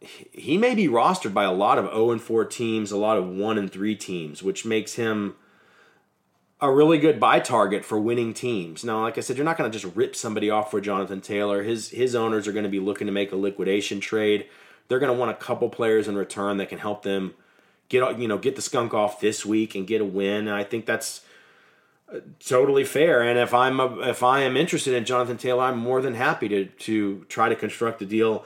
he 0.00 0.56
may 0.56 0.74
be 0.74 0.88
rostered 0.88 1.34
by 1.34 1.44
a 1.44 1.52
lot 1.52 1.78
of 1.78 1.84
0 1.86 2.12
and 2.12 2.22
4 2.22 2.46
teams, 2.46 2.90
a 2.90 2.96
lot 2.96 3.18
of 3.18 3.28
1 3.28 3.58
and 3.58 3.70
3 3.70 3.94
teams, 3.96 4.42
which 4.42 4.64
makes 4.64 4.94
him 4.94 5.34
a 6.62 6.70
really 6.70 6.98
good 6.98 7.18
buy 7.18 7.40
target 7.40 7.84
for 7.84 7.98
winning 7.98 8.34
teams. 8.34 8.84
Now, 8.84 9.02
like 9.02 9.16
I 9.16 9.22
said, 9.22 9.36
you're 9.36 9.44
not 9.44 9.56
going 9.56 9.70
to 9.70 9.78
just 9.78 9.96
rip 9.96 10.14
somebody 10.14 10.50
off 10.50 10.70
for 10.70 10.80
Jonathan 10.80 11.20
Taylor. 11.20 11.62
His 11.62 11.90
his 11.90 12.14
owners 12.14 12.46
are 12.46 12.52
going 12.52 12.64
to 12.64 12.70
be 12.70 12.80
looking 12.80 13.06
to 13.06 13.12
make 13.12 13.32
a 13.32 13.36
liquidation 13.36 14.00
trade. 14.00 14.46
They're 14.88 14.98
going 14.98 15.12
to 15.12 15.18
want 15.18 15.30
a 15.30 15.34
couple 15.34 15.68
players 15.70 16.08
in 16.08 16.16
return 16.16 16.58
that 16.58 16.68
can 16.68 16.78
help 16.78 17.02
them 17.02 17.34
get 17.88 18.18
you 18.18 18.28
know 18.28 18.38
get 18.38 18.56
the 18.56 18.62
skunk 18.62 18.92
off 18.92 19.20
this 19.20 19.46
week 19.46 19.74
and 19.74 19.86
get 19.86 20.00
a 20.00 20.04
win. 20.04 20.48
And 20.48 20.56
I 20.56 20.64
think 20.64 20.84
that's 20.84 21.22
uh, 22.12 22.20
totally 22.44 22.84
fair. 22.84 23.22
And 23.22 23.38
if 23.38 23.54
I'm 23.54 23.80
a, 23.80 24.08
if 24.08 24.22
I 24.22 24.40
am 24.40 24.56
interested 24.56 24.94
in 24.94 25.06
Jonathan 25.06 25.38
Taylor, 25.38 25.64
I'm 25.64 25.78
more 25.78 26.02
than 26.02 26.14
happy 26.14 26.48
to 26.48 26.66
to 26.66 27.24
try 27.28 27.48
to 27.48 27.56
construct 27.56 28.02
a 28.02 28.06
deal 28.06 28.44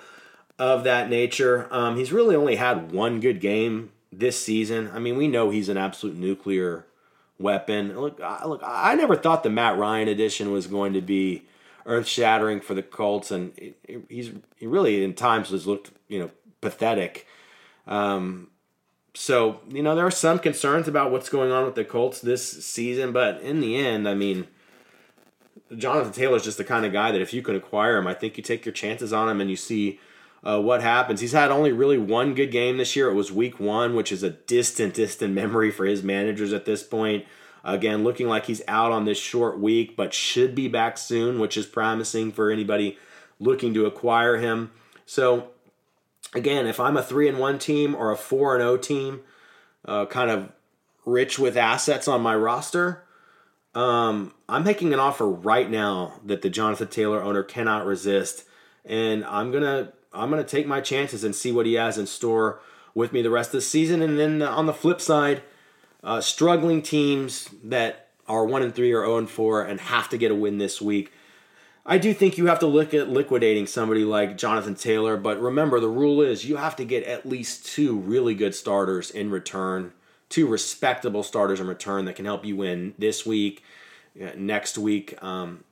of 0.56 0.84
that 0.84 1.10
nature. 1.10 1.66
Um, 1.72 1.96
he's 1.96 2.12
really 2.12 2.36
only 2.36 2.56
had 2.56 2.92
one 2.92 3.18
good 3.18 3.40
game 3.40 3.90
this 4.12 4.40
season. 4.40 4.88
I 4.94 5.00
mean, 5.00 5.16
we 5.16 5.26
know 5.26 5.50
he's 5.50 5.68
an 5.68 5.76
absolute 5.76 6.16
nuclear 6.16 6.86
weapon. 7.38 7.98
Look, 7.98 8.20
I, 8.20 8.46
look, 8.46 8.62
I 8.64 8.94
never 8.94 9.16
thought 9.16 9.42
the 9.42 9.50
Matt 9.50 9.78
Ryan 9.78 10.08
edition 10.08 10.52
was 10.52 10.66
going 10.66 10.92
to 10.92 11.00
be 11.00 11.46
earth 11.86 12.06
shattering 12.06 12.60
for 12.60 12.74
the 12.74 12.82
Colts, 12.82 13.30
and 13.30 13.52
he's 14.08 14.32
he 14.56 14.66
really 14.66 15.04
in 15.04 15.14
times 15.14 15.50
has 15.50 15.66
looked 15.66 15.90
you 16.08 16.18
know 16.18 16.30
pathetic. 16.60 17.26
Um, 17.86 18.48
so 19.14 19.60
you 19.68 19.82
know 19.82 19.94
there 19.94 20.06
are 20.06 20.10
some 20.10 20.38
concerns 20.38 20.88
about 20.88 21.10
what's 21.10 21.28
going 21.28 21.52
on 21.52 21.64
with 21.64 21.74
the 21.74 21.84
Colts 21.84 22.20
this 22.20 22.64
season, 22.64 23.12
but 23.12 23.40
in 23.40 23.60
the 23.60 23.76
end, 23.76 24.08
I 24.08 24.14
mean. 24.14 24.46
Jonathan 25.78 26.12
Taylor 26.12 26.36
is 26.36 26.44
just 26.44 26.58
the 26.58 26.62
kind 26.62 26.84
of 26.84 26.92
guy 26.92 27.10
that 27.10 27.22
if 27.22 27.32
you 27.32 27.42
can 27.42 27.56
acquire 27.56 27.96
him, 27.96 28.06
I 28.06 28.14
think 28.14 28.36
you 28.36 28.44
take 28.44 28.64
your 28.64 28.72
chances 28.72 29.12
on 29.12 29.28
him 29.28 29.40
and 29.40 29.50
you 29.50 29.56
see 29.56 29.98
uh, 30.44 30.60
what 30.60 30.82
happens. 30.82 31.20
He's 31.20 31.32
had 31.32 31.50
only 31.50 31.72
really 31.72 31.96
one 31.96 32.34
good 32.34 32.50
game 32.50 32.76
this 32.76 32.94
year. 32.94 33.08
It 33.08 33.14
was 33.14 33.32
week 33.32 33.58
one, 33.58 33.96
which 33.96 34.12
is 34.12 34.22
a 34.22 34.30
distant, 34.30 34.94
distant 34.94 35.34
memory 35.34 35.70
for 35.70 35.86
his 35.86 36.02
managers 36.02 36.52
at 36.52 36.66
this 36.66 36.82
point. 36.82 37.24
Again, 37.64 38.04
looking 38.04 38.28
like 38.28 38.44
he's 38.44 38.60
out 38.68 38.92
on 38.92 39.06
this 39.06 39.16
short 39.16 39.58
week, 39.58 39.96
but 39.96 40.12
should 40.12 40.54
be 40.54 40.68
back 40.68 40.98
soon, 40.98 41.38
which 41.38 41.56
is 41.56 41.64
promising 41.64 42.30
for 42.30 42.50
anybody 42.50 42.98
looking 43.40 43.72
to 43.72 43.86
acquire 43.86 44.36
him. 44.36 44.70
So, 45.06 45.48
again, 46.34 46.66
if 46.66 46.78
I'm 46.78 46.98
a 46.98 47.02
three 47.02 47.26
and 47.26 47.38
one 47.38 47.58
team 47.58 47.94
or 47.94 48.10
a 48.10 48.16
four 48.16 48.54
and 48.54 48.60
zero 48.60 48.72
oh 48.72 48.76
team, 48.76 49.22
uh, 49.86 50.04
kind 50.06 50.30
of 50.30 50.52
rich 51.06 51.38
with 51.38 51.56
assets 51.56 52.06
on 52.06 52.20
my 52.20 52.36
roster, 52.36 53.04
um, 53.74 54.34
I'm 54.46 54.62
making 54.62 54.92
an 54.92 55.00
offer 55.00 55.26
right 55.26 55.68
now 55.68 56.20
that 56.22 56.42
the 56.42 56.50
Jonathan 56.50 56.88
Taylor 56.88 57.22
owner 57.22 57.42
cannot 57.42 57.86
resist, 57.86 58.44
and 58.84 59.24
I'm 59.24 59.50
gonna 59.50 59.94
I'm 60.14 60.30
going 60.30 60.42
to 60.42 60.48
take 60.48 60.66
my 60.66 60.80
chances 60.80 61.24
and 61.24 61.34
see 61.34 61.52
what 61.52 61.66
he 61.66 61.74
has 61.74 61.98
in 61.98 62.06
store 62.06 62.60
with 62.94 63.12
me 63.12 63.22
the 63.22 63.30
rest 63.30 63.48
of 63.48 63.58
the 63.58 63.60
season. 63.62 64.00
And 64.02 64.18
then 64.18 64.40
on 64.42 64.66
the 64.66 64.72
flip 64.72 65.00
side, 65.00 65.42
uh, 66.02 66.20
struggling 66.20 66.82
teams 66.82 67.48
that 67.64 68.08
are 68.26 68.44
one 68.44 68.62
and 68.62 68.74
three 68.74 68.92
or 68.92 69.04
zero 69.04 69.18
and 69.18 69.28
four 69.28 69.62
and 69.62 69.80
have 69.80 70.08
to 70.10 70.18
get 70.18 70.30
a 70.30 70.34
win 70.34 70.58
this 70.58 70.80
week. 70.80 71.12
I 71.86 71.98
do 71.98 72.14
think 72.14 72.38
you 72.38 72.46
have 72.46 72.60
to 72.60 72.66
look 72.66 72.94
at 72.94 73.10
liquidating 73.10 73.66
somebody 73.66 74.04
like 74.04 74.38
Jonathan 74.38 74.74
Taylor, 74.74 75.18
but 75.18 75.38
remember 75.40 75.80
the 75.80 75.88
rule 75.88 76.22
is 76.22 76.46
you 76.46 76.56
have 76.56 76.76
to 76.76 76.84
get 76.84 77.04
at 77.04 77.26
least 77.26 77.66
two 77.66 77.94
really 77.96 78.34
good 78.34 78.54
starters 78.54 79.10
in 79.10 79.30
return, 79.30 79.92
two 80.30 80.46
respectable 80.46 81.22
starters 81.22 81.60
in 81.60 81.66
return 81.66 82.06
that 82.06 82.16
can 82.16 82.24
help 82.24 82.44
you 82.44 82.56
win 82.56 82.94
this 82.98 83.26
week, 83.26 83.62
uh, 84.22 84.30
next 84.34 84.78
week. 84.78 85.22
Um, 85.22 85.64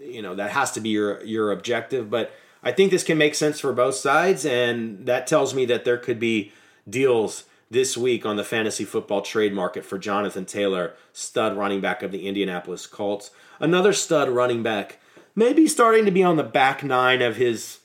you 0.00 0.22
know 0.22 0.34
that 0.34 0.50
has 0.50 0.72
to 0.72 0.80
be 0.80 0.90
your 0.90 1.24
your 1.24 1.52
objective, 1.52 2.10
but 2.10 2.32
I 2.62 2.72
think 2.72 2.90
this 2.90 3.04
can 3.04 3.18
make 3.18 3.34
sense 3.34 3.60
for 3.60 3.72
both 3.72 3.96
sides, 3.96 4.44
and 4.44 5.04
that 5.06 5.26
tells 5.26 5.54
me 5.54 5.64
that 5.66 5.84
there 5.84 5.98
could 5.98 6.20
be 6.20 6.52
deals 6.88 7.44
this 7.70 7.96
week 7.96 8.26
on 8.26 8.36
the 8.36 8.44
fantasy 8.44 8.84
football 8.84 9.22
trade 9.22 9.52
market 9.52 9.84
for 9.84 9.98
Jonathan 9.98 10.44
Taylor, 10.44 10.94
stud 11.12 11.56
running 11.56 11.80
back 11.80 12.02
of 12.02 12.12
the 12.12 12.28
Indianapolis 12.28 12.86
Colts. 12.86 13.30
Another 13.58 13.92
stud 13.92 14.28
running 14.28 14.62
back, 14.62 15.00
maybe 15.34 15.66
starting 15.66 16.04
to 16.04 16.10
be 16.10 16.22
on 16.22 16.36
the 16.36 16.42
back 16.42 16.84
nine 16.84 17.22
of 17.22 17.36
his 17.36 17.80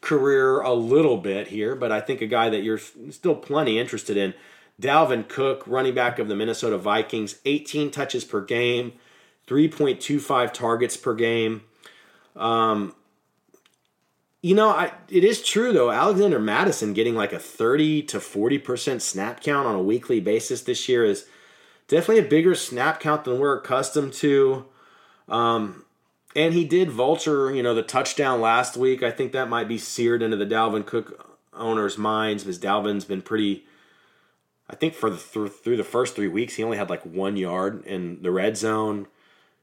career 0.00 0.60
a 0.60 0.72
little 0.72 1.16
bit 1.16 1.48
here, 1.48 1.74
but 1.74 1.92
I 1.92 2.00
think 2.00 2.20
a 2.20 2.26
guy 2.26 2.50
that 2.50 2.62
you're 2.62 2.80
still 3.10 3.36
plenty 3.36 3.78
interested 3.78 4.16
in. 4.16 4.34
Dalvin 4.80 5.28
Cook, 5.28 5.62
running 5.66 5.94
back 5.94 6.18
of 6.18 6.28
the 6.28 6.34
Minnesota 6.36 6.78
Vikings, 6.78 7.36
18 7.44 7.90
touches 7.90 8.24
per 8.24 8.40
game, 8.40 8.94
3.25 9.46 10.52
targets 10.52 10.96
per 10.96 11.14
game. 11.14 11.62
Um, 12.34 12.94
you 14.42 14.54
know, 14.54 14.70
I 14.70 14.92
it 15.08 15.24
is 15.24 15.42
true 15.42 15.72
though. 15.72 15.90
Alexander 15.90 16.38
Mattison 16.38 16.92
getting 16.94 17.14
like 17.14 17.32
a 17.32 17.38
30 17.38 18.02
to 18.04 18.18
40% 18.18 19.00
snap 19.00 19.42
count 19.42 19.66
on 19.66 19.74
a 19.74 19.82
weekly 19.82 20.20
basis 20.20 20.62
this 20.62 20.88
year 20.88 21.04
is 21.04 21.26
definitely 21.88 22.24
a 22.24 22.28
bigger 22.28 22.54
snap 22.54 23.00
count 23.00 23.24
than 23.24 23.38
we're 23.38 23.58
accustomed 23.58 24.12
to. 24.14 24.64
Um, 25.28 25.84
and 26.34 26.54
he 26.54 26.64
did 26.64 26.90
vulture, 26.90 27.54
you 27.54 27.62
know, 27.62 27.74
the 27.74 27.82
touchdown 27.82 28.40
last 28.40 28.76
week. 28.76 29.02
I 29.02 29.10
think 29.10 29.32
that 29.32 29.48
might 29.48 29.68
be 29.68 29.78
seared 29.78 30.22
into 30.22 30.36
the 30.36 30.46
Dalvin 30.46 30.86
Cook 30.86 31.38
owners' 31.52 31.98
minds 31.98 32.44
because 32.44 32.58
Dalvin's 32.58 33.04
been 33.04 33.22
pretty. 33.22 33.64
I 34.68 34.76
think 34.76 34.94
for 34.94 35.10
the 35.10 35.16
through, 35.16 35.48
through 35.48 35.76
the 35.76 35.84
first 35.84 36.14
three 36.14 36.28
weeks, 36.28 36.54
he 36.54 36.62
only 36.62 36.76
had 36.76 36.88
like 36.88 37.04
one 37.04 37.36
yard 37.36 37.84
in 37.84 38.22
the 38.22 38.30
red 38.30 38.56
zone 38.56 39.08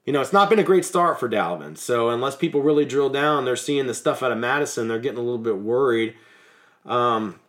you 0.07 0.13
know, 0.13 0.21
it's 0.21 0.31
not 0.31 0.49
been 0.49 0.57
a 0.57 0.63
great 0.63 0.85
start 0.85 1.19
for 1.19 1.27
Dalvin. 1.27 1.77
So 1.77 2.07
unless 2.07 2.37
people 2.37 2.61
really 2.61 2.85
drill 2.85 3.09
down, 3.09 3.43
they're 3.43 3.57
seeing 3.57 3.87
the 3.87 3.93
stuff 3.93 4.23
out 4.23 4.31
of 4.31 4.37
Mattison, 4.37 4.87
They're 4.87 4.99
getting 4.99 5.19
a 5.19 5.21
little 5.21 5.37
bit 5.37 5.57
worried. 5.57 6.15
Um, 6.85 7.41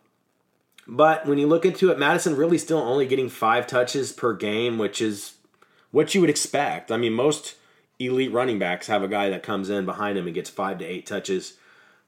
but 0.85 1.25
when 1.25 1.37
you 1.37 1.47
look 1.47 1.63
into 1.63 1.89
it, 1.89 1.97
Mattison 1.97 2.35
really 2.35 2.57
still 2.57 2.79
only 2.79 3.07
getting 3.07 3.29
five 3.29 3.65
touches 3.65 4.11
per 4.11 4.33
game, 4.33 4.77
which 4.77 5.01
is 5.01 5.35
what 5.91 6.13
you 6.13 6.19
would 6.19 6.29
expect. 6.29 6.91
I 6.91 6.97
mean, 6.97 7.13
most 7.13 7.55
elite 7.97 8.33
running 8.33 8.59
backs 8.59 8.87
have 8.87 9.03
a 9.03 9.07
guy 9.07 9.29
that 9.29 9.41
comes 9.41 9.69
in 9.69 9.85
behind 9.85 10.17
him 10.17 10.25
and 10.25 10.35
gets 10.35 10.49
five 10.49 10.79
to 10.79 10.85
eight 10.85 11.05
touches 11.05 11.53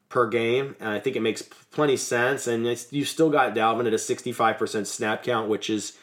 per 0.09 0.27
game. 0.27 0.75
And 0.81 0.89
I 0.89 0.99
think 0.99 1.15
it 1.15 1.21
makes 1.21 1.41
plenty 1.41 1.95
sense. 1.95 2.45
And 2.45 2.65
you 2.91 3.05
still 3.05 3.29
got 3.29 3.55
Dalvin 3.55 3.87
at 3.87 3.93
a 3.93 3.95
65% 3.95 4.85
snap 4.85 5.23
count, 5.23 5.47
which 5.47 5.69
is 5.69 5.93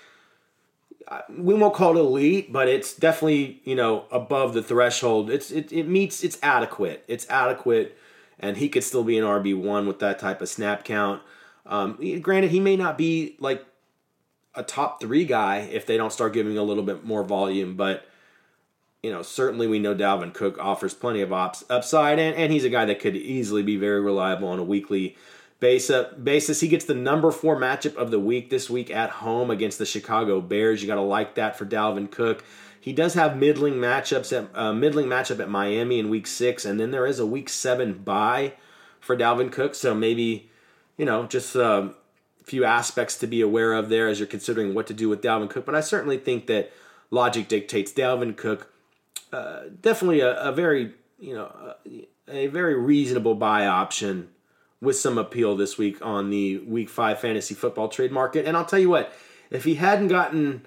we 1.29 1.55
won't 1.55 1.75
call 1.75 1.97
it 1.97 2.01
elite, 2.01 2.53
but 2.53 2.69
it's 2.69 2.95
definitely 2.95 3.61
you 3.65 3.75
know 3.75 4.05
above 4.11 4.55
the 4.55 4.63
threshold. 4.63 5.31
It's 5.31 5.51
it, 5.51 5.73
it 5.73 5.89
meets 5.89 6.23
it's 6.23 6.39
adequate. 6.43 7.05
It's 7.09 7.29
adequate, 7.31 7.97
and 8.39 8.57
he 8.57 8.69
could 8.69 8.85
still 8.85 9.05
be 9.05 9.19
an 9.19 9.25
RB 9.25 9.57
one 9.57 9.87
with 9.87 10.01
that 10.01 10.19
type 10.19 10.43
of 10.43 10.49
snap 10.49 10.85
count. 10.85 11.23
Um, 11.67 11.99
granted, 12.21 12.51
he 12.51 12.61
may 12.61 12.77
not 12.77 12.99
be 12.99 13.37
like 13.41 13.65
a 14.55 14.63
top 14.63 15.01
three 15.01 15.25
guy 15.25 15.59
if 15.59 15.87
they 15.87 15.97
don't 15.97 16.13
start 16.13 16.33
giving 16.33 16.59
a 16.59 16.63
little 16.63 16.83
bit 16.83 17.05
more 17.05 17.23
volume, 17.25 17.77
but 17.77 18.07
you 19.03 19.11
know 19.11 19.23
certainly 19.23 19.67
we 19.67 19.79
know 19.79 19.95
Dalvin 19.95 20.35
Cook 20.35 20.59
offers 20.59 20.93
plenty 20.93 21.23
of 21.23 21.33
ops 21.33 21.65
upside, 21.71 22.19
and 22.19 22.37
and 22.37 22.53
he's 22.53 22.65
a 22.65 22.71
guy 22.71 22.85
that 22.85 23.01
could 23.01 23.17
easily 23.17 23.63
be 23.63 23.77
very 23.77 24.01
reliable 24.01 24.49
on 24.49 24.59
a 24.59 24.65
weekly 24.65 25.17
basis. 25.61 26.61
He 26.61 26.69
gets 26.69 26.85
the 26.85 26.95
number 26.95 27.31
four 27.31 27.57
matchup 27.57 27.97
of 27.97 28.11
the 28.11 28.21
week 28.21 28.51
this 28.51 28.71
week 28.71 28.91
at 28.91 29.11
home 29.11 29.51
against 29.51 29.79
the 29.79 29.87
Chicago 29.87 30.41
Bears. 30.41 30.83
You 30.83 30.89
got 30.89 30.97
to 30.97 31.01
like 31.01 31.35
that 31.35 31.59
for 31.59 31.67
Dalvin 31.67 32.11
Cook. 32.11 32.45
He 32.81 32.93
does 32.93 33.15
have 33.15 33.37
middling 33.37 33.75
matchups 33.75 34.37
at 34.37 34.57
uh, 34.57 34.73
middling 34.73 35.07
matchup 35.07 35.41
at 35.41 35.51
Miami 35.51 35.99
in 35.99 36.11
week 36.11 36.27
six, 36.27 36.65
and 36.65 36.79
then 36.79 36.91
there 36.91 37.07
is 37.07 37.19
a 37.19 37.27
week 37.27 37.49
seven 37.49 37.95
bye 37.95 38.55
for 39.01 39.17
Dalvin 39.17 39.51
Cook. 39.51 39.75
So 39.75 39.95
maybe 39.95 40.49
you 40.97 41.05
know 41.05 41.27
just 41.27 41.55
a 41.57 41.71
um, 41.71 41.95
few 42.45 42.65
aspects 42.65 43.19
to 43.19 43.27
be 43.27 43.41
aware 43.41 43.75
of 43.75 43.89
there 43.89 44.09
as 44.09 44.21
you're 44.21 44.27
considering 44.27 44.75
what 44.75 44.87
to 44.87 44.95
do 44.95 45.09
with 45.09 45.21
Dalvin 45.23 45.51
Cook. 45.51 45.67
But 45.67 45.75
I 45.75 45.81
certainly 45.81 46.17
think 46.19 46.47
that 46.47 46.73
logic 47.11 47.49
dictates 47.49 47.93
Dalvin 47.93 48.37
Cook. 48.37 48.73
Uh, 49.33 49.65
definitely 49.83 50.21
a, 50.21 50.35
a, 50.41 50.53
very 50.53 50.95
you 51.19 51.35
know 51.35 51.75
a, 51.85 52.07
a 52.29 52.47
very 52.47 52.75
reasonable 52.75 53.35
buy 53.35 53.67
option 53.67 54.31
with 54.81 54.97
some 54.97 55.19
appeal 55.19 55.57
this 55.57 55.77
week 55.77 56.05
on 56.05 56.31
the 56.31 56.59
week 56.59 56.89
five 56.89 57.21
fantasy 57.21 57.55
football 57.55 57.89
trade 57.89 58.13
market. 58.13 58.47
And 58.47 58.57
I'll 58.57 58.65
tell 58.65 58.79
you 58.79 58.89
what, 58.89 59.13
if 59.51 59.65
he 59.65 59.77
hadn't 59.77 60.09
gotten, 60.09 60.67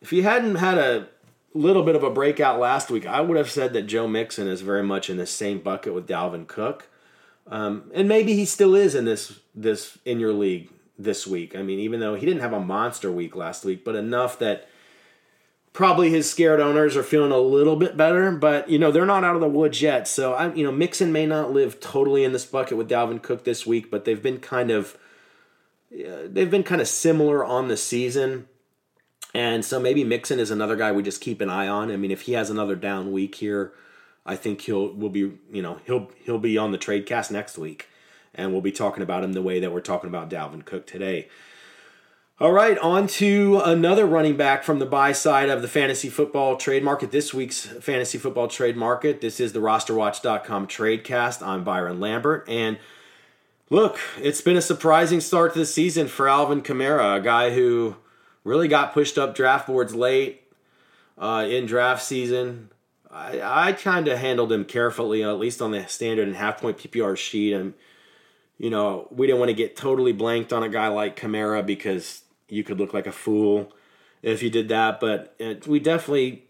if 0.00 0.10
he 0.10 0.22
hadn't 0.22 0.56
had 0.56 0.78
a 0.78 1.08
little 1.52 1.82
bit 1.82 1.96
of 1.96 2.02
a 2.02 2.10
breakout 2.10 2.58
last 2.58 2.90
week, 2.90 3.06
I 3.06 3.20
would 3.20 3.36
have 3.36 3.50
said 3.50 3.72
that 3.74 3.82
Joe 3.82 4.06
Mixon 4.06 4.46
is 4.46 4.62
very 4.62 4.82
much 4.82 5.10
in 5.10 5.16
the 5.16 5.26
same 5.26 5.58
bucket 5.58 5.94
with 5.94 6.06
Dalvin 6.06 6.46
Cook. 6.46 6.88
Um, 7.46 7.90
and 7.92 8.08
maybe 8.08 8.34
he 8.34 8.44
still 8.44 8.74
is 8.74 8.94
in 8.94 9.04
this 9.04 9.40
this 9.54 9.98
in 10.04 10.20
your 10.20 10.32
league 10.32 10.70
this 10.98 11.26
week. 11.26 11.56
I 11.56 11.62
mean, 11.62 11.80
even 11.80 12.00
though 12.00 12.14
he 12.14 12.24
didn't 12.24 12.42
have 12.42 12.52
a 12.52 12.60
monster 12.60 13.10
week 13.10 13.34
last 13.34 13.64
week, 13.64 13.84
but 13.84 13.96
enough 13.96 14.38
that 14.38 14.68
probably 15.72 16.10
his 16.10 16.30
scared 16.30 16.60
owners 16.60 16.96
are 16.96 17.02
feeling 17.02 17.32
a 17.32 17.38
little 17.38 17.76
bit 17.76 17.96
better, 17.96 18.32
but 18.32 18.68
you 18.68 18.78
know 18.78 18.90
they're 18.90 19.06
not 19.06 19.24
out 19.24 19.34
of 19.34 19.40
the 19.40 19.48
woods 19.48 19.80
yet. 19.80 20.08
So 20.08 20.34
I, 20.34 20.52
you 20.54 20.64
know, 20.64 20.72
Mixon 20.72 21.12
may 21.12 21.26
not 21.26 21.52
live 21.52 21.80
totally 21.80 22.24
in 22.24 22.32
this 22.32 22.46
bucket 22.46 22.76
with 22.76 22.90
Dalvin 22.90 23.22
Cook 23.22 23.44
this 23.44 23.66
week, 23.66 23.90
but 23.90 24.04
they've 24.04 24.22
been 24.22 24.38
kind 24.38 24.70
of 24.70 24.96
they've 25.90 26.50
been 26.50 26.62
kind 26.62 26.80
of 26.80 26.88
similar 26.88 27.44
on 27.44 27.68
the 27.68 27.76
season. 27.76 28.48
And 29.32 29.64
so 29.64 29.78
maybe 29.78 30.02
Mixon 30.02 30.40
is 30.40 30.50
another 30.50 30.74
guy 30.74 30.90
we 30.90 31.04
just 31.04 31.20
keep 31.20 31.40
an 31.40 31.48
eye 31.48 31.68
on. 31.68 31.92
I 31.92 31.96
mean, 31.96 32.10
if 32.10 32.22
he 32.22 32.32
has 32.32 32.50
another 32.50 32.74
down 32.74 33.12
week 33.12 33.36
here, 33.36 33.72
I 34.26 34.34
think 34.34 34.62
he'll 34.62 34.92
will 34.92 35.08
be 35.08 35.32
you 35.52 35.62
know 35.62 35.80
he'll 35.86 36.10
he'll 36.24 36.38
be 36.38 36.58
on 36.58 36.72
the 36.72 36.78
trade 36.78 37.06
cast 37.06 37.30
next 37.30 37.56
week, 37.56 37.88
and 38.34 38.52
we'll 38.52 38.60
be 38.60 38.72
talking 38.72 39.02
about 39.02 39.24
him 39.24 39.34
the 39.34 39.42
way 39.42 39.60
that 39.60 39.72
we're 39.72 39.80
talking 39.80 40.08
about 40.08 40.30
Dalvin 40.30 40.64
Cook 40.64 40.86
today. 40.86 41.28
All 42.40 42.52
right, 42.52 42.78
on 42.78 43.06
to 43.06 43.60
another 43.62 44.06
running 44.06 44.34
back 44.34 44.64
from 44.64 44.78
the 44.78 44.86
buy 44.86 45.12
side 45.12 45.50
of 45.50 45.60
the 45.60 45.68
fantasy 45.68 46.08
football 46.08 46.56
trade 46.56 46.82
market. 46.82 47.10
This 47.10 47.34
week's 47.34 47.66
fantasy 47.66 48.16
football 48.16 48.48
trade 48.48 48.78
market. 48.78 49.20
This 49.20 49.40
is 49.40 49.52
the 49.52 49.60
RosterWatch.com 49.60 50.66
trade 50.66 51.04
cast. 51.04 51.42
I'm 51.42 51.64
Byron 51.64 52.00
Lambert, 52.00 52.48
and 52.48 52.78
look, 53.68 53.98
it's 54.18 54.40
been 54.40 54.56
a 54.56 54.62
surprising 54.62 55.20
start 55.20 55.52
to 55.52 55.58
the 55.58 55.66
season 55.66 56.08
for 56.08 56.30
Alvin 56.30 56.62
Kamara, 56.62 57.18
a 57.18 57.20
guy 57.20 57.50
who 57.50 57.96
really 58.42 58.68
got 58.68 58.94
pushed 58.94 59.18
up 59.18 59.34
draft 59.34 59.66
boards 59.66 59.94
late 59.94 60.42
uh, 61.18 61.46
in 61.46 61.66
draft 61.66 62.02
season. 62.02 62.70
I, 63.10 63.68
I 63.68 63.72
kind 63.72 64.08
of 64.08 64.16
handled 64.16 64.50
him 64.50 64.64
carefully, 64.64 65.22
at 65.22 65.38
least 65.38 65.60
on 65.60 65.72
the 65.72 65.86
standard 65.88 66.26
and 66.26 66.38
half 66.38 66.58
point 66.58 66.78
PPR 66.78 67.18
sheet. 67.18 67.52
And, 67.52 67.74
you 68.56 68.70
know, 68.70 69.08
we 69.10 69.26
didn't 69.26 69.40
want 69.40 69.50
to 69.50 69.54
get 69.54 69.76
totally 69.76 70.12
blanked 70.12 70.54
on 70.54 70.62
a 70.62 70.70
guy 70.70 70.88
like 70.88 71.20
Kamara 71.20 71.66
because 71.66 72.22
you 72.50 72.64
could 72.64 72.78
look 72.78 72.92
like 72.92 73.06
a 73.06 73.12
fool 73.12 73.72
if 74.22 74.42
you 74.42 74.50
did 74.50 74.68
that. 74.68 75.00
But 75.00 75.34
it, 75.38 75.66
we 75.66 75.80
definitely, 75.80 76.44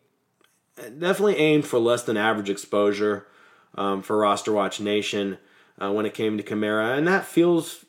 definitely 0.77 1.37
aimed 1.37 1.67
for 1.67 1.79
less 1.79 2.03
than 2.03 2.17
average 2.17 2.51
exposure 2.51 3.27
um, 3.75 4.03
for 4.03 4.19
Roster 4.19 4.53
Watch 4.53 4.81
Nation 4.81 5.39
uh, 5.81 5.93
when 5.93 6.07
it 6.07 6.15
came 6.15 6.37
to 6.37 6.43
Kamara. 6.43 6.97
And 6.97 7.07
that 7.07 7.25
feels, 7.25 7.85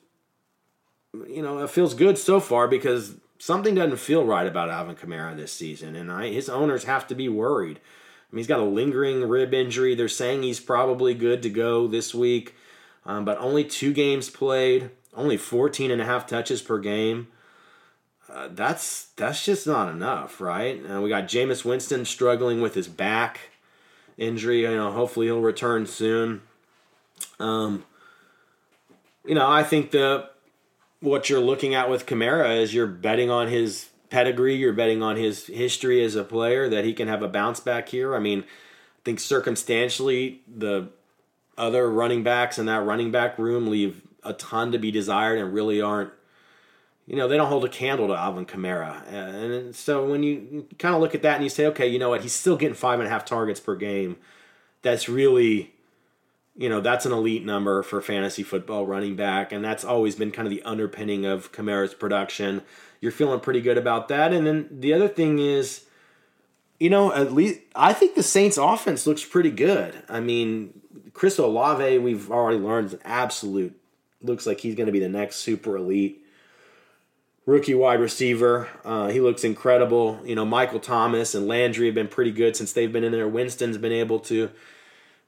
you 1.27 1.41
know, 1.41 1.59
it 1.59 1.69
feels 1.69 1.93
good 1.93 2.17
so 2.17 2.39
far 2.39 2.67
because 2.67 3.15
something 3.41 3.73
doesn't 3.73 3.97
feel 3.97 4.23
right 4.23 4.45
about 4.45 4.69
Alvin 4.69 4.95
Kamara 4.95 5.35
this 5.35 5.51
season, 5.51 5.95
and 5.95 6.11
I, 6.11 6.29
his 6.29 6.47
owners 6.47 6.83
have 6.83 7.07
to 7.07 7.15
be 7.15 7.27
worried. 7.27 7.79
I 7.79 8.35
mean, 8.35 8.39
he's 8.39 8.47
got 8.47 8.59
a 8.59 8.63
lingering 8.63 9.27
rib 9.27 9.53
injury. 9.53 9.95
They're 9.95 10.07
saying 10.07 10.43
he's 10.43 10.59
probably 10.59 11.13
good 11.13 11.41
to 11.43 11.49
go 11.49 11.87
this 11.87 12.13
week, 12.13 12.55
um, 13.05 13.25
but 13.25 13.39
only 13.39 13.63
two 13.63 13.93
games 13.93 14.29
played, 14.29 14.91
only 15.13 15.37
14 15.37 15.91
and 15.91 16.01
a 16.01 16.05
half 16.05 16.27
touches 16.27 16.61
per 16.61 16.79
game. 16.79 17.27
Uh, 18.33 18.47
that's 18.51 19.07
that's 19.17 19.43
just 19.43 19.67
not 19.67 19.89
enough, 19.89 20.39
right? 20.39 20.81
Uh, 20.89 21.01
we 21.01 21.09
got 21.09 21.25
Jameis 21.25 21.65
Winston 21.65 22.05
struggling 22.05 22.61
with 22.61 22.75
his 22.75 22.87
back 22.87 23.39
injury. 24.17 24.61
You 24.61 24.71
know, 24.71 24.91
hopefully 24.91 25.25
he'll 25.25 25.41
return 25.41 25.85
soon. 25.85 26.41
Um, 27.39 27.83
you 29.25 29.35
know, 29.35 29.49
I 29.49 29.63
think 29.63 29.91
the 29.91 30.29
what 31.01 31.29
you're 31.29 31.41
looking 31.41 31.75
at 31.75 31.89
with 31.89 32.05
Kamara 32.05 32.57
is 32.57 32.73
you're 32.73 32.87
betting 32.87 33.29
on 33.29 33.49
his 33.49 33.89
pedigree, 34.09 34.55
you're 34.55 34.71
betting 34.71 35.03
on 35.03 35.17
his 35.17 35.47
history 35.47 36.03
as 36.03 36.15
a 36.15 36.23
player 36.23 36.69
that 36.69 36.85
he 36.85 36.93
can 36.93 37.09
have 37.09 37.21
a 37.21 37.27
bounce 37.27 37.59
back 37.59 37.89
here. 37.89 38.15
I 38.15 38.19
mean, 38.19 38.41
I 38.41 39.01
think 39.03 39.19
circumstantially 39.19 40.41
the 40.47 40.89
other 41.57 41.89
running 41.89 42.23
backs 42.23 42.57
in 42.57 42.65
that 42.67 42.85
running 42.85 43.11
back 43.11 43.37
room 43.37 43.67
leave 43.67 44.03
a 44.23 44.33
ton 44.33 44.71
to 44.71 44.79
be 44.79 44.91
desired 44.91 45.39
and 45.39 45.53
really 45.53 45.81
aren't 45.81 46.11
you 47.07 47.15
know, 47.15 47.27
they 47.27 47.37
don't 47.37 47.47
hold 47.47 47.65
a 47.65 47.69
candle 47.69 48.07
to 48.07 48.15
Alvin 48.15 48.45
Kamara. 48.45 49.01
Uh, 49.11 49.15
and 49.15 49.75
so 49.75 50.05
when 50.05 50.23
you 50.23 50.67
kind 50.79 50.95
of 50.95 51.01
look 51.01 51.15
at 51.15 51.23
that 51.23 51.35
and 51.35 51.43
you 51.43 51.49
say, 51.49 51.65
okay, 51.67 51.87
you 51.87 51.99
know 51.99 52.09
what, 52.09 52.21
he's 52.21 52.33
still 52.33 52.57
getting 52.57 52.75
five 52.75 52.99
and 52.99 53.07
a 53.07 53.11
half 53.11 53.25
targets 53.25 53.59
per 53.59 53.75
game. 53.75 54.17
That's 54.81 55.09
really 55.09 55.73
you 56.55 56.69
know, 56.69 56.81
that's 56.81 57.05
an 57.05 57.11
elite 57.11 57.45
number 57.45 57.81
for 57.81 58.01
fantasy 58.01 58.43
football 58.43 58.85
running 58.85 59.15
back, 59.15 59.51
and 59.51 59.63
that's 59.63 59.83
always 59.83 60.15
been 60.15 60.31
kind 60.31 60.45
of 60.45 60.49
the 60.51 60.61
underpinning 60.63 61.25
of 61.25 61.51
Kamara's 61.51 61.93
production. 61.93 62.61
You're 62.99 63.11
feeling 63.11 63.39
pretty 63.39 63.61
good 63.61 63.77
about 63.77 64.09
that. 64.09 64.33
And 64.33 64.45
then 64.45 64.67
the 64.71 64.93
other 64.93 65.07
thing 65.07 65.39
is, 65.39 65.85
you 66.79 66.89
know, 66.89 67.13
at 67.13 67.33
least 67.33 67.61
I 67.75 67.93
think 67.93 68.15
the 68.15 68.23
Saints 68.23 68.57
offense 68.57 69.07
looks 69.07 69.23
pretty 69.23 69.51
good. 69.51 70.03
I 70.09 70.19
mean, 70.19 70.81
Chris 71.13 71.37
Olave, 71.37 71.97
we've 71.99 72.29
already 72.29 72.59
learned 72.59 72.87
is 72.87 72.93
an 72.93 73.01
absolute 73.05 73.75
looks 74.21 74.45
like 74.45 74.59
he's 74.59 74.75
going 74.75 74.85
to 74.85 74.91
be 74.91 74.99
the 74.99 75.09
next 75.09 75.37
super 75.37 75.77
elite 75.77 76.20
rookie 77.45 77.75
wide 77.75 77.99
receiver. 77.99 78.67
Uh, 78.83 79.09
he 79.09 79.19
looks 79.19 79.43
incredible. 79.43 80.19
You 80.23 80.35
know, 80.35 80.45
Michael 80.45 80.79
Thomas 80.79 81.35
and 81.35 81.47
Landry 81.47 81.87
have 81.87 81.95
been 81.95 82.07
pretty 82.07 82.31
good 82.31 82.55
since 82.55 82.73
they've 82.73 82.91
been 82.91 83.03
in 83.03 83.11
there. 83.11 83.27
Winston's 83.27 83.77
been 83.77 83.91
able 83.91 84.19
to 84.21 84.49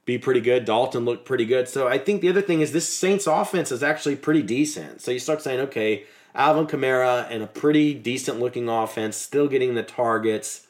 be 0.04 0.18
pretty 0.18 0.40
good. 0.40 0.64
Dalton 0.64 1.04
looked 1.04 1.24
pretty 1.24 1.44
good. 1.44 1.68
So 1.68 1.88
I 1.88 1.98
think 1.98 2.20
the 2.20 2.28
other 2.28 2.42
thing 2.42 2.60
is 2.60 2.72
this 2.72 2.92
Saints 2.92 3.26
offense 3.26 3.72
is 3.72 3.82
actually 3.82 4.16
pretty 4.16 4.42
decent. 4.42 5.00
So 5.00 5.10
you 5.10 5.18
start 5.18 5.42
saying, 5.42 5.60
okay, 5.60 6.04
Alvin 6.34 6.66
Kamara 6.66 7.26
and 7.30 7.42
a 7.42 7.46
pretty 7.46 7.94
decent 7.94 8.40
looking 8.40 8.68
offense, 8.68 9.16
still 9.16 9.48
getting 9.48 9.74
the 9.74 9.82
targets. 9.82 10.66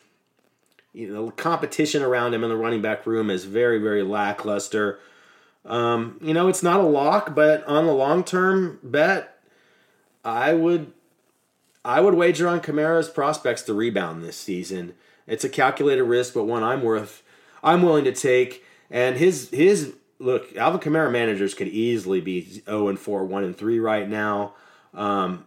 You 0.93 1.13
know, 1.13 1.31
competition 1.33 2.03
around 2.03 2.35
him 2.35 2.45
in 2.45 2.51
the 2.51 2.57
running 2.57 2.81
back 2.81 3.07
room 3.07 3.29
is 3.29 3.45
very, 3.45 3.79
very 3.79 4.03
lackluster. 4.03 5.01
Um, 5.65 6.19
you 6.23 6.33
know, 6.35 6.47
it's 6.49 6.63
not 6.63 6.79
a 6.79 6.85
lock, 6.85 7.35
but 7.35 7.65
on 7.67 7.87
the 7.87 7.93
long 7.93 8.23
term 8.23 8.79
bet, 8.83 9.41
I 10.25 10.55
would 10.55 10.93
I 11.85 12.01
would 12.01 12.15
wager 12.15 12.49
on 12.49 12.61
Kamara's 12.61 13.09
prospects 13.09 13.63
to 13.63 13.75
rebound 13.75 14.23
this 14.23 14.37
season. 14.37 14.95
It's 15.27 15.45
a 15.45 15.49
calculated 15.49 16.05
risk, 16.05 16.35
but 16.35 16.45
one 16.45 16.63
I'm 16.63 16.83
worth 16.83 17.23
I'm 17.63 17.83
willing 17.83 18.05
to 18.05 18.13
take. 18.13 18.65
And 18.91 19.17
his 19.17 19.51
his 19.51 19.95
look, 20.19 20.55
Alvin 20.57 20.81
Kamara 20.81 21.11
managers 21.11 21.55
could 21.55 21.69
easily 21.69 22.21
be 22.21 22.63
0 22.65 22.89
and 22.89 22.99
4, 22.99 23.25
1 23.25 23.45
and 23.45 23.57
3 23.57 23.79
right 23.79 24.09
now. 24.09 24.55
Um, 24.93 25.45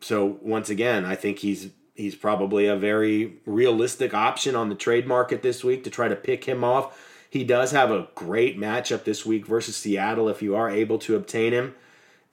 so 0.00 0.38
once 0.42 0.70
again, 0.70 1.04
I 1.04 1.14
think 1.14 1.38
he's 1.40 1.70
he's 1.94 2.14
probably 2.14 2.66
a 2.66 2.76
very 2.76 3.34
realistic 3.46 4.14
option 4.14 4.56
on 4.56 4.68
the 4.68 4.74
trade 4.74 5.06
market 5.06 5.42
this 5.42 5.62
week 5.62 5.84
to 5.84 5.90
try 5.90 6.08
to 6.08 6.16
pick 6.16 6.44
him 6.44 6.64
off. 6.64 7.10
He 7.30 7.44
does 7.44 7.72
have 7.72 7.90
a 7.90 8.08
great 8.14 8.58
matchup 8.58 9.04
this 9.04 9.26
week 9.26 9.46
versus 9.46 9.76
Seattle 9.76 10.28
if 10.28 10.40
you 10.40 10.54
are 10.54 10.70
able 10.70 10.98
to 11.00 11.16
obtain 11.16 11.52
him. 11.52 11.74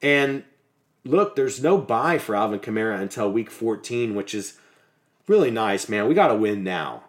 And 0.01 0.43
look, 1.05 1.35
there's 1.35 1.61
no 1.61 1.77
bye 1.77 2.17
for 2.17 2.35
Alvin 2.35 2.59
Kamara 2.59 2.99
until 2.99 3.31
week 3.31 3.49
14, 3.49 4.15
which 4.15 4.33
is 4.33 4.57
really 5.27 5.51
nice, 5.51 5.89
man. 5.89 6.07
We 6.07 6.15
got 6.15 6.27
to 6.27 6.35
win 6.35 6.63
now. 6.63 7.03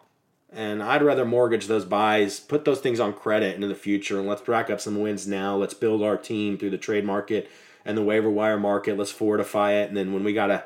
And 0.55 0.82
I'd 0.82 1.03
rather 1.03 1.24
mortgage 1.24 1.66
those 1.66 1.86
byes, 1.86 2.38
put 2.38 2.64
those 2.64 2.80
things 2.80 3.01
on 3.01 3.14
credit 3.14 3.55
into 3.55 3.68
the 3.68 3.74
future, 3.74 4.18
and 4.18 4.28
let's 4.28 4.47
rack 4.47 4.68
up 4.68 4.80
some 4.80 5.01
wins 5.01 5.26
now. 5.26 5.57
Let's 5.57 5.74
build 5.74 6.03
our 6.03 6.18
team 6.18 6.59
through 6.59 6.70
the 6.70 6.78
trade 6.78 7.07
market 7.07 7.51
and 7.84 7.97
the 7.97 8.03
waiver 8.03 8.30
wire 8.30 8.59
market. 8.59 8.99
Let's 8.99 9.11
fortify 9.11 9.72
it, 9.72 9.88
and 9.88 9.97
then 9.97 10.12
when 10.12 10.24
we 10.24 10.34
gotta, 10.34 10.64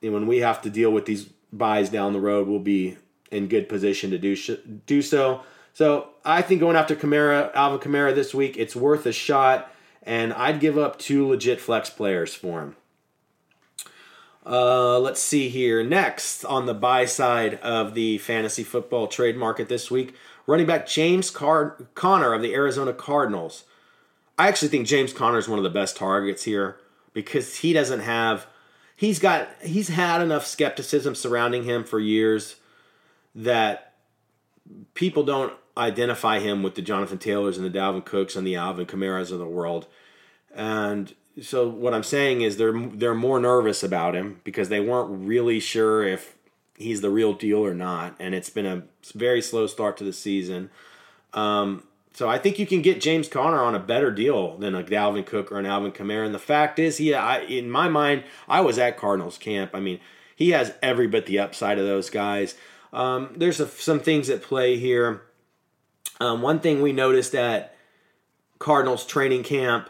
when 0.00 0.26
we 0.26 0.38
have 0.38 0.60
to 0.62 0.70
deal 0.70 0.90
with 0.90 1.06
these 1.06 1.28
byes 1.52 1.90
down 1.90 2.12
the 2.12 2.20
road, 2.20 2.48
we'll 2.48 2.58
be 2.58 2.96
in 3.30 3.46
good 3.46 3.68
position 3.68 4.10
to 4.10 4.18
do 4.18 4.34
sh- 4.34 4.50
do 4.86 5.00
so. 5.00 5.42
So 5.72 6.08
I 6.24 6.42
think 6.42 6.60
going 6.60 6.76
after 6.76 6.96
Kamara, 6.96 7.54
Alvin 7.54 7.78
Kamara 7.78 8.14
this 8.14 8.34
week, 8.34 8.56
it's 8.56 8.74
worth 8.74 9.06
a 9.06 9.12
shot, 9.12 9.72
and 10.08 10.32
I'd 10.32 10.58
give 10.58 10.78
up 10.78 10.98
two 10.98 11.28
legit 11.28 11.60
flex 11.60 11.90
players 11.90 12.34
for 12.34 12.62
him. 12.62 12.76
Uh, 14.44 14.98
let's 14.98 15.20
see 15.20 15.50
here. 15.50 15.84
Next 15.84 16.46
on 16.46 16.64
the 16.64 16.72
buy 16.72 17.04
side 17.04 17.56
of 17.56 17.92
the 17.92 18.16
fantasy 18.16 18.64
football 18.64 19.06
trade 19.06 19.36
market 19.36 19.68
this 19.68 19.90
week, 19.90 20.14
running 20.46 20.64
back 20.64 20.86
James 20.88 21.30
Car- 21.30 21.76
Conner 21.94 22.32
of 22.32 22.40
the 22.40 22.54
Arizona 22.54 22.94
Cardinals. 22.94 23.64
I 24.38 24.48
actually 24.48 24.68
think 24.68 24.86
James 24.86 25.12
Conner 25.12 25.36
is 25.36 25.46
one 25.46 25.58
of 25.58 25.62
the 25.62 25.68
best 25.68 25.98
targets 25.98 26.44
here 26.44 26.78
because 27.12 27.56
he 27.56 27.74
doesn't 27.74 28.00
have 28.00 28.46
he's 28.96 29.18
got 29.18 29.48
he's 29.62 29.88
had 29.88 30.22
enough 30.22 30.46
skepticism 30.46 31.14
surrounding 31.14 31.64
him 31.64 31.84
for 31.84 32.00
years 32.00 32.56
that 33.34 33.92
people 34.94 35.24
don't 35.24 35.52
identify 35.78 36.40
him 36.40 36.62
with 36.62 36.74
the 36.74 36.82
Jonathan 36.82 37.18
Taylors 37.18 37.56
and 37.56 37.64
the 37.64 37.78
Dalvin 37.78 38.04
Cooks 38.04 38.36
and 38.36 38.46
the 38.46 38.56
Alvin 38.56 38.86
Kamaras 38.86 39.30
of 39.30 39.38
the 39.38 39.46
world. 39.46 39.86
And 40.54 41.14
so 41.40 41.68
what 41.68 41.94
I'm 41.94 42.02
saying 42.02 42.40
is 42.42 42.56
they're 42.56 42.78
they're 42.78 43.14
more 43.14 43.38
nervous 43.38 43.82
about 43.82 44.16
him 44.16 44.40
because 44.44 44.68
they 44.68 44.80
weren't 44.80 45.26
really 45.26 45.60
sure 45.60 46.04
if 46.04 46.36
he's 46.76 47.00
the 47.00 47.10
real 47.10 47.32
deal 47.32 47.64
or 47.64 47.74
not, 47.74 48.16
and 48.18 48.34
it's 48.34 48.50
been 48.50 48.66
a 48.66 48.82
very 49.14 49.40
slow 49.40 49.66
start 49.66 49.96
to 49.98 50.04
the 50.04 50.12
season. 50.12 50.70
Um, 51.32 51.84
so 52.12 52.28
I 52.28 52.38
think 52.38 52.58
you 52.58 52.66
can 52.66 52.82
get 52.82 53.00
James 53.00 53.28
Conner 53.28 53.62
on 53.62 53.76
a 53.76 53.78
better 53.78 54.10
deal 54.10 54.56
than 54.56 54.74
a 54.74 54.82
Dalvin 54.82 55.24
Cook 55.24 55.52
or 55.52 55.58
an 55.58 55.66
Alvin 55.66 55.92
Kamara. 55.92 56.26
And 56.26 56.34
the 56.34 56.40
fact 56.40 56.80
is, 56.80 56.96
he 56.96 57.14
I, 57.14 57.40
in 57.40 57.70
my 57.70 57.88
mind, 57.88 58.24
I 58.48 58.60
was 58.60 58.78
at 58.78 58.96
Cardinals 58.96 59.38
camp. 59.38 59.70
I 59.74 59.80
mean, 59.80 60.00
he 60.34 60.50
has 60.50 60.74
every 60.82 61.06
bit 61.06 61.26
the 61.26 61.38
upside 61.38 61.78
of 61.78 61.86
those 61.86 62.10
guys. 62.10 62.56
Um, 62.92 63.34
there's 63.36 63.60
a, 63.60 63.68
some 63.68 64.00
things 64.00 64.30
at 64.30 64.42
play 64.42 64.78
here. 64.78 65.22
Um, 66.20 66.42
one 66.42 66.60
thing 66.60 66.82
we 66.82 66.92
noticed 66.92 67.34
at 67.34 67.74
Cardinals 68.58 69.06
training 69.06 69.44
camp 69.44 69.88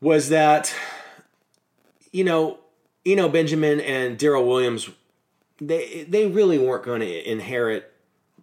was 0.00 0.28
that 0.28 0.74
you 2.12 2.24
know 2.24 2.58
Eno 3.06 3.28
Benjamin 3.28 3.80
and 3.80 4.18
Darrel 4.18 4.46
Williams 4.46 4.90
they 5.60 6.04
they 6.08 6.26
really 6.26 6.58
weren't 6.58 6.84
going 6.84 7.00
to 7.00 7.30
inherit 7.30 7.92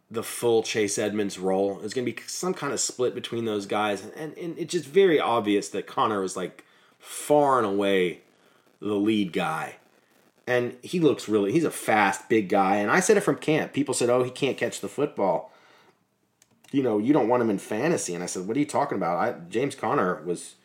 the 0.09 0.23
full 0.23 0.63
Chase 0.63 0.97
Edmonds 0.97 1.37
role. 1.37 1.81
It's 1.83 1.93
going 1.93 2.05
to 2.05 2.11
be 2.11 2.21
some 2.27 2.53
kind 2.53 2.71
of 2.71 2.79
split 2.79 3.13
between 3.13 3.45
those 3.45 3.65
guys, 3.65 4.03
and, 4.15 4.37
and 4.37 4.57
it's 4.57 4.71
just 4.71 4.85
very 4.85 5.19
obvious 5.19 5.69
that 5.69 5.85
Conner 5.85 6.21
was 6.21 6.37
like 6.37 6.63
far 6.99 7.57
and 7.57 7.67
away 7.67 8.21
the 8.79 8.95
lead 8.95 9.33
guy. 9.33 9.75
And 10.45 10.77
he 10.81 10.99
looks 10.99 11.27
really, 11.27 11.51
he's 11.51 11.65
a 11.65 11.71
fast, 11.71 12.29
big 12.29 12.47
guy. 12.47 12.77
And 12.77 12.89
I 12.89 13.01
said 13.01 13.17
it 13.17 13.21
from 13.21 13.35
camp. 13.35 13.73
People 13.73 13.93
said, 13.93 14.09
oh, 14.09 14.23
he 14.23 14.31
can't 14.31 14.57
catch 14.57 14.79
the 14.79 14.87
football. 14.87 15.51
You 16.71 16.83
know, 16.83 16.97
you 16.97 17.13
don't 17.13 17.29
want 17.29 17.41
him 17.41 17.49
in 17.49 17.57
fantasy. 17.59 18.13
And 18.13 18.23
I 18.23 18.27
said, 18.27 18.47
what 18.47 18.57
are 18.57 18.59
you 18.59 18.65
talking 18.65 18.97
about? 18.97 19.17
I, 19.17 19.39
James 19.49 19.75
Conner 19.75 20.21
was, 20.23 20.55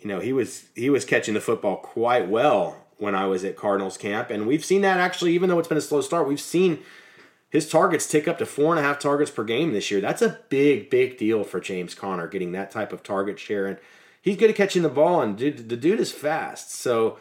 you 0.00 0.08
know, 0.08 0.20
he 0.20 0.32
was 0.32 0.66
he 0.74 0.90
was 0.90 1.04
catching 1.04 1.34
the 1.34 1.40
football 1.40 1.76
quite 1.76 2.28
well 2.28 2.84
when 2.98 3.14
I 3.14 3.26
was 3.26 3.44
at 3.44 3.56
Cardinals 3.56 3.96
camp. 3.96 4.30
And 4.30 4.46
we've 4.46 4.64
seen 4.64 4.80
that 4.82 5.00
actually, 5.00 5.32
even 5.34 5.48
though 5.48 5.58
it's 5.58 5.68
been 5.68 5.78
a 5.78 5.82
slow 5.82 6.00
start, 6.00 6.28
we've 6.28 6.40
seen 6.40 6.78
his 7.50 7.68
targets 7.68 8.08
tick 8.08 8.26
up 8.26 8.38
to 8.38 8.46
four 8.46 8.74
and 8.74 8.80
a 8.80 8.82
half 8.82 8.98
targets 8.98 9.30
per 9.30 9.44
game 9.44 9.72
this 9.72 9.90
year. 9.90 10.00
That's 10.00 10.22
a 10.22 10.40
big, 10.48 10.90
big 10.90 11.18
deal 11.18 11.44
for 11.44 11.60
James 11.60 11.94
Conner 11.94 12.26
getting 12.26 12.52
that 12.52 12.70
type 12.70 12.92
of 12.92 13.02
target 13.02 13.38
share. 13.38 13.66
And 13.66 13.78
he's 14.20 14.36
good 14.36 14.50
at 14.50 14.56
catching 14.56 14.82
the 14.82 14.88
ball, 14.88 15.20
and 15.20 15.36
dude, 15.36 15.68
the 15.68 15.76
dude 15.76 16.00
is 16.00 16.10
fast. 16.10 16.72
So 16.72 17.18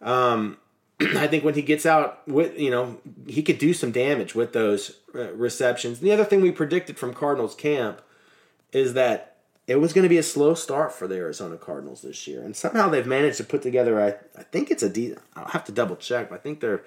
um, 0.00 0.56
I 1.00 1.26
think 1.26 1.44
when 1.44 1.54
he 1.54 1.62
gets 1.62 1.86
out 1.86 2.26
with, 2.28 2.58
you 2.58 2.70
know, 2.70 2.98
he 3.26 3.42
could 3.42 3.58
do 3.58 3.72
some 3.72 3.90
damage 3.90 4.34
with 4.34 4.52
those 4.52 4.98
uh, 5.14 5.32
receptions. 5.32 6.00
The 6.00 6.12
other 6.12 6.24
thing 6.24 6.40
we 6.40 6.52
predicted 6.52 6.98
from 6.98 7.14
Cardinals 7.14 7.54
camp 7.54 8.02
is 8.72 8.94
that 8.94 9.36
it 9.66 9.76
was 9.76 9.92
going 9.92 10.02
to 10.02 10.08
be 10.08 10.18
a 10.18 10.22
slow 10.22 10.54
start 10.54 10.92
for 10.92 11.06
the 11.06 11.16
Arizona 11.16 11.56
Cardinals 11.56 12.02
this 12.02 12.26
year, 12.26 12.42
and 12.42 12.54
somehow 12.56 12.88
they've 12.88 13.06
managed 13.06 13.38
to 13.38 13.44
put 13.44 13.62
together. 13.62 14.00
I 14.00 14.08
I 14.38 14.42
think 14.44 14.70
it's 14.70 14.82
a 14.82 14.88
de- 14.88 15.16
I'll 15.36 15.48
have 15.48 15.64
to 15.64 15.72
double 15.72 15.96
check. 15.96 16.28
But 16.28 16.36
I 16.36 16.38
think 16.38 16.60
they're 16.60 16.82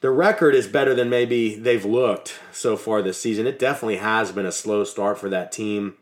their 0.00 0.12
record 0.12 0.54
is 0.54 0.66
better 0.66 0.94
than 0.94 1.08
maybe 1.08 1.54
they've 1.54 1.84
looked 1.84 2.38
so 2.52 2.76
far 2.76 3.00
this 3.00 3.18
season. 3.18 3.46
It 3.46 3.58
definitely 3.58 3.96
has 3.96 4.32
been 4.32 4.44
a 4.44 4.52
slow 4.52 4.84
start 4.84 5.18
for 5.18 5.30
that 5.30 5.50
team. 5.50 5.94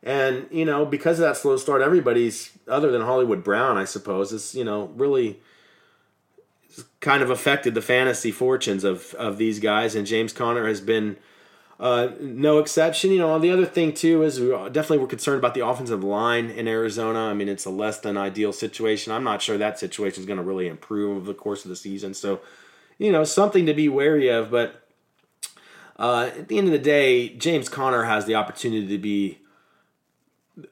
And, 0.00 0.46
you 0.52 0.64
know, 0.64 0.86
because 0.86 1.18
of 1.18 1.24
that 1.24 1.36
slow 1.36 1.56
start, 1.56 1.82
everybody's, 1.82 2.52
other 2.68 2.92
than 2.92 3.02
Hollywood 3.02 3.42
Brown, 3.42 3.76
I 3.76 3.84
suppose, 3.84 4.30
is, 4.30 4.54
you 4.54 4.62
know, 4.62 4.92
really 4.94 5.40
kind 7.00 7.22
of 7.22 7.30
affected 7.30 7.74
the 7.74 7.82
fantasy 7.82 8.30
fortunes 8.30 8.84
of, 8.84 9.14
of 9.14 9.38
these 9.38 9.60
guys. 9.60 9.94
And 9.94 10.06
James 10.06 10.32
Conner 10.32 10.66
has 10.66 10.80
been 10.80 11.16
uh, 11.78 12.08
no 12.20 12.58
exception. 12.58 13.10
You 13.10 13.18
know, 13.18 13.38
the 13.38 13.50
other 13.50 13.66
thing, 13.66 13.92
too, 13.92 14.22
is 14.22 14.40
we 14.40 14.48
definitely 14.48 14.98
were 14.98 15.06
concerned 15.06 15.38
about 15.38 15.54
the 15.54 15.66
offensive 15.66 16.02
line 16.02 16.50
in 16.50 16.66
Arizona. 16.66 17.20
I 17.20 17.34
mean, 17.34 17.48
it's 17.48 17.66
a 17.66 17.70
less 17.70 18.00
than 18.00 18.16
ideal 18.16 18.52
situation. 18.52 19.12
I'm 19.12 19.24
not 19.24 19.42
sure 19.42 19.58
that 19.58 19.78
situation 19.78 20.20
is 20.20 20.26
going 20.26 20.38
to 20.38 20.42
really 20.42 20.68
improve 20.68 21.18
over 21.18 21.26
the 21.26 21.34
course 21.34 21.64
of 21.64 21.68
the 21.68 21.76
season. 21.76 22.14
So, 22.14 22.40
you 22.98 23.12
know, 23.12 23.24
something 23.24 23.66
to 23.66 23.74
be 23.74 23.88
wary 23.88 24.28
of. 24.28 24.50
But 24.50 24.88
uh, 25.98 26.30
at 26.36 26.48
the 26.48 26.58
end 26.58 26.66
of 26.66 26.72
the 26.72 26.78
day, 26.78 27.28
James 27.30 27.68
Conner 27.68 28.04
has 28.04 28.24
the 28.24 28.34
opportunity 28.34 28.86
to 28.88 28.98
be 28.98 29.38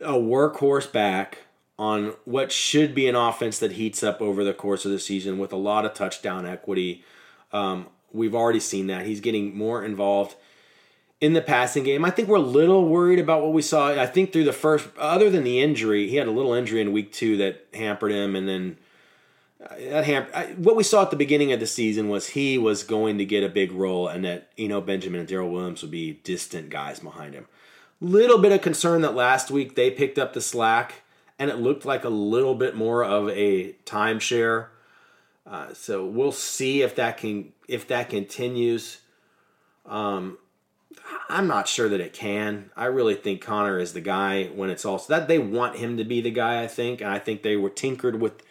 a 0.01 0.15
workhorse 0.15 0.91
back 0.91 1.44
on 1.79 2.15
what 2.25 2.53
should 2.53 2.95
be 2.95 3.09
an 3.09 3.17
offense 3.17 3.59
that 3.59 3.73
heats 3.73 4.03
up 4.03 4.21
over 4.21 4.45
the 4.45 4.55
course 4.55 4.85
of 4.85 4.93
the 4.93 4.99
season 4.99 5.39
with 5.39 5.53
a 5.53 5.57
lot 5.57 5.85
of 5.85 5.95
touchdown 5.95 6.47
equity. 6.47 7.05
Um, 7.53 7.87
we've 8.13 8.35
already 8.35 8.61
seen 8.61 8.87
that. 8.87 9.07
He's 9.07 9.21
getting 9.21 9.57
more 9.57 9.85
involved 9.85 10.37
in 11.21 11.33
the 11.33 11.43
passing 11.43 11.85
game. 11.85 12.05
I 12.05 12.11
think 12.11 12.29
we're 12.29 12.37
a 12.37 12.41
little 12.41 12.89
worried 12.89 13.19
about 13.19 13.43
what 13.43 13.53
we 13.53 13.63
saw. 13.63 13.89
I 13.89 14.07
think 14.07 14.33
through 14.33 14.45
the 14.45 14.53
first, 14.53 14.89
other 14.99 15.31
than 15.31 15.43
the 15.43 15.61
injury, 15.61 16.09
he 16.09 16.17
had 16.17 16.29
a 16.29 16.33
little 16.33 16.55
injury 16.55 16.81
in 16.81 16.93
week 16.93 17.13
two 17.13 17.37
that 17.39 17.67
hampered 17.73 18.13
him, 18.13 18.37
and 18.37 18.49
then 18.49 18.77
that 19.79 20.05
hamper, 20.05 20.55
what 20.57 20.77
we 20.77 20.83
saw 20.83 21.03
at 21.03 21.11
the 21.11 21.17
beginning 21.17 21.53
of 21.53 21.61
the 21.61 21.67
season 21.67 22.09
was 22.09 22.29
he 22.29 22.59
was 22.59 22.83
going 22.83 23.19
to 23.19 23.25
get 23.25 23.43
a 23.43 23.49
big 23.49 23.73
role, 23.73 24.09
and 24.09 24.25
that 24.25 24.51
you 24.57 24.69
know 24.69 24.81
Benjamin 24.81 25.21
and 25.21 25.29
Darrel 25.29 25.51
Williams 25.51 25.83
would 25.83 25.91
be 25.91 26.21
distant 26.25 26.71
guys 26.71 27.01
behind 27.01 27.35
him. 27.35 27.47
Little 28.01 28.39
bit 28.39 28.53
of 28.53 28.61
concern 28.61 29.01
that 29.03 29.15
last 29.15 29.51
week 29.51 29.77
they 29.77 29.91
picked 29.91 30.19
up 30.19 30.35
the 30.35 30.41
slack, 30.41 31.04
and 31.39 31.51
it 31.51 31.59
looked 31.59 31.85
like 31.85 32.05
a 32.05 32.09
little 32.09 32.55
bit 32.55 32.77
more 32.77 33.05
of 33.05 33.29
a 33.31 33.73
timeshare. 33.85 34.69
Uh, 35.47 35.75
so 35.75 36.07
we'll 36.07 36.33
see 36.33 36.83
if 36.83 36.95
that 36.97 37.19
can 37.19 37.53
if 37.69 37.87
that 37.89 38.09
continues. 38.09 39.01
Um, 39.87 40.39
I'm 41.29 41.47
not 41.47 41.69
sure 41.69 41.89
that 41.89 42.01
it 42.01 42.13
can. 42.13 42.71
I 42.77 42.87
really 42.87 43.15
think 43.15 43.41
Conner 43.41 43.79
is 43.79 43.93
the 43.93 44.01
guy 44.01 44.45
when 44.47 44.71
it's 44.71 44.85
all 44.85 44.99
so 44.99 45.13
that 45.13 45.29
they 45.29 45.39
want 45.39 45.77
him 45.77 45.97
to 45.97 46.05
be 46.05 46.21
the 46.21 46.31
guy. 46.31 46.63
I 46.63 46.67
think, 46.67 47.01
and 47.01 47.11
I 47.11 47.19
think 47.19 47.43
they 47.43 47.57
were 47.57 47.71
tinkered 47.71 48.21
with 48.21 48.43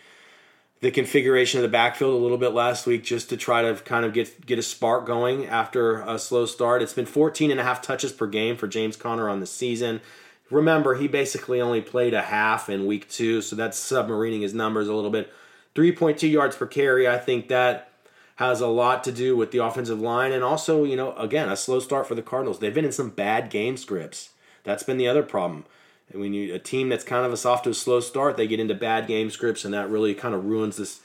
the 0.82 0.92
configuration 0.92 1.60
of 1.60 1.62
the 1.62 1.70
backfield 1.70 2.14
a 2.14 2.18
little 2.18 2.38
bit 2.38 2.54
last 2.54 2.86
week 2.86 3.06
just 3.06 3.30
to 3.30 3.38
try 3.38 3.62
to 3.62 3.76
kind 3.84 4.06
of 4.06 4.14
get 4.14 4.46
get 4.46 4.60
a 4.60 4.64
spark 4.64 5.06
going 5.06 5.48
after 5.48 6.02
a 6.02 6.20
slow 6.20 6.46
start. 6.46 6.82
It's 6.82 6.94
been 6.94 7.06
14 7.06 7.50
and 7.50 7.60
a 7.60 7.64
half 7.64 7.82
touches 7.82 8.12
per 8.12 8.28
game 8.28 8.58
for 8.58 8.68
James 8.68 8.98
Conner 8.98 9.30
on 9.30 9.40
the 9.40 9.48
season. 9.48 10.02
Remember, 10.50 10.96
he 10.96 11.08
basically 11.08 11.60
only 11.62 11.82
played 11.82 12.14
a 12.14 12.22
half 12.22 12.70
in 12.70 12.86
week 12.86 13.10
two, 13.10 13.42
so 13.42 13.56
that's 13.56 13.80
submarining 13.80 14.42
his 14.42 14.54
numbers 14.54 14.88
a 14.88 14.94
little 14.94 15.10
bit. 15.10 15.32
3.2 15.76 16.30
yards 16.30 16.56
per 16.56 16.68
carry, 16.68 17.08
I 17.08 17.18
think 17.18 17.48
that 17.48 17.90
has 18.36 18.62
a 18.62 18.68
lot 18.68 19.04
to 19.04 19.12
do 19.12 19.36
with 19.36 19.52
the 19.52 19.64
offensive 19.64 20.00
line 20.00 20.32
and 20.32 20.44
also, 20.44 20.84
you 20.84 20.96
know, 20.96 21.16
again, 21.16 21.50
a 21.50 21.56
slow 21.56 21.80
start 21.80 22.08
for 22.08 22.16
the 22.16 22.22
Cardinals. 22.22 22.60
They've 22.60 22.74
been 22.74 22.86
in 22.86 22.92
some 22.92 23.10
bad 23.10 23.50
game 23.50 23.78
scripts. 23.78 24.30
That's 24.64 24.84
been 24.84 24.98
the 24.98 25.08
other 25.08 25.24
problem. 25.24 25.66
When 26.12 26.34
you 26.34 26.54
a 26.54 26.60
team 26.60 26.90
that's 26.90 27.04
kind 27.04 27.26
of 27.26 27.34
a 27.34 27.38
soft 27.38 27.64
to 27.64 27.72
a 27.72 27.74
slow 27.74 28.00
start, 28.00 28.38
they 28.38 28.48
get 28.48 28.60
into 28.60 28.76
bad 28.76 29.08
game 29.08 29.30
scripts, 29.30 29.66
and 29.66 29.74
that 29.74 29.90
really 29.90 30.14
kind 30.14 30.36
of 30.36 30.46
ruins 30.46 30.78
this 30.78 31.02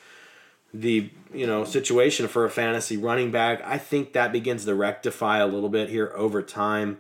the 0.75 1.11
you 1.33 1.47
know 1.47 1.65
situation 1.65 2.29
for 2.29 2.45
a 2.45 2.51
fantasy 2.51 2.97
running 2.97 3.31
back. 3.31 3.63
I 3.65 3.79
think 3.79 4.13
that 4.13 4.33
begins 4.33 4.67
to 4.67 4.75
rectify 4.75 5.39
a 5.39 5.47
little 5.47 5.71
bit 5.71 5.89
here 5.89 6.13
over 6.15 6.43
time. 6.43 6.99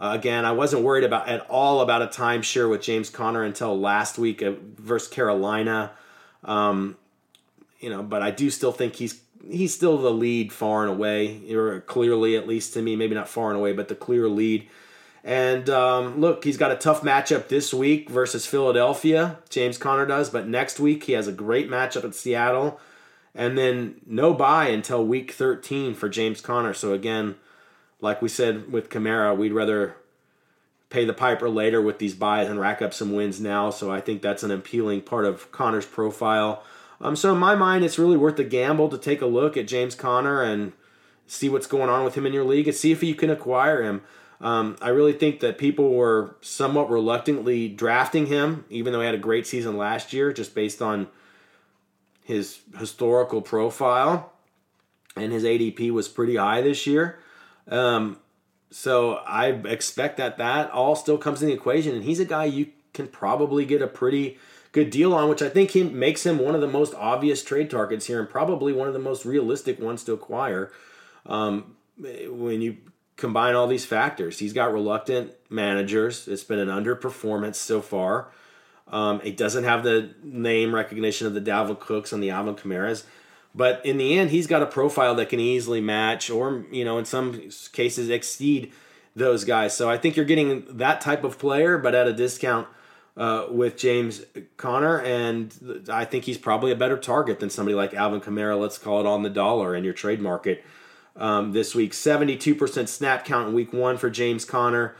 Uh, 0.00 0.12
again, 0.14 0.44
I 0.44 0.52
wasn't 0.52 0.82
worried 0.82 1.04
about 1.04 1.28
at 1.28 1.46
all 1.50 1.80
about 1.80 2.02
a 2.02 2.06
timeshare 2.06 2.70
with 2.70 2.80
James 2.82 3.10
Conner 3.10 3.42
until 3.42 3.78
last 3.78 4.18
week 4.18 4.40
versus 4.40 5.08
Carolina. 5.08 5.92
Um, 6.42 6.96
you 7.80 7.90
know, 7.90 8.02
but 8.02 8.22
I 8.22 8.30
do 8.30 8.50
still 8.50 8.72
think 8.72 8.96
he's 8.96 9.20
he's 9.46 9.74
still 9.74 9.98
the 9.98 10.10
lead 10.10 10.52
far 10.52 10.82
and 10.82 10.90
away, 10.90 11.52
or 11.52 11.80
clearly 11.82 12.36
at 12.36 12.46
least 12.48 12.74
to 12.74 12.82
me, 12.82 12.96
maybe 12.96 13.14
not 13.14 13.28
far 13.28 13.50
and 13.50 13.58
away, 13.58 13.72
but 13.72 13.88
the 13.88 13.94
clear 13.94 14.28
lead 14.28 14.68
and 15.22 15.68
um, 15.68 16.20
look, 16.20 16.44
he's 16.44 16.56
got 16.56 16.72
a 16.72 16.76
tough 16.76 17.02
matchup 17.02 17.48
this 17.48 17.74
week 17.74 18.08
versus 18.08 18.46
Philadelphia. 18.46 19.38
James 19.50 19.76
Conner 19.76 20.06
does, 20.06 20.30
but 20.30 20.48
next 20.48 20.80
week 20.80 21.04
he 21.04 21.12
has 21.12 21.28
a 21.28 21.32
great 21.32 21.68
matchup 21.68 22.04
at 22.04 22.14
Seattle, 22.14 22.80
and 23.34 23.58
then 23.58 24.00
no 24.06 24.32
bye 24.32 24.68
until 24.68 25.04
week 25.04 25.32
13 25.32 25.94
for 25.94 26.08
James 26.08 26.40
Conner. 26.40 26.72
So 26.72 26.94
again, 26.94 27.36
like 28.00 28.22
we 28.22 28.28
said 28.28 28.72
with 28.72 28.88
Kamara, 28.88 29.36
we'd 29.36 29.52
rather 29.52 29.96
pay 30.90 31.04
the 31.04 31.14
piper 31.14 31.48
later 31.48 31.80
with 31.80 31.98
these 31.98 32.14
byes 32.14 32.48
and 32.48 32.58
rack 32.58 32.82
up 32.82 32.92
some 32.92 33.14
wins 33.14 33.40
now. 33.40 33.70
So 33.70 33.90
I 33.90 34.00
think 34.00 34.22
that's 34.22 34.42
an 34.42 34.50
appealing 34.50 35.02
part 35.02 35.24
of 35.24 35.50
Conner's 35.52 35.86
profile. 35.86 36.64
Um, 37.00 37.16
so 37.16 37.32
in 37.32 37.38
my 37.38 37.54
mind, 37.54 37.84
it's 37.84 37.98
really 37.98 38.16
worth 38.16 38.36
the 38.36 38.44
gamble 38.44 38.88
to 38.88 38.98
take 38.98 39.22
a 39.22 39.26
look 39.26 39.56
at 39.56 39.68
James 39.68 39.94
Conner 39.94 40.42
and 40.42 40.72
see 41.26 41.48
what's 41.48 41.68
going 41.68 41.88
on 41.88 42.04
with 42.04 42.16
him 42.16 42.26
in 42.26 42.32
your 42.32 42.44
league 42.44 42.66
and 42.66 42.76
see 42.76 42.90
if 42.90 43.02
you 43.02 43.14
can 43.14 43.30
acquire 43.30 43.82
him. 43.82 44.02
Um, 44.40 44.76
I 44.80 44.88
really 44.88 45.12
think 45.12 45.40
that 45.40 45.58
people 45.58 45.94
were 45.94 46.36
somewhat 46.40 46.90
reluctantly 46.90 47.68
drafting 47.68 48.26
him, 48.26 48.64
even 48.68 48.92
though 48.92 49.00
he 49.00 49.06
had 49.06 49.14
a 49.14 49.18
great 49.18 49.46
season 49.46 49.76
last 49.76 50.12
year, 50.12 50.32
just 50.32 50.54
based 50.54 50.82
on 50.82 51.08
his 52.24 52.60
historical 52.78 53.42
profile. 53.42 54.32
And 55.14 55.32
his 55.32 55.44
ADP 55.44 55.90
was 55.90 56.08
pretty 56.08 56.36
high 56.36 56.62
this 56.62 56.86
year. 56.86 57.18
Um, 57.68 58.18
so 58.70 59.14
I 59.26 59.48
expect 59.48 60.16
that 60.18 60.38
that 60.38 60.70
all 60.70 60.94
still 60.96 61.18
comes 61.18 61.42
in 61.42 61.48
the 61.48 61.54
equation. 61.54 61.94
And 61.94 62.04
he's 62.04 62.20
a 62.20 62.24
guy 62.24 62.44
you 62.44 62.68
can 62.92 63.08
probably 63.08 63.64
get 63.64 63.82
a 63.82 63.86
pretty 63.86 64.38
good 64.72 64.90
deal 64.90 65.12
on, 65.12 65.28
which 65.28 65.42
I 65.42 65.48
think 65.48 65.70
he 65.70 65.82
makes 65.82 66.24
him 66.24 66.38
one 66.38 66.54
of 66.54 66.60
the 66.60 66.68
most 66.68 66.94
obvious 66.94 67.42
trade 67.42 67.70
targets 67.70 68.06
here 68.06 68.20
and 68.20 68.28
probably 68.28 68.72
one 68.72 68.86
of 68.86 68.94
the 68.94 69.00
most 69.00 69.24
realistic 69.24 69.80
ones 69.80 70.04
to 70.04 70.12
acquire. 70.12 70.70
Um, 71.26 71.76
when 71.98 72.62
you 72.62 72.78
combine 73.20 73.54
all 73.54 73.66
these 73.66 73.84
factors. 73.84 74.38
He's 74.38 74.52
got 74.52 74.72
reluctant 74.72 75.32
managers. 75.50 76.26
It's 76.26 76.42
been 76.42 76.58
an 76.58 76.68
underperformance 76.68 77.56
so 77.56 77.80
far. 77.80 78.32
Um, 78.88 79.20
he 79.20 79.30
doesn't 79.30 79.64
have 79.64 79.84
the 79.84 80.14
name 80.24 80.74
recognition 80.74 81.26
of 81.26 81.34
the 81.34 81.40
Dalvin 81.40 81.78
Cooks 81.78 82.12
and 82.12 82.22
the 82.22 82.30
Alvin 82.30 82.56
Kamara's. 82.56 83.04
But 83.54 83.84
in 83.84 83.98
the 83.98 84.18
end, 84.18 84.30
he's 84.30 84.46
got 84.46 84.62
a 84.62 84.66
profile 84.66 85.14
that 85.16 85.28
can 85.28 85.40
easily 85.40 85.80
match 85.80 86.30
or, 86.30 86.64
you 86.70 86.84
know, 86.84 86.98
in 86.98 87.04
some 87.04 87.50
cases 87.72 88.08
exceed 88.08 88.72
those 89.16 89.44
guys. 89.44 89.76
So 89.76 89.90
I 89.90 89.98
think 89.98 90.16
you're 90.16 90.24
getting 90.24 90.64
that 90.68 91.00
type 91.00 91.24
of 91.24 91.38
player, 91.38 91.76
but 91.76 91.94
at 91.94 92.06
a 92.06 92.12
discount 92.12 92.68
uh, 93.16 93.46
with 93.50 93.76
James 93.76 94.24
Conner. 94.56 95.00
And 95.00 95.86
I 95.90 96.04
think 96.04 96.24
he's 96.24 96.38
probably 96.38 96.70
a 96.70 96.76
better 96.76 96.96
target 96.96 97.40
than 97.40 97.50
somebody 97.50 97.74
like 97.74 97.92
Alvin 97.92 98.20
Kamara, 98.20 98.58
let's 98.58 98.78
call 98.78 99.00
it 99.00 99.06
on 99.06 99.22
the 99.22 99.30
dollar 99.30 99.74
in 99.74 99.82
your 99.82 99.94
trade 99.94 100.20
market 100.20 100.64
um, 101.16 101.52
this 101.52 101.74
week. 101.74 101.92
72% 101.92 102.88
snap 102.88 103.24
count 103.24 103.48
in 103.48 103.54
week 103.54 103.72
one 103.72 103.96
for 103.98 104.10
James 104.10 104.44
Conner. 104.44 104.94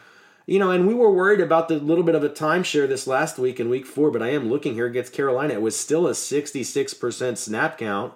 You 0.46 0.58
know, 0.58 0.72
and 0.72 0.88
we 0.88 0.94
were 0.94 1.12
worried 1.12 1.40
about 1.40 1.68
the 1.68 1.76
little 1.76 2.02
bit 2.02 2.16
of 2.16 2.24
a 2.24 2.28
timeshare 2.28 2.88
this 2.88 3.06
last 3.06 3.38
week 3.38 3.60
in 3.60 3.68
week 3.68 3.86
four, 3.86 4.10
but 4.10 4.22
I 4.22 4.30
am 4.30 4.50
looking 4.50 4.74
here 4.74 4.86
against 4.86 5.12
Carolina. 5.12 5.54
It 5.54 5.62
was 5.62 5.78
still 5.78 6.08
a 6.08 6.12
66% 6.12 7.38
snap 7.38 7.78
count 7.78 8.14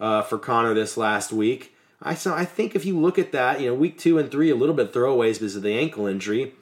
uh, 0.00 0.22
for 0.22 0.38
Conner 0.38 0.74
this 0.74 0.96
last 0.96 1.32
week. 1.32 1.74
I 2.02 2.14
so 2.14 2.34
I 2.34 2.44
think 2.44 2.74
if 2.74 2.84
you 2.84 2.98
look 2.98 3.18
at 3.18 3.32
that, 3.32 3.60
you 3.60 3.68
know, 3.68 3.74
week 3.74 3.98
two 3.98 4.18
and 4.18 4.30
three, 4.30 4.50
a 4.50 4.56
little 4.56 4.74
bit 4.74 4.92
throwaways 4.92 5.34
because 5.34 5.56
of 5.56 5.62
the 5.62 5.72
ankle 5.78 6.06
injury. 6.06 6.52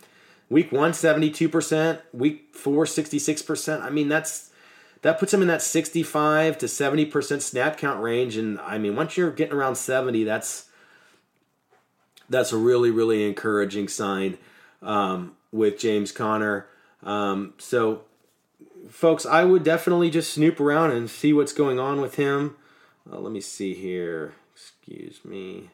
Week 0.50 0.70
one, 0.70 0.92
72%, 0.92 2.00
week 2.12 2.48
four, 2.52 2.84
66%. 2.84 3.82
I 3.82 3.90
mean, 3.90 4.08
that's 4.08 4.50
that 5.02 5.18
puts 5.18 5.34
him 5.34 5.42
in 5.42 5.48
that 5.48 5.62
65 5.62 6.58
to 6.58 6.66
70% 6.66 7.42
snap 7.42 7.76
count 7.76 8.02
range. 8.02 8.36
And 8.36 8.58
I 8.60 8.78
mean, 8.78 8.94
once 8.94 9.16
you're 9.16 9.30
getting 9.30 9.54
around 9.54 9.76
70, 9.76 10.24
that's 10.24 10.68
that's 12.28 12.52
a 12.52 12.56
really, 12.56 12.90
really 12.90 13.26
encouraging 13.26 13.88
sign 13.88 14.38
um, 14.82 15.36
with 15.52 15.78
James 15.78 16.12
Conner. 16.12 16.66
Um, 17.02 17.54
so, 17.58 18.02
folks, 18.88 19.26
I 19.26 19.44
would 19.44 19.62
definitely 19.62 20.08
just 20.08 20.32
snoop 20.32 20.58
around 20.58 20.92
and 20.92 21.10
see 21.10 21.32
what's 21.32 21.52
going 21.52 21.78
on 21.78 22.00
with 22.00 22.14
him. 22.14 22.56
Uh, 23.10 23.18
let 23.18 23.32
me 23.32 23.40
see 23.40 23.74
here. 23.74 24.34
Excuse 24.54 25.24
me. 25.24 25.70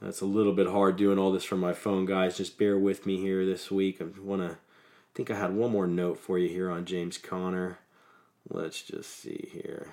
That's 0.00 0.20
a 0.20 0.26
little 0.26 0.52
bit 0.52 0.66
hard 0.68 0.96
doing 0.96 1.18
all 1.18 1.32
this 1.32 1.44
from 1.44 1.60
my 1.60 1.72
phone, 1.72 2.04
guys. 2.04 2.36
Just 2.36 2.58
bear 2.58 2.78
with 2.78 3.06
me 3.06 3.16
here 3.18 3.46
this 3.46 3.70
week. 3.70 4.00
I 4.00 4.04
want 4.20 4.42
to 4.42 4.58
think 5.14 5.30
I 5.30 5.36
had 5.36 5.54
one 5.54 5.70
more 5.70 5.86
note 5.86 6.18
for 6.18 6.38
you 6.38 6.48
here 6.48 6.70
on 6.70 6.84
James 6.84 7.16
Conner. 7.16 7.78
Let's 8.48 8.82
just 8.82 9.10
see 9.10 9.48
here. 9.52 9.92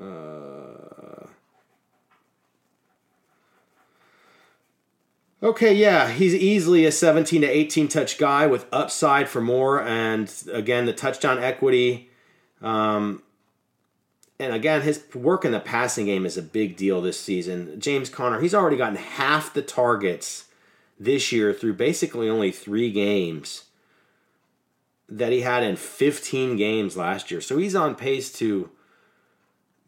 Uh, 0.00 1.26
okay, 5.42 5.74
yeah, 5.74 6.10
he's 6.10 6.34
easily 6.34 6.86
a 6.86 6.92
17 6.92 7.42
to 7.42 7.46
18 7.46 7.88
touch 7.88 8.16
guy 8.16 8.46
with 8.46 8.66
upside 8.72 9.28
for 9.28 9.40
more, 9.40 9.82
and 9.82 10.32
again, 10.52 10.86
the 10.86 10.92
touchdown 10.92 11.38
equity. 11.42 12.10
Um, 12.62 13.22
and 14.40 14.52
again, 14.52 14.82
his 14.82 15.02
work 15.14 15.44
in 15.44 15.52
the 15.52 15.60
passing 15.60 16.06
game 16.06 16.24
is 16.24 16.36
a 16.36 16.42
big 16.42 16.76
deal 16.76 17.00
this 17.00 17.18
season. 17.18 17.80
James 17.80 18.08
Conner, 18.08 18.40
he's 18.40 18.54
already 18.54 18.76
gotten 18.76 18.96
half 18.96 19.52
the 19.52 19.62
targets 19.62 20.46
this 20.98 21.32
year 21.32 21.52
through 21.52 21.74
basically 21.74 22.28
only 22.28 22.52
three 22.52 22.92
games 22.92 23.64
that 25.08 25.32
he 25.32 25.40
had 25.40 25.62
in 25.62 25.76
15 25.76 26.56
games 26.56 26.96
last 26.96 27.30
year. 27.30 27.40
So 27.40 27.56
he's 27.56 27.74
on 27.74 27.94
pace 27.94 28.30
to 28.34 28.70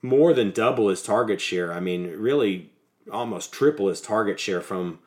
more 0.03 0.33
than 0.33 0.51
double 0.51 0.89
his 0.89 1.03
target 1.03 1.41
share. 1.41 1.73
I 1.73 1.81
mean, 1.81 2.11
really 2.17 2.71
almost 3.13 3.53
triple 3.53 3.89
his 3.89 4.01
target 4.01 4.41
share 4.41 4.61
from 4.61 4.99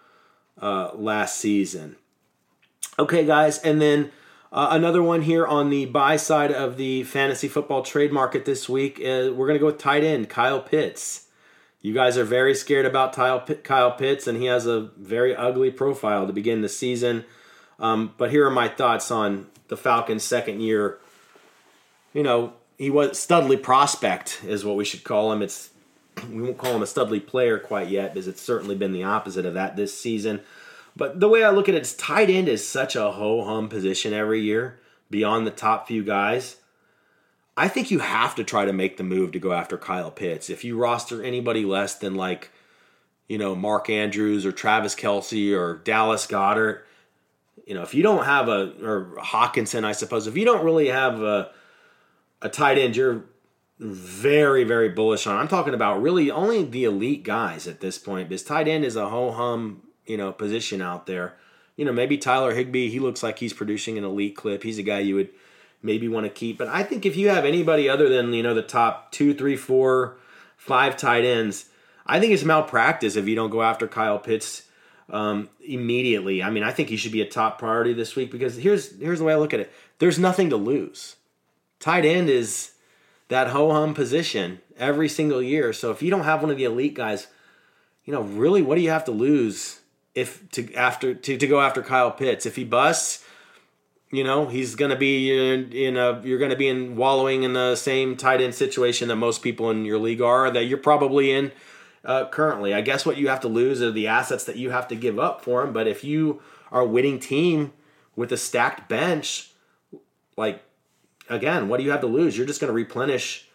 uh, 0.61 0.91
last 0.93 1.37
season. 1.39 1.95
Okay, 2.99 3.25
guys, 3.25 3.57
and 3.59 3.81
then 3.81 4.11
uh, 4.53 4.67
another 4.69 5.01
one 5.01 5.23
here 5.23 5.47
on 5.47 5.71
the 5.71 5.85
buy 5.87 6.15
side 6.15 6.51
of 6.51 6.77
the 6.77 7.03
fantasy 7.03 7.47
football 7.47 7.81
trade 7.81 8.11
market 8.11 8.45
this 8.45 8.69
week. 8.69 8.99
Uh, 8.99 9.33
we're 9.33 9.47
going 9.47 9.55
to 9.55 9.59
go 9.59 9.65
with 9.65 9.79
tight 9.79 10.03
end 10.03 10.29
Kyle 10.29 10.61
Pitts. 10.61 11.25
You 11.81 11.93
guys 11.93 12.17
are 12.17 12.23
very 12.23 12.53
scared 12.53 12.85
about 12.85 13.13
Kyle 13.13 13.91
Pitts, 13.91 14.27
and 14.27 14.37
he 14.37 14.45
has 14.45 14.67
a 14.67 14.91
very 14.95 15.35
ugly 15.35 15.71
profile 15.71 16.27
to 16.27 16.31
begin 16.31 16.61
the 16.61 16.69
season. 16.69 17.25
Um, 17.79 18.13
but 18.17 18.29
here 18.29 18.45
are 18.45 18.51
my 18.51 18.69
thoughts 18.69 19.09
on 19.11 19.47
the 19.67 19.75
Falcons' 19.75 20.23
second 20.23 20.61
year. 20.61 20.99
You 22.13 22.23
know, 22.23 22.53
he 22.77 22.91
was 22.91 23.19
Studley 23.19 23.57
prospect 23.57 24.39
is 24.47 24.63
what 24.63 24.77
we 24.77 24.85
should 24.85 25.03
call 25.03 25.33
him. 25.33 25.41
It's 25.41 25.71
we 26.31 26.43
won't 26.43 26.59
call 26.59 26.75
him 26.75 26.83
a 26.83 26.87
Studley 26.87 27.19
player 27.19 27.57
quite 27.57 27.89
yet, 27.89 28.13
because 28.13 28.27
it's 28.27 28.41
certainly 28.41 28.75
been 28.75 28.93
the 28.93 29.03
opposite 29.03 29.47
of 29.47 29.55
that 29.55 29.75
this 29.75 29.99
season. 29.99 30.41
But 30.95 31.19
the 31.19 31.29
way 31.29 31.43
I 31.43 31.49
look 31.49 31.67
at 31.67 31.75
it, 31.75 31.79
it 31.79 31.81
is 31.83 31.95
tight 31.95 32.29
end 32.29 32.47
is 32.47 32.67
such 32.67 32.95
a 32.95 33.11
ho 33.11 33.43
hum 33.43 33.69
position 33.69 34.13
every 34.13 34.41
year 34.41 34.79
beyond 35.09 35.45
the 35.45 35.51
top 35.51 35.87
few 35.87 36.03
guys. 36.03 36.57
I 37.55 37.67
think 37.67 37.91
you 37.91 37.99
have 37.99 38.33
to 38.35 38.43
try 38.43 38.65
to 38.65 38.73
make 38.73 38.97
the 38.97 39.03
move 39.03 39.31
to 39.33 39.39
go 39.39 39.53
after 39.53 39.77
Kyle 39.77 40.09
Pitts. 40.09 40.49
If 40.49 40.63
you 40.63 40.77
roster 40.77 41.23
anybody 41.23 41.65
less 41.65 41.95
than 41.95 42.15
like, 42.15 42.49
you 43.27 43.37
know, 43.37 43.55
Mark 43.55 43.89
Andrews 43.89 44.45
or 44.45 44.51
Travis 44.51 44.95
Kelce 44.95 45.55
or 45.55 45.77
Dallas 45.77 46.25
Goedert, 46.25 46.81
you 47.67 47.75
know, 47.75 47.83
if 47.83 47.93
you 47.93 48.03
don't 48.03 48.25
have 48.25 48.47
a 48.49 48.73
or 48.83 49.15
Hockenson, 49.19 49.83
I 49.83 49.91
suppose, 49.91 50.27
if 50.27 50.35
you 50.35 50.45
don't 50.45 50.65
really 50.65 50.87
have 50.87 51.21
a 51.21 51.51
a 52.41 52.49
tight 52.49 52.77
end, 52.77 52.95
you're 52.95 53.23
very, 53.79 54.63
very 54.63 54.89
bullish 54.89 55.27
on. 55.27 55.37
I'm 55.37 55.47
talking 55.47 55.73
about 55.73 56.01
really 56.01 56.29
only 56.29 56.63
the 56.63 56.83
elite 56.83 57.23
guys 57.23 57.67
at 57.67 57.79
this 57.79 57.97
point, 57.97 58.29
because 58.29 58.43
tight 58.43 58.67
end 58.67 58.83
is 58.83 58.95
a 58.95 59.09
ho 59.09 59.31
hum, 59.31 59.82
you 60.05 60.17
know, 60.17 60.31
position 60.31 60.81
out 60.81 61.05
there. 61.05 61.35
You 61.75 61.85
know, 61.85 61.93
maybe 61.93 62.17
Tyler 62.17 62.53
Higbee, 62.53 62.89
he 62.89 62.99
looks 62.99 63.23
like 63.23 63.39
he's 63.39 63.53
producing 63.53 63.97
an 63.97 64.03
elite 64.03 64.35
clip. 64.35 64.63
He's 64.63 64.77
a 64.77 64.83
guy 64.83 64.99
you 64.99 65.15
would 65.15 65.29
maybe 65.81 66.07
want 66.07 66.25
to 66.25 66.29
keep. 66.29 66.57
But 66.57 66.67
I 66.67 66.83
think 66.83 67.05
if 67.05 67.15
you 67.15 67.29
have 67.29 67.45
anybody 67.45 67.89
other 67.89 68.09
than 68.09 68.33
you 68.33 68.43
know 68.43 68.53
the 68.53 68.61
top 68.61 69.11
two, 69.11 69.33
three, 69.33 69.55
four, 69.55 70.17
five 70.57 70.97
tight 70.97 71.25
ends, 71.25 71.65
I 72.05 72.19
think 72.19 72.33
it's 72.33 72.43
malpractice 72.43 73.15
if 73.15 73.27
you 73.27 73.35
don't 73.35 73.49
go 73.49 73.61
after 73.61 73.87
Kyle 73.87 74.19
Pitts 74.19 74.63
um, 75.09 75.49
immediately. 75.65 76.41
I 76.41 76.49
mean, 76.49 76.63
I 76.63 76.71
think 76.71 76.89
he 76.89 76.97
should 76.97 77.11
be 77.11 77.21
a 77.21 77.29
top 77.29 77.59
priority 77.59 77.93
this 77.93 78.15
week 78.15 78.31
because 78.31 78.55
here's 78.55 78.97
here's 78.99 79.19
the 79.19 79.25
way 79.25 79.33
I 79.33 79.37
look 79.37 79.53
at 79.53 79.59
it. 79.59 79.71
There's 79.99 80.19
nothing 80.19 80.49
to 80.49 80.57
lose. 80.57 81.17
Tight 81.79 82.05
end 82.05 82.29
is 82.29 82.71
that 83.27 83.47
ho 83.47 83.71
hum 83.71 83.93
position 83.93 84.61
every 84.77 85.09
single 85.09 85.41
year. 85.41 85.73
So 85.73 85.91
if 85.91 86.01
you 86.01 86.09
don't 86.09 86.23
have 86.23 86.41
one 86.41 86.51
of 86.51 86.57
the 86.57 86.63
elite 86.63 86.93
guys, 86.93 87.27
you 88.05 88.13
know, 88.13 88.21
really, 88.21 88.61
what 88.61 88.75
do 88.75 88.81
you 88.81 88.89
have 88.89 89.05
to 89.05 89.11
lose 89.11 89.79
if 90.15 90.49
to 90.51 90.73
after 90.73 91.13
to, 91.13 91.37
to 91.37 91.47
go 91.47 91.61
after 91.61 91.81
Kyle 91.81 92.11
Pitts? 92.11 92.45
If 92.45 92.55
he 92.55 92.63
busts, 92.63 93.23
you 94.11 94.23
know, 94.23 94.47
he's 94.47 94.75
to 94.91 94.97
be 94.97 95.31
in, 95.31 95.71
in 95.71 95.97
a 95.97 96.21
you're 96.23 96.39
to 96.51 96.55
be 96.55 96.67
in 96.67 96.95
wallowing 96.95 97.43
in 97.43 97.53
the 97.53 97.75
same 97.75 98.15
tight 98.15 98.41
end 98.41 98.55
situation 98.55 99.07
that 99.07 99.15
most 99.15 99.41
people 99.41 99.69
in 99.71 99.85
your 99.85 99.97
league 99.97 100.21
are 100.21 100.51
that 100.51 100.65
you're 100.65 100.77
probably 100.77 101.31
in 101.31 101.51
uh, 102.05 102.27
currently. 102.27 102.73
I 102.73 102.81
guess 102.81 103.05
what 103.05 103.17
you 103.17 103.27
have 103.29 103.39
to 103.41 103.47
lose 103.47 103.81
are 103.81 103.91
the 103.91 104.07
assets 104.07 104.43
that 104.45 104.55
you 104.55 104.69
have 104.69 104.87
to 104.89 104.95
give 104.95 105.17
up 105.17 105.43
for 105.43 105.63
him. 105.63 105.73
But 105.73 105.87
if 105.87 106.03
you 106.03 106.41
are 106.71 106.81
a 106.81 106.85
winning 106.85 107.19
team 107.19 107.73
with 108.15 108.31
a 108.31 108.37
stacked 108.37 108.87
bench, 108.87 109.51
like 110.37 110.61
again, 111.29 111.67
what 111.67 111.77
do 111.77 111.83
you 111.83 111.91
have 111.91 112.01
to 112.01 112.07
lose? 112.07 112.37
You're 112.37 112.47
just 112.47 112.59
to 112.69 112.75
replenish 112.75 113.47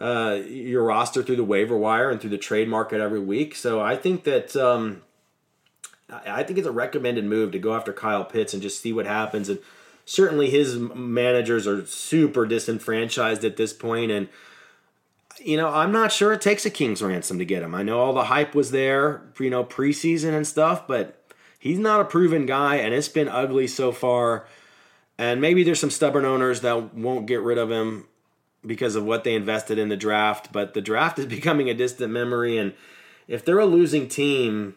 uh, 0.00 0.40
your 0.46 0.84
roster 0.84 1.22
through 1.22 1.36
the 1.36 1.44
waiver 1.44 1.76
wire 1.76 2.10
and 2.10 2.20
through 2.20 2.30
the 2.30 2.38
trade 2.38 2.68
market 2.68 3.00
every 3.00 3.20
week. 3.20 3.54
So 3.54 3.80
I 3.80 3.96
think 3.96 4.24
that 4.24 4.56
um, 4.56 5.02
I 6.26 6.42
think 6.42 6.58
it's 6.58 6.68
a 6.68 6.72
recommended 6.72 7.24
move 7.24 7.52
to 7.52 7.58
go 7.58 7.74
after 7.74 7.92
Kyle 7.92 8.24
Pitts 8.24 8.52
and 8.52 8.62
just 8.62 8.80
see 8.80 8.92
what 8.92 9.06
happens. 9.06 9.48
And 9.48 9.58
certainly 10.04 10.50
his 10.50 10.76
managers 10.76 11.66
are 11.66 11.86
super 11.86 12.46
disenfranchised 12.46 13.44
at 13.44 13.56
this 13.56 13.72
point. 13.72 14.10
And 14.10 14.28
you 15.42 15.56
know 15.56 15.68
i'm 15.68 15.92
not 15.92 16.12
sure 16.12 16.32
it 16.32 16.40
takes 16.40 16.66
a 16.66 16.70
king's 16.70 17.02
ransom 17.02 17.38
to 17.38 17.44
get 17.44 17.62
him. 17.62 17.74
I 17.74 17.82
know 17.82 18.00
all 18.00 18.12
the 18.12 18.24
hype 18.24 18.54
was 18.54 18.70
there 18.70 19.22
you 19.38 19.50
know 19.50 19.64
preseason 19.64 20.34
and 20.34 20.46
stuff 20.46 20.86
but 20.86 21.32
he's 21.58 21.78
not 21.78 22.00
a 22.00 22.04
proven 22.04 22.46
guy 22.46 22.76
and 22.76 22.94
it's 22.94 23.08
been 23.08 23.28
ugly 23.28 23.66
so 23.66 23.92
far. 23.92 24.46
And 25.18 25.40
maybe 25.40 25.62
there's 25.62 25.80
some 25.80 25.90
stubborn 25.90 26.24
owners 26.24 26.62
that 26.62 26.94
won't 26.94 27.26
get 27.26 27.42
rid 27.42 27.58
of 27.58 27.70
him 27.70 28.06
because 28.64 28.96
of 28.96 29.04
what 29.04 29.24
they 29.24 29.34
invested 29.34 29.78
in 29.78 29.88
the 29.88 29.96
draft 29.96 30.52
but 30.52 30.74
the 30.74 30.80
draft 30.80 31.18
is 31.18 31.26
becoming 31.38 31.70
a 31.70 31.74
distant 31.74 32.12
memory. 32.12 32.58
And 32.58 32.74
if 33.28 33.44
they're 33.44 33.58
a 33.58 33.66
losing 33.66 34.08
team 34.08 34.76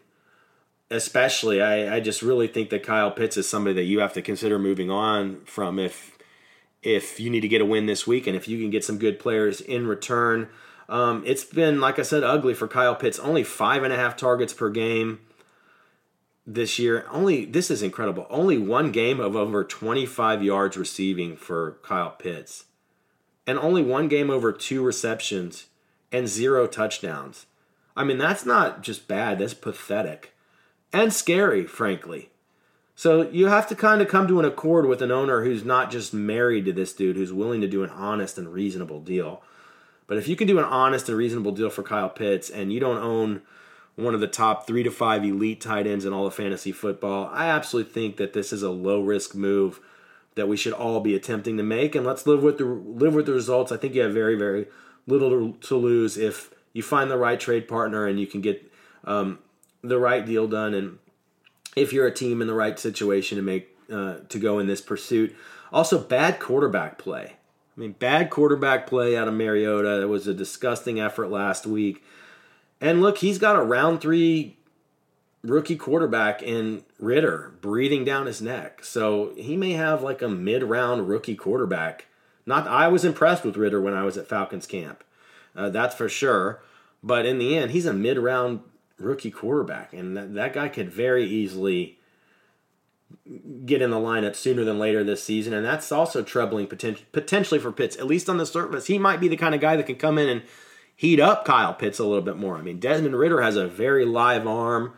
especially, 0.90 1.62
I, 1.62 1.96
I 1.96 2.00
just 2.00 2.22
really 2.22 2.46
think 2.46 2.70
that 2.70 2.82
Kyle 2.82 3.10
Pitts 3.10 3.36
is 3.36 3.48
somebody 3.48 3.74
that 3.74 3.84
you 3.84 4.00
have 4.00 4.12
to 4.14 4.22
consider 4.22 4.58
moving 4.58 4.90
on 4.90 5.40
from 5.44 5.78
if 5.78 6.12
if 6.82 7.18
you 7.18 7.30
need 7.30 7.40
to 7.40 7.48
get 7.48 7.62
a 7.62 7.64
win 7.64 7.86
this 7.86 8.06
week 8.06 8.26
and 8.26 8.36
if 8.36 8.46
you 8.46 8.60
can 8.60 8.68
get 8.68 8.84
some 8.84 8.98
good 8.98 9.18
players 9.18 9.60
in 9.62 9.86
return. 9.86 10.48
Um, 10.86 11.22
it's 11.24 11.44
been, 11.44 11.80
like 11.80 11.98
I 11.98 12.02
said, 12.02 12.22
ugly 12.22 12.52
for 12.52 12.68
Kyle 12.68 12.94
Pitts. 12.94 13.18
Only 13.18 13.42
five 13.42 13.82
and 13.82 13.92
a 13.92 13.96
half 13.96 14.18
targets 14.18 14.52
per 14.52 14.68
game 14.68 15.20
this 16.46 16.78
year. 16.78 17.06
Only 17.10 17.46
this 17.46 17.70
is 17.70 17.82
incredible. 17.82 18.26
Only 18.28 18.58
one 18.58 18.92
game 18.92 19.18
of 19.18 19.34
over 19.34 19.64
25 19.64 20.42
yards 20.42 20.76
receiving 20.76 21.36
for 21.36 21.78
Kyle 21.82 22.10
Pitts, 22.10 22.66
and 23.46 23.58
only 23.58 23.82
one 23.82 24.08
game 24.08 24.28
over 24.28 24.52
two 24.52 24.82
receptions 24.82 25.68
and 26.12 26.28
zero 26.28 26.66
touchdowns. 26.66 27.46
I 27.96 28.04
mean, 28.04 28.18
that's 28.18 28.44
not 28.44 28.82
just 28.82 29.08
bad. 29.08 29.38
That's 29.38 29.54
pathetic 29.54 30.33
and 30.94 31.12
scary, 31.12 31.66
frankly. 31.66 32.30
So 32.94 33.28
you 33.30 33.48
have 33.48 33.66
to 33.68 33.74
kind 33.74 34.00
of 34.00 34.08
come 34.08 34.28
to 34.28 34.38
an 34.38 34.44
accord 34.44 34.86
with 34.86 35.02
an 35.02 35.10
owner 35.10 35.42
who's 35.42 35.64
not 35.64 35.90
just 35.90 36.14
married 36.14 36.64
to 36.66 36.72
this 36.72 36.92
dude, 36.92 37.16
who's 37.16 37.32
willing 37.32 37.60
to 37.60 37.66
do 37.66 37.82
an 37.82 37.90
honest 37.90 38.38
and 38.38 38.52
reasonable 38.52 39.00
deal. 39.00 39.42
But 40.06 40.18
if 40.18 40.28
you 40.28 40.36
can 40.36 40.46
do 40.46 40.58
an 40.58 40.64
honest 40.64 41.08
and 41.08 41.18
reasonable 41.18 41.50
deal 41.50 41.70
for 41.70 41.82
Kyle 41.82 42.08
Pitts 42.08 42.48
and 42.48 42.72
you 42.72 42.78
don't 42.78 43.02
own 43.02 43.42
one 43.96 44.14
of 44.14 44.20
the 44.20 44.28
top 44.28 44.66
three 44.66 44.84
to 44.84 44.90
five 44.90 45.24
elite 45.24 45.60
tight 45.60 45.86
ends 45.86 46.04
in 46.04 46.12
all 46.12 46.26
of 46.26 46.34
fantasy 46.34 46.70
football, 46.70 47.28
I 47.32 47.46
absolutely 47.46 47.92
think 47.92 48.16
that 48.18 48.32
this 48.32 48.52
is 48.52 48.62
a 48.62 48.70
low 48.70 49.00
risk 49.00 49.34
move 49.34 49.80
that 50.36 50.46
we 50.46 50.56
should 50.56 50.72
all 50.72 51.00
be 51.00 51.16
attempting 51.16 51.56
to 51.56 51.62
make. 51.64 51.96
And 51.96 52.06
let's 52.06 52.26
live 52.26 52.42
with 52.42 52.58
the 52.58 52.64
live 52.64 53.14
with 53.14 53.26
the 53.26 53.32
results. 53.32 53.72
I 53.72 53.76
think 53.76 53.94
you 53.94 54.02
have 54.02 54.14
very 54.14 54.36
very 54.36 54.66
little 55.06 55.52
to 55.52 55.76
lose 55.76 56.16
if 56.16 56.50
you 56.72 56.82
find 56.82 57.10
the 57.10 57.18
right 57.18 57.40
trade 57.40 57.66
partner 57.66 58.06
and 58.06 58.20
you 58.20 58.26
can 58.26 58.40
get 58.40 58.70
um, 59.04 59.38
the 59.84 59.98
right 59.98 60.24
deal 60.24 60.48
done 60.48 60.74
and 60.74 60.98
if 61.76 61.92
you're 61.92 62.06
a 62.06 62.14
team 62.14 62.40
in 62.40 62.48
the 62.48 62.54
right 62.54 62.78
situation 62.78 63.36
to 63.36 63.42
make 63.42 63.74
uh, 63.92 64.16
to 64.28 64.38
go 64.38 64.58
in 64.58 64.66
this 64.66 64.80
pursuit. 64.80 65.34
Also, 65.72 65.98
bad 65.98 66.40
quarterback 66.40 66.98
play. 66.98 67.34
I 67.76 67.80
mean, 67.80 67.92
bad 67.92 68.30
quarterback 68.30 68.86
play 68.86 69.16
out 69.16 69.28
of 69.28 69.34
Mariota. 69.34 70.02
It 70.02 70.08
was 70.08 70.26
a 70.26 70.34
disgusting 70.34 71.00
effort 71.00 71.28
last 71.28 71.66
week. 71.66 72.02
And 72.80 73.00
look, 73.00 73.18
he's 73.18 73.38
got 73.38 73.56
a 73.56 73.62
round 73.62 74.00
three 74.00 74.56
rookie 75.42 75.76
quarterback 75.76 76.42
in 76.42 76.84
Ridder 76.98 77.54
breathing 77.60 78.04
down 78.04 78.26
his 78.26 78.40
neck. 78.40 78.84
So 78.84 79.32
he 79.36 79.56
may 79.56 79.72
have 79.72 80.02
like 80.02 80.22
a 80.22 80.28
mid 80.28 80.62
round 80.62 81.08
rookie 81.08 81.36
quarterback. 81.36 82.06
Not 82.46 82.68
I 82.68 82.88
was 82.88 83.04
impressed 83.04 83.44
with 83.44 83.56
Ridder 83.56 83.80
when 83.80 83.94
I 83.94 84.04
was 84.04 84.16
at 84.16 84.28
Falcons 84.28 84.66
camp. 84.66 85.02
Uh, 85.56 85.70
that's 85.70 85.94
for 85.94 86.08
sure. 86.08 86.62
But 87.02 87.26
in 87.26 87.38
the 87.38 87.56
end, 87.56 87.72
he's 87.72 87.86
a 87.86 87.92
mid 87.92 88.18
round 88.18 88.60
rookie 88.98 89.30
quarterback. 89.30 89.92
And 89.92 90.16
that, 90.16 90.34
that 90.34 90.52
guy 90.52 90.68
could 90.68 90.90
very 90.90 91.24
easily 91.24 91.98
get 93.64 93.82
in 93.82 93.90
the 93.90 93.96
lineup 93.96 94.34
sooner 94.34 94.64
than 94.64 94.78
later 94.78 95.04
this 95.04 95.22
season. 95.22 95.52
And 95.52 95.64
that's 95.64 95.92
also 95.92 96.22
troubling 96.22 96.66
poten- 96.66 97.02
potentially 97.12 97.60
for 97.60 97.72
Pitts, 97.72 97.96
at 97.96 98.06
least 98.06 98.28
on 98.28 98.38
the 98.38 98.46
surface. 98.46 98.86
He 98.86 98.98
might 98.98 99.20
be 99.20 99.28
the 99.28 99.36
kind 99.36 99.54
of 99.54 99.60
guy 99.60 99.76
that 99.76 99.86
can 99.86 99.96
come 99.96 100.18
in 100.18 100.28
and 100.28 100.42
heat 100.96 101.20
up 101.20 101.44
Kyle 101.44 101.74
Pitts 101.74 101.98
a 101.98 102.04
little 102.04 102.22
bit 102.22 102.36
more. 102.36 102.56
I 102.56 102.62
mean, 102.62 102.80
Desmond 102.80 103.16
Ridder 103.16 103.42
has 103.42 103.56
a 103.56 103.66
very 103.66 104.04
live 104.04 104.46
arm 104.46 104.94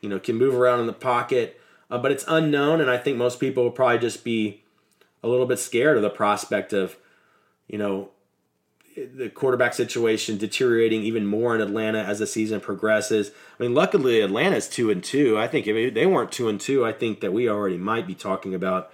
you 0.00 0.08
know, 0.08 0.18
can 0.18 0.36
move 0.36 0.54
around 0.54 0.80
in 0.80 0.86
the 0.86 0.92
pocket, 0.92 1.60
uh, 1.90 1.98
but 1.98 2.12
it's 2.12 2.24
unknown, 2.28 2.80
and 2.80 2.90
I 2.90 2.98
think 2.98 3.16
most 3.16 3.40
people 3.40 3.64
will 3.64 3.70
probably 3.70 3.98
just 3.98 4.24
be 4.24 4.62
a 5.22 5.28
little 5.28 5.46
bit 5.46 5.58
scared 5.58 5.96
of 5.96 6.02
the 6.02 6.10
prospect 6.10 6.72
of, 6.72 6.96
you 7.66 7.78
know, 7.78 8.10
the 8.96 9.28
quarterback 9.28 9.74
situation 9.74 10.38
deteriorating 10.38 11.02
even 11.02 11.26
more 11.26 11.54
in 11.54 11.60
Atlanta 11.60 12.02
as 12.02 12.18
the 12.18 12.26
season 12.26 12.60
progresses. 12.60 13.30
I 13.58 13.62
mean, 13.62 13.74
luckily 13.74 14.20
Atlanta's 14.20 14.68
two 14.68 14.90
and 14.90 15.04
two. 15.04 15.38
I 15.38 15.48
think 15.48 15.66
if 15.66 15.94
they 15.94 16.06
weren't 16.06 16.32
two 16.32 16.48
and 16.48 16.60
two, 16.60 16.84
I 16.84 16.92
think 16.92 17.20
that 17.20 17.32
we 17.32 17.48
already 17.48 17.76
might 17.76 18.06
be 18.06 18.14
talking 18.14 18.54
about 18.54 18.90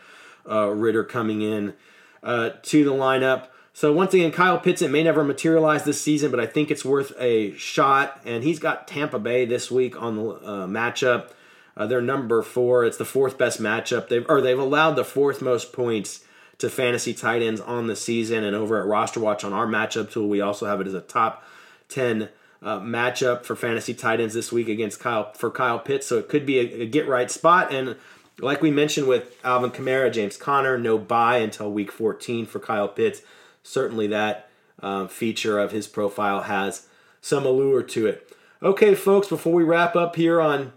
uh, 0.48 0.68
Ridder 0.70 1.04
coming 1.04 1.42
in 1.42 1.74
uh, 2.22 2.50
to 2.62 2.84
the 2.84 2.90
lineup. 2.90 3.46
So 3.74 3.92
once 3.92 4.12
again, 4.12 4.32
Kyle 4.32 4.58
Pitts, 4.58 4.82
it 4.82 4.90
may 4.90 5.02
never 5.02 5.24
materialize 5.24 5.84
this 5.84 6.00
season, 6.00 6.30
but 6.30 6.40
I 6.40 6.46
think 6.46 6.70
it's 6.70 6.84
worth 6.84 7.12
a 7.18 7.54
shot. 7.56 8.20
And 8.24 8.44
he's 8.44 8.58
got 8.58 8.86
Tampa 8.88 9.18
Bay 9.18 9.46
this 9.46 9.70
week 9.70 10.00
on 10.00 10.16
the 10.16 10.24
uh, 10.24 10.66
matchup. 10.66 11.30
Uh, 11.76 11.86
they're 11.86 12.02
number 12.02 12.42
four. 12.42 12.84
It's 12.84 12.98
the 12.98 13.04
fourth 13.04 13.38
best 13.38 13.62
matchup. 13.62 14.08
They've 14.08 14.26
or 14.28 14.40
they've 14.40 14.58
allowed 14.58 14.92
the 14.92 15.04
fourth 15.04 15.40
most 15.40 15.72
points 15.72 16.24
to 16.62 16.70
fantasy 16.70 17.12
tight 17.14 17.42
ends 17.42 17.60
on 17.60 17.86
the 17.86 17.94
season. 17.94 18.42
And 18.42 18.56
over 18.56 18.80
at 18.80 18.86
Roster 18.86 19.20
Watch 19.20 19.44
on 19.44 19.52
our 19.52 19.66
matchup 19.66 20.10
tool, 20.10 20.28
we 20.28 20.40
also 20.40 20.66
have 20.66 20.80
it 20.80 20.86
as 20.86 20.94
a 20.94 21.00
top 21.00 21.44
ten 21.88 22.30
uh, 22.62 22.80
matchup 22.80 23.44
for 23.44 23.54
fantasy 23.54 23.94
tight 23.94 24.20
ends 24.20 24.34
this 24.34 24.50
week 24.50 24.68
against 24.68 24.98
Kyle 24.98 25.32
for 25.34 25.50
Kyle 25.50 25.78
Pitts. 25.78 26.06
So 26.06 26.18
it 26.18 26.28
could 26.28 26.46
be 26.46 26.58
a, 26.58 26.82
a 26.82 26.86
get 26.86 27.06
right 27.06 27.30
spot. 27.30 27.72
And 27.72 27.96
like 28.40 28.62
we 28.62 28.70
mentioned 28.70 29.06
with 29.06 29.38
Alvin 29.44 29.70
Kamara, 29.70 30.12
James 30.12 30.36
Conner, 30.36 30.78
no 30.78 30.96
bye 30.96 31.36
until 31.36 31.70
week 31.70 31.92
14 31.92 32.46
for 32.46 32.58
Kyle 32.58 32.88
Pitts 32.88 33.22
certainly 33.62 34.06
that 34.08 34.48
um, 34.80 35.08
feature 35.08 35.58
of 35.58 35.72
his 35.72 35.86
profile 35.86 36.42
has 36.42 36.86
some 37.20 37.46
allure 37.46 37.82
to 37.82 38.06
it. 38.06 38.34
Okay, 38.62 38.94
folks, 38.94 39.28
before 39.28 39.52
we 39.52 39.62
wrap 39.62 39.96
up 39.96 40.16
here 40.16 40.40
on 40.40 40.72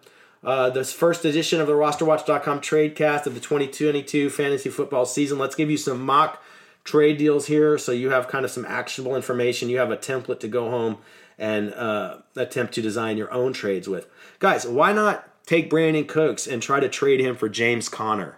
uh, 0.45 0.69
this 0.69 0.93
first 0.93 1.25
edition 1.25 1.59
of 1.59 1.67
the 1.67 1.73
rosterwatch.com 1.73 2.61
trade 2.61 2.95
cast 2.95 3.27
of 3.27 3.33
the 3.33 3.39
2022 3.39 4.29
fantasy 4.29 4.69
football 4.69 5.05
season, 5.05 5.37
let's 5.37 5.55
give 5.55 5.69
you 5.69 5.77
some 5.77 6.05
mock 6.05 6.41
trade 6.83 7.17
deals 7.17 7.47
here 7.47 7.77
so 7.77 7.91
you 7.91 8.11
have 8.11 8.27
kind 8.27 8.45
of 8.45 8.51
some 8.51 8.65
actionable 8.65 9.15
information. 9.15 9.69
You 9.69 9.79
have 9.79 9.91
a 9.91 9.97
template 9.97 10.39
to 10.41 10.47
go 10.47 10.69
home 10.69 10.99
and 11.37 11.73
uh, 11.73 12.19
attempt 12.35 12.73
to 12.75 12.81
design 12.81 13.17
your 13.17 13.31
own 13.33 13.51
trades 13.51 13.89
with. 13.89 14.07
Guys, 14.39 14.65
why 14.65 14.93
not 14.93 15.27
take 15.45 15.69
Brandin 15.69 16.07
Cooks 16.07 16.47
and 16.47 16.61
try 16.61 16.79
to 16.79 16.87
trade 16.87 17.19
him 17.19 17.35
for 17.35 17.49
James 17.49 17.89
Conner? 17.89 18.37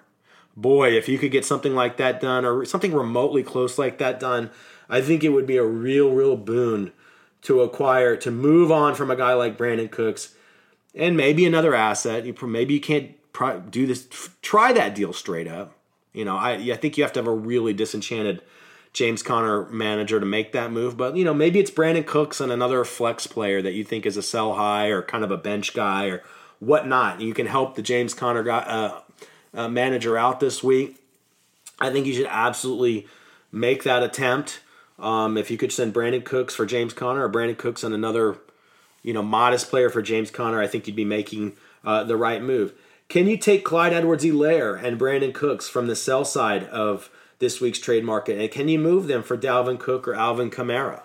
boy, 0.58 0.98
if 0.98 1.08
you 1.08 1.20
could 1.20 1.32
get 1.32 1.46
something 1.46 1.76
like 1.76 1.98
that 1.98 2.20
done 2.20 2.44
or 2.44 2.66
something 2.66 2.94
remotely 2.94 3.44
close 3.44 3.78
like 3.78 4.00
that 4.00 4.20
done, 4.20 4.50
I 4.90 5.02
think 5.02 5.24
it 5.24 5.30
would 5.30 5.46
be 5.46 5.58
a 5.58 5.64
real, 5.64 6.12
real 6.12 6.36
boon 6.36 6.92
to 7.44 7.62
acquire, 7.62 8.18
to 8.18 8.32
move 8.32 8.72
on 8.72 8.96
from 8.96 9.12
a 9.12 9.16
guy 9.16 9.34
like 9.36 9.58
Brandin 9.58 9.92
Cooks 9.92 10.34
and 10.98 11.16
maybe 11.16 11.46
another 11.46 11.74
asset. 11.76 12.26
You 12.26 12.36
maybe 12.48 12.74
you 12.74 12.82
can't 12.82 13.16
do 13.72 13.86
this. 13.86 14.08
Try 14.42 14.74
that 14.74 14.96
deal 14.96 15.14
straight 15.14 15.48
up. 15.48 15.74
You 16.14 16.26
know, 16.26 16.36
I 16.36 16.54
I 16.54 16.76
think 16.76 16.98
you 16.98 17.04
have 17.04 17.14
to 17.14 17.20
have 17.20 17.28
a 17.28 17.32
really 17.32 17.74
disenchanted 17.74 18.42
James 18.94 19.22
Conner 19.22 19.66
manager 19.70 20.20
to 20.20 20.26
make 20.26 20.52
that 20.54 20.72
move. 20.72 20.98
But 20.98 21.16
you 21.16 21.24
know, 21.24 21.34
maybe 21.34 21.60
it's 21.60 21.72
Brandin 21.72 22.06
Cooks 22.06 22.42
and 22.42 22.52
another 22.52 22.84
flex 22.84 23.28
player 23.28 23.62
that 23.62 23.74
you 23.74 23.84
think 23.84 24.06
is 24.06 24.18
a 24.18 24.24
sell 24.24 24.56
high 24.56 24.88
or 24.88 25.02
kind 25.02 25.24
of 25.24 25.32
a 25.32 25.38
bench 25.38 25.74
guy 25.74 26.08
or 26.08 26.24
whatnot. 26.60 27.22
You 27.22 27.34
can 27.34 27.46
help 27.46 27.76
the 27.76 27.84
James 27.84 28.14
Conner 28.14 28.44
guy, 28.44 28.58
uh, 28.60 29.02
uh, 29.54 29.68
manager 29.68 30.18
out 30.18 30.40
this 30.40 30.64
week. 30.64 30.98
I 31.80 31.92
think 31.92 32.08
you 32.08 32.14
should 32.14 32.28
absolutely 32.28 33.08
make 33.52 33.84
that 33.84 34.02
attempt. 34.02 34.62
Um, 34.98 35.38
if 35.38 35.52
you 35.52 35.58
could 35.58 35.72
send 35.72 35.94
Brandin 35.94 36.26
Cooks 36.26 36.56
for 36.56 36.66
James 36.66 36.94
Conner 36.94 37.26
or 37.26 37.32
Brandin 37.32 37.58
Cooks 37.58 37.84
and 37.84 37.94
another, 37.94 38.38
you 39.08 39.14
know, 39.14 39.24
modest 39.24 39.70
player 39.70 39.90
for 39.90 40.02
James 40.02 40.30
Conner, 40.30 40.62
I 40.62 40.68
think 40.68 40.86
you'd 40.86 40.96
be 40.98 41.06
making 41.06 41.56
uh, 41.86 42.04
the 42.04 42.18
right 42.18 42.44
move. 42.44 42.74
Can 43.08 43.26
you 43.26 43.38
take 43.38 43.64
Clyde 43.64 43.94
Edwards-Helaire 43.94 44.84
and 44.84 45.00
Brandin 45.00 45.34
Cooks 45.34 45.70
from 45.70 45.88
the 45.88 45.96
sell 45.96 46.26
side 46.26 46.66
of 46.66 47.10
this 47.40 47.62
week's 47.62 47.80
trade 47.80 48.04
market? 48.04 48.38
And 48.38 48.52
can 48.52 48.68
you 48.68 48.78
move 48.78 49.08
them 49.08 49.24
for 49.24 49.38
Dalvin 49.38 49.80
Cook 49.80 50.10
or 50.10 50.14
Alvin 50.14 50.52
Kamara? 50.52 51.04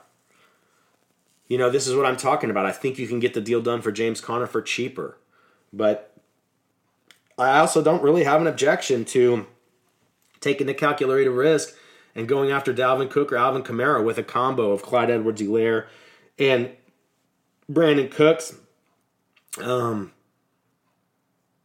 You 1.46 1.58
know, 1.58 1.70
this 1.70 1.86
is 1.86 1.94
what 1.94 2.04
I'm 2.04 2.16
talking 2.16 2.50
about. 2.50 2.66
I 2.66 2.72
think 2.72 2.98
you 2.98 3.06
can 3.06 3.20
get 3.20 3.34
the 3.34 3.40
deal 3.40 3.62
done 3.62 3.80
for 3.80 3.92
James 3.92 4.20
Conner 4.20 4.48
for 4.48 4.60
cheaper. 4.60 5.16
But 5.72 6.12
I 7.38 7.60
also 7.60 7.84
don't 7.84 8.02
really 8.02 8.24
have 8.24 8.40
an 8.40 8.48
objection 8.48 9.04
to 9.04 9.46
taking 10.40 10.66
the 10.66 10.74
calculated 10.74 11.30
risk 11.30 11.76
and 12.16 12.26
going 12.26 12.50
after 12.50 12.74
Dalvin 12.74 13.10
Cook 13.10 13.30
or 13.32 13.36
Alvin 13.36 13.62
Kamara 13.62 14.04
with 14.04 14.18
a 14.18 14.24
combo 14.24 14.72
of 14.72 14.82
Clyde 14.82 15.08
Edwards-Helaire 15.08 15.86
and 16.36 16.72
Brandin 17.72 18.10
Cooks. 18.10 18.54
Um, 19.60 20.12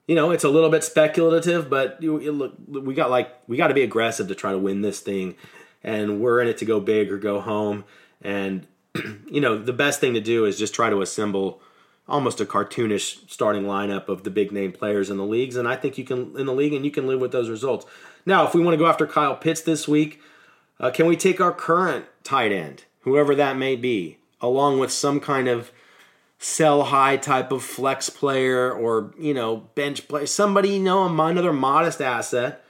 you 0.08 0.16
know, 0.16 0.32
it's 0.32 0.44
a 0.44 0.50
little 0.50 0.70
bit 0.70 0.84
speculative, 0.84 1.70
but 1.70 2.02
you, 2.02 2.20
you 2.20 2.32
look, 2.32 2.56
we 2.68 2.94
got 2.94 3.10
like 3.10 3.30
we 3.48 3.58
got 3.58 3.68
to 3.68 3.74
be 3.74 3.84
aggressive 3.84 4.28
to 4.30 4.36
try 4.36 4.52
to 4.52 4.58
win 4.58 4.82
this 4.82 5.02
thing, 5.02 5.36
and 5.84 6.22
we're 6.22 6.42
in 6.42 6.48
it 6.48 6.58
to 6.60 6.66
go 6.66 6.80
big 6.80 7.12
or 7.12 7.18
go 7.18 7.42
home. 7.42 7.84
And 8.22 8.68
you 9.30 9.42
know, 9.42 9.58
the 9.58 9.74
best 9.74 10.00
thing 10.00 10.14
to 10.14 10.22
do 10.22 10.46
is 10.46 10.58
just 10.58 10.74
try 10.74 10.90
to 10.90 11.02
assemble 11.02 11.62
almost 12.08 12.40
a 12.40 12.46
cartoonish 12.46 13.30
starting 13.30 13.64
lineup 13.64 14.08
of 14.08 14.24
the 14.24 14.30
big 14.30 14.54
name 14.54 14.72
players 14.72 15.10
in 15.10 15.18
the 15.18 15.26
leagues, 15.26 15.58
and 15.58 15.68
I 15.68 15.76
think 15.76 15.98
you 15.98 16.06
can 16.06 16.38
in 16.38 16.46
the 16.46 16.54
league 16.54 16.74
and 16.74 16.86
you 16.86 16.92
can 16.92 17.06
live 17.06 17.20
with 17.20 17.34
those 17.34 17.50
results. 17.50 17.86
Now, 18.26 18.48
if 18.48 18.54
we 18.54 18.62
want 18.62 18.74
to 18.74 18.78
go 18.78 18.88
after 18.88 19.06
Kyle 19.06 19.36
Pitts 19.36 19.62
this 19.62 19.88
week, 19.88 20.22
uh, 20.80 20.90
can 20.92 21.06
we 21.06 21.18
take 21.18 21.42
our 21.42 21.52
current 21.52 22.06
tight 22.24 22.54
end, 22.54 22.86
whoever 23.02 23.36
that 23.36 23.58
may 23.58 23.76
be, 23.76 24.20
along 24.40 24.80
with 24.80 24.92
some 24.92 25.20
kind 25.20 25.50
of 25.50 25.72
sell 26.40 26.84
high 26.84 27.18
type 27.18 27.52
of 27.52 27.64
flex 27.64 28.10
player 28.10 28.72
or 28.72 29.14
you 29.20 29.34
know 29.34 29.58
bench 29.76 30.08
play, 30.08 30.26
somebody 30.26 30.70
you 30.70 30.80
know 30.80 31.06
another 31.06 31.54
modest 31.54 32.02
asset? 32.02 32.64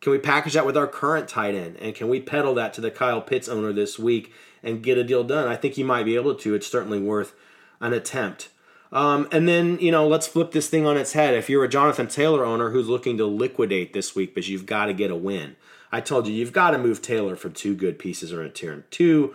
Can 0.00 0.12
we 0.12 0.18
package 0.18 0.52
that 0.52 0.66
with 0.66 0.76
our 0.76 0.86
current 0.86 1.28
tight 1.28 1.54
end, 1.54 1.76
and 1.80 1.94
can 1.94 2.08
we 2.08 2.20
peddle 2.20 2.54
that 2.54 2.74
to 2.74 2.80
the 2.80 2.90
Kyle 2.90 3.22
Pitts 3.22 3.48
owner 3.48 3.72
this 3.72 3.98
week 3.98 4.32
and 4.62 4.82
get 4.82 4.98
a 4.98 5.04
deal 5.04 5.24
done? 5.24 5.48
I 5.48 5.56
think 5.56 5.78
you 5.78 5.84
might 5.84 6.04
be 6.04 6.14
able 6.14 6.34
to. 6.34 6.54
It's 6.54 6.66
certainly 6.66 7.00
worth 7.00 7.34
an 7.80 7.94
attempt. 7.94 8.50
Um, 8.92 9.28
and 9.32 9.48
then, 9.48 9.78
you 9.80 9.90
know, 9.90 10.06
let's 10.06 10.28
flip 10.28 10.52
this 10.52 10.68
thing 10.68 10.86
on 10.86 10.96
its 10.96 11.14
head. 11.14 11.34
If 11.34 11.50
you're 11.50 11.64
a 11.64 11.68
Jonathan 11.68 12.06
Taylor 12.06 12.44
owner 12.44 12.70
who's 12.70 12.88
looking 12.88 13.18
to 13.18 13.26
liquidate 13.26 13.92
this 13.92 14.14
week 14.14 14.34
because 14.34 14.48
you've 14.48 14.66
got 14.66 14.86
to 14.86 14.92
get 14.92 15.10
a 15.10 15.16
win, 15.16 15.56
I 15.90 16.00
told 16.00 16.28
you 16.28 16.32
you've 16.32 16.52
got 16.52 16.70
to 16.70 16.78
move 16.78 17.02
Taylor 17.02 17.34
for 17.34 17.48
two 17.48 17.74
good 17.74 17.98
pieces 17.98 18.32
or 18.32 18.40
a 18.40 18.44
return. 18.44 18.84
Two, 18.90 19.34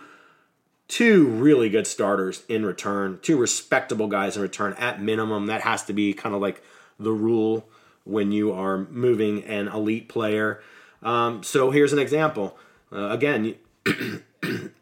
two 0.90 1.28
really 1.28 1.70
good 1.70 1.88
starters 1.88 2.44
in 2.50 2.66
return, 2.66 3.20
two 3.22 3.38
respectable 3.38 4.08
guys 4.08 4.36
in 4.36 4.42
return 4.42 4.74
at 4.74 5.02
minimum. 5.02 5.46
That 5.46 5.62
has 5.62 5.84
to 5.84 5.94
be 5.94 6.14
kind 6.14 6.36
of 6.36 6.42
like 6.42 6.62
the 7.00 7.12
rule 7.12 7.70
when 8.04 8.34
you 8.34 8.52
are 8.52 8.80
moving 8.90 9.44
an 9.46 9.70
elite 9.70 10.10
player. 10.10 10.62
Um, 11.02 11.44
so 11.44 11.72
here's 11.72 11.94
an 11.94 12.00
example. 12.00 12.58
Uh, 12.92 13.10
again, 13.10 13.56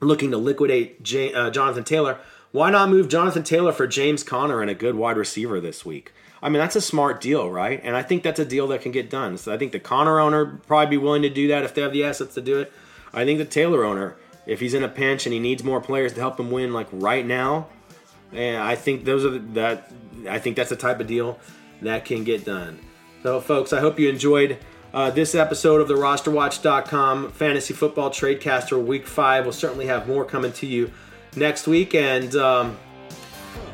looking 0.00 0.30
to 0.30 0.38
liquidate 0.38 1.02
J- 1.02 1.34
uh, 1.34 1.50
Jonathan 1.50 1.84
Taylor. 1.84 2.18
Why 2.52 2.70
not 2.70 2.88
move 2.88 3.08
Jonathan 3.08 3.42
Taylor 3.42 3.72
for 3.72 3.86
James 3.86 4.22
Conner 4.22 4.62
and 4.62 4.70
a 4.70 4.74
good 4.74 4.94
wide 4.94 5.16
receiver 5.16 5.60
this 5.60 5.84
week? 5.84 6.12
I 6.40 6.48
mean, 6.48 6.58
that's 6.58 6.76
a 6.76 6.80
smart 6.80 7.20
deal, 7.20 7.50
right? 7.50 7.80
And 7.82 7.96
I 7.96 8.02
think 8.02 8.22
that's 8.22 8.40
a 8.40 8.44
deal 8.44 8.68
that 8.68 8.82
can 8.82 8.92
get 8.92 9.10
done. 9.10 9.38
So 9.38 9.52
I 9.52 9.58
think 9.58 9.72
the 9.72 9.80
Conner 9.80 10.20
owner 10.20 10.60
probably 10.66 10.96
be 10.96 10.96
willing 10.96 11.22
to 11.22 11.30
do 11.30 11.48
that 11.48 11.62
if 11.64 11.74
they 11.74 11.82
have 11.82 11.92
the 11.92 12.04
assets 12.04 12.34
to 12.34 12.40
do 12.40 12.60
it. 12.60 12.72
I 13.12 13.24
think 13.24 13.38
the 13.38 13.44
Taylor 13.44 13.84
owner, 13.84 14.16
if 14.46 14.60
he's 14.60 14.74
in 14.74 14.82
a 14.82 14.88
pinch 14.88 15.26
and 15.26 15.32
he 15.32 15.38
needs 15.38 15.62
more 15.62 15.80
players 15.80 16.12
to 16.14 16.20
help 16.20 16.38
him 16.38 16.50
win, 16.50 16.72
like 16.72 16.88
right 16.92 17.24
now, 17.24 17.68
and 18.32 18.62
I 18.62 18.74
think 18.74 19.04
those 19.04 19.24
are 19.24 19.30
the, 19.30 19.38
that. 19.38 19.92
I 20.28 20.38
think 20.38 20.56
that's 20.56 20.70
the 20.70 20.76
type 20.76 21.00
of 21.00 21.06
deal 21.06 21.38
that 21.82 22.04
can 22.04 22.24
get 22.24 22.44
done. 22.44 22.78
So, 23.22 23.40
folks, 23.40 23.72
I 23.72 23.80
hope 23.80 23.98
you 23.98 24.08
enjoyed 24.08 24.58
uh, 24.94 25.10
this 25.10 25.34
episode 25.34 25.80
of 25.80 25.88
the 25.88 25.94
RosterWatch.com 25.94 27.32
Fantasy 27.32 27.74
Football 27.74 28.10
Tradecaster 28.10 28.82
Week 28.82 29.06
Five. 29.06 29.44
We'll 29.44 29.52
certainly 29.52 29.86
have 29.86 30.06
more 30.08 30.24
coming 30.24 30.52
to 30.54 30.66
you 30.66 30.90
next 31.36 31.66
week. 31.66 31.94
And 31.94 32.34
um, 32.36 32.78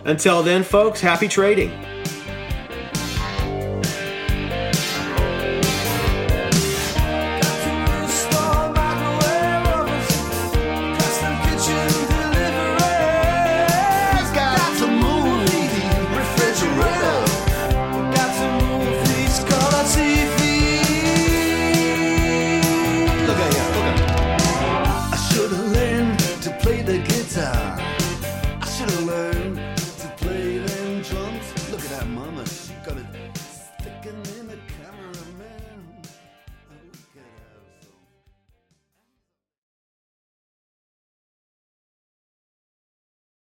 until 0.04 0.42
then, 0.42 0.64
folks, 0.64 1.00
happy 1.00 1.28
trading. 1.28 1.70